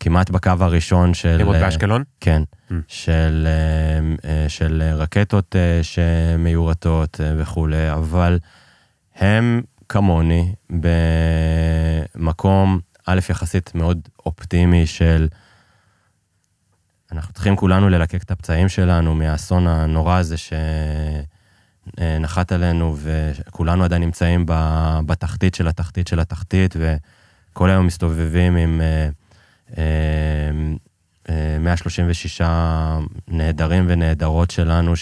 [0.03, 1.37] כמעט בקו הראשון של...
[1.41, 2.03] הם עוד באשקלון?
[2.19, 2.73] כן, mm.
[2.87, 3.99] של, אה,
[4.29, 8.39] אה, של רקטות אה, שמיורטות וכולי, אבל
[9.15, 10.53] הם כמוני
[12.15, 15.27] במקום, א', יחסית מאוד אופטימי של
[17.11, 20.35] אנחנו צריכים כולנו ללקק את הפצעים שלנו מהאסון הנורא הזה
[21.97, 24.45] שנחת עלינו, וכולנו עדיין נמצאים
[25.05, 28.81] בתחתית של התחתית של התחתית, וכל היום מסתובבים עם
[31.59, 32.41] 136
[33.27, 34.93] נעדרים ונעדרות שלנו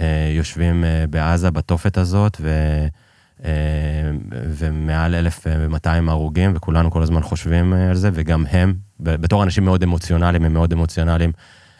[0.00, 2.86] שיושבים בעזה בתופת הזאת, ו...
[4.30, 10.44] ומעל 1,200 הרוגים, וכולנו כל הזמן חושבים על זה, וגם הם, בתור אנשים מאוד אמוציונליים,
[10.44, 11.32] הם מאוד אמוציונליים,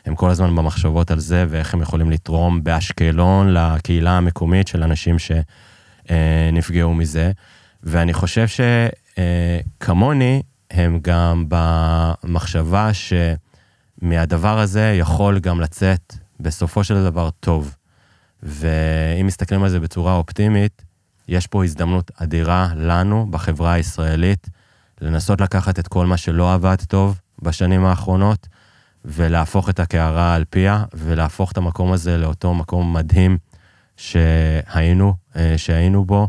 [0.07, 5.17] הם כל הזמן במחשבות על זה, ואיך הם יכולים לתרום באשקלון לקהילה המקומית של אנשים
[5.19, 7.31] שנפגעו מזה.
[7.83, 10.43] ואני חושב שכמוני,
[10.77, 12.91] הם גם במחשבה
[14.03, 17.77] שמהדבר הזה יכול גם לצאת בסופו של דבר טוב.
[18.43, 20.83] ואם מסתכלים על זה בצורה אופטימית,
[21.29, 24.49] יש פה הזדמנות אדירה לנו, בחברה הישראלית,
[25.01, 28.49] לנסות לקחת את כל מה שלא עבד טוב בשנים האחרונות,
[29.05, 33.39] ולהפוך את הקערה על פיה, ולהפוך את המקום הזה לאותו מקום מדהים
[33.97, 36.29] שהיינו, אה, שהיינו בו,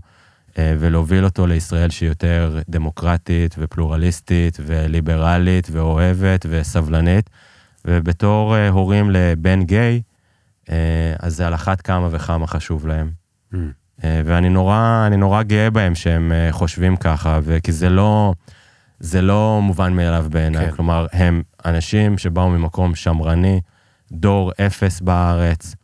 [0.59, 7.29] ולהוביל אותו לישראל שהיא יותר דמוקרטית ופלורליסטית וליברלית ואוהבת וסבלנית.
[7.85, 10.01] ובתור אה, הורים לבן גיי,
[11.19, 13.11] אז זה על אחת כמה וכמה חשוב להם.
[13.53, 13.57] Mm.
[14.03, 18.33] ואני נורא, נורא גאה בהם שהם חושבים ככה, כי זה לא,
[18.99, 20.65] זה לא מובן מאליו בעיניי.
[20.65, 20.71] כן.
[20.71, 23.61] כלומר, הם אנשים שבאו ממקום שמרני,
[24.11, 25.75] דור אפס בארץ.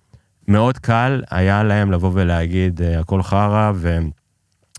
[0.48, 4.10] מאוד קל היה להם לבוא ולהגיד, הכל חרא, והם...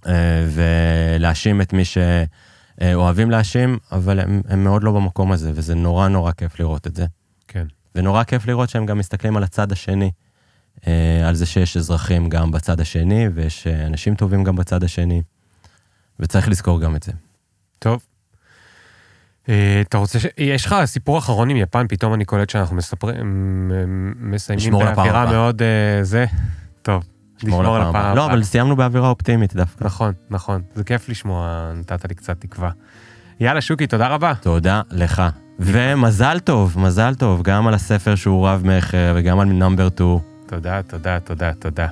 [0.06, 6.09] אה, ולהאשים את מי שאוהבים להאשים, אבל הם, הם מאוד לא במקום הזה, וזה נורא
[6.09, 7.06] נורא כיף לראות את זה.
[7.48, 7.66] כן.
[7.94, 10.10] ונורא כיף לראות שהם גם מסתכלים על הצד השני,
[10.86, 15.22] אה, על זה שיש אזרחים גם בצד השני, ויש אה, אנשים טובים גם בצד השני,
[16.20, 17.12] וצריך לזכור גם את זה.
[17.78, 18.06] טוב.
[19.81, 20.26] אתה רוצה ש...
[20.39, 23.72] יש לך סיפור אחרון עם יפן, פתאום אני קולט שאנחנו מספרים,
[24.16, 25.62] מסיימים באווירה מאוד
[26.02, 26.24] זה.
[26.82, 27.05] טוב.
[27.46, 28.14] לשמור על הפעם הבאה.
[28.14, 29.84] לא, אבל סיימנו באווירה אופטימית דווקא.
[29.84, 30.62] נכון, נכון.
[30.74, 32.70] זה כיף לשמוע, נתת לי קצת תקווה.
[33.40, 34.32] יאללה, שוקי, תודה רבה.
[34.40, 35.22] תודה לך.
[35.58, 40.18] ומזל טוב, מזל טוב, גם על הספר שהוא רב מכר וגם על נאמבר 2.
[40.46, 41.86] תודה, תודה, תודה, תודה.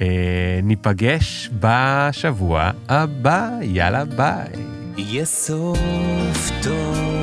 [0.00, 4.48] אה, ניפגש בשבוע הבא, יאללה ביי.
[4.96, 7.15] יהיה סוף טוב.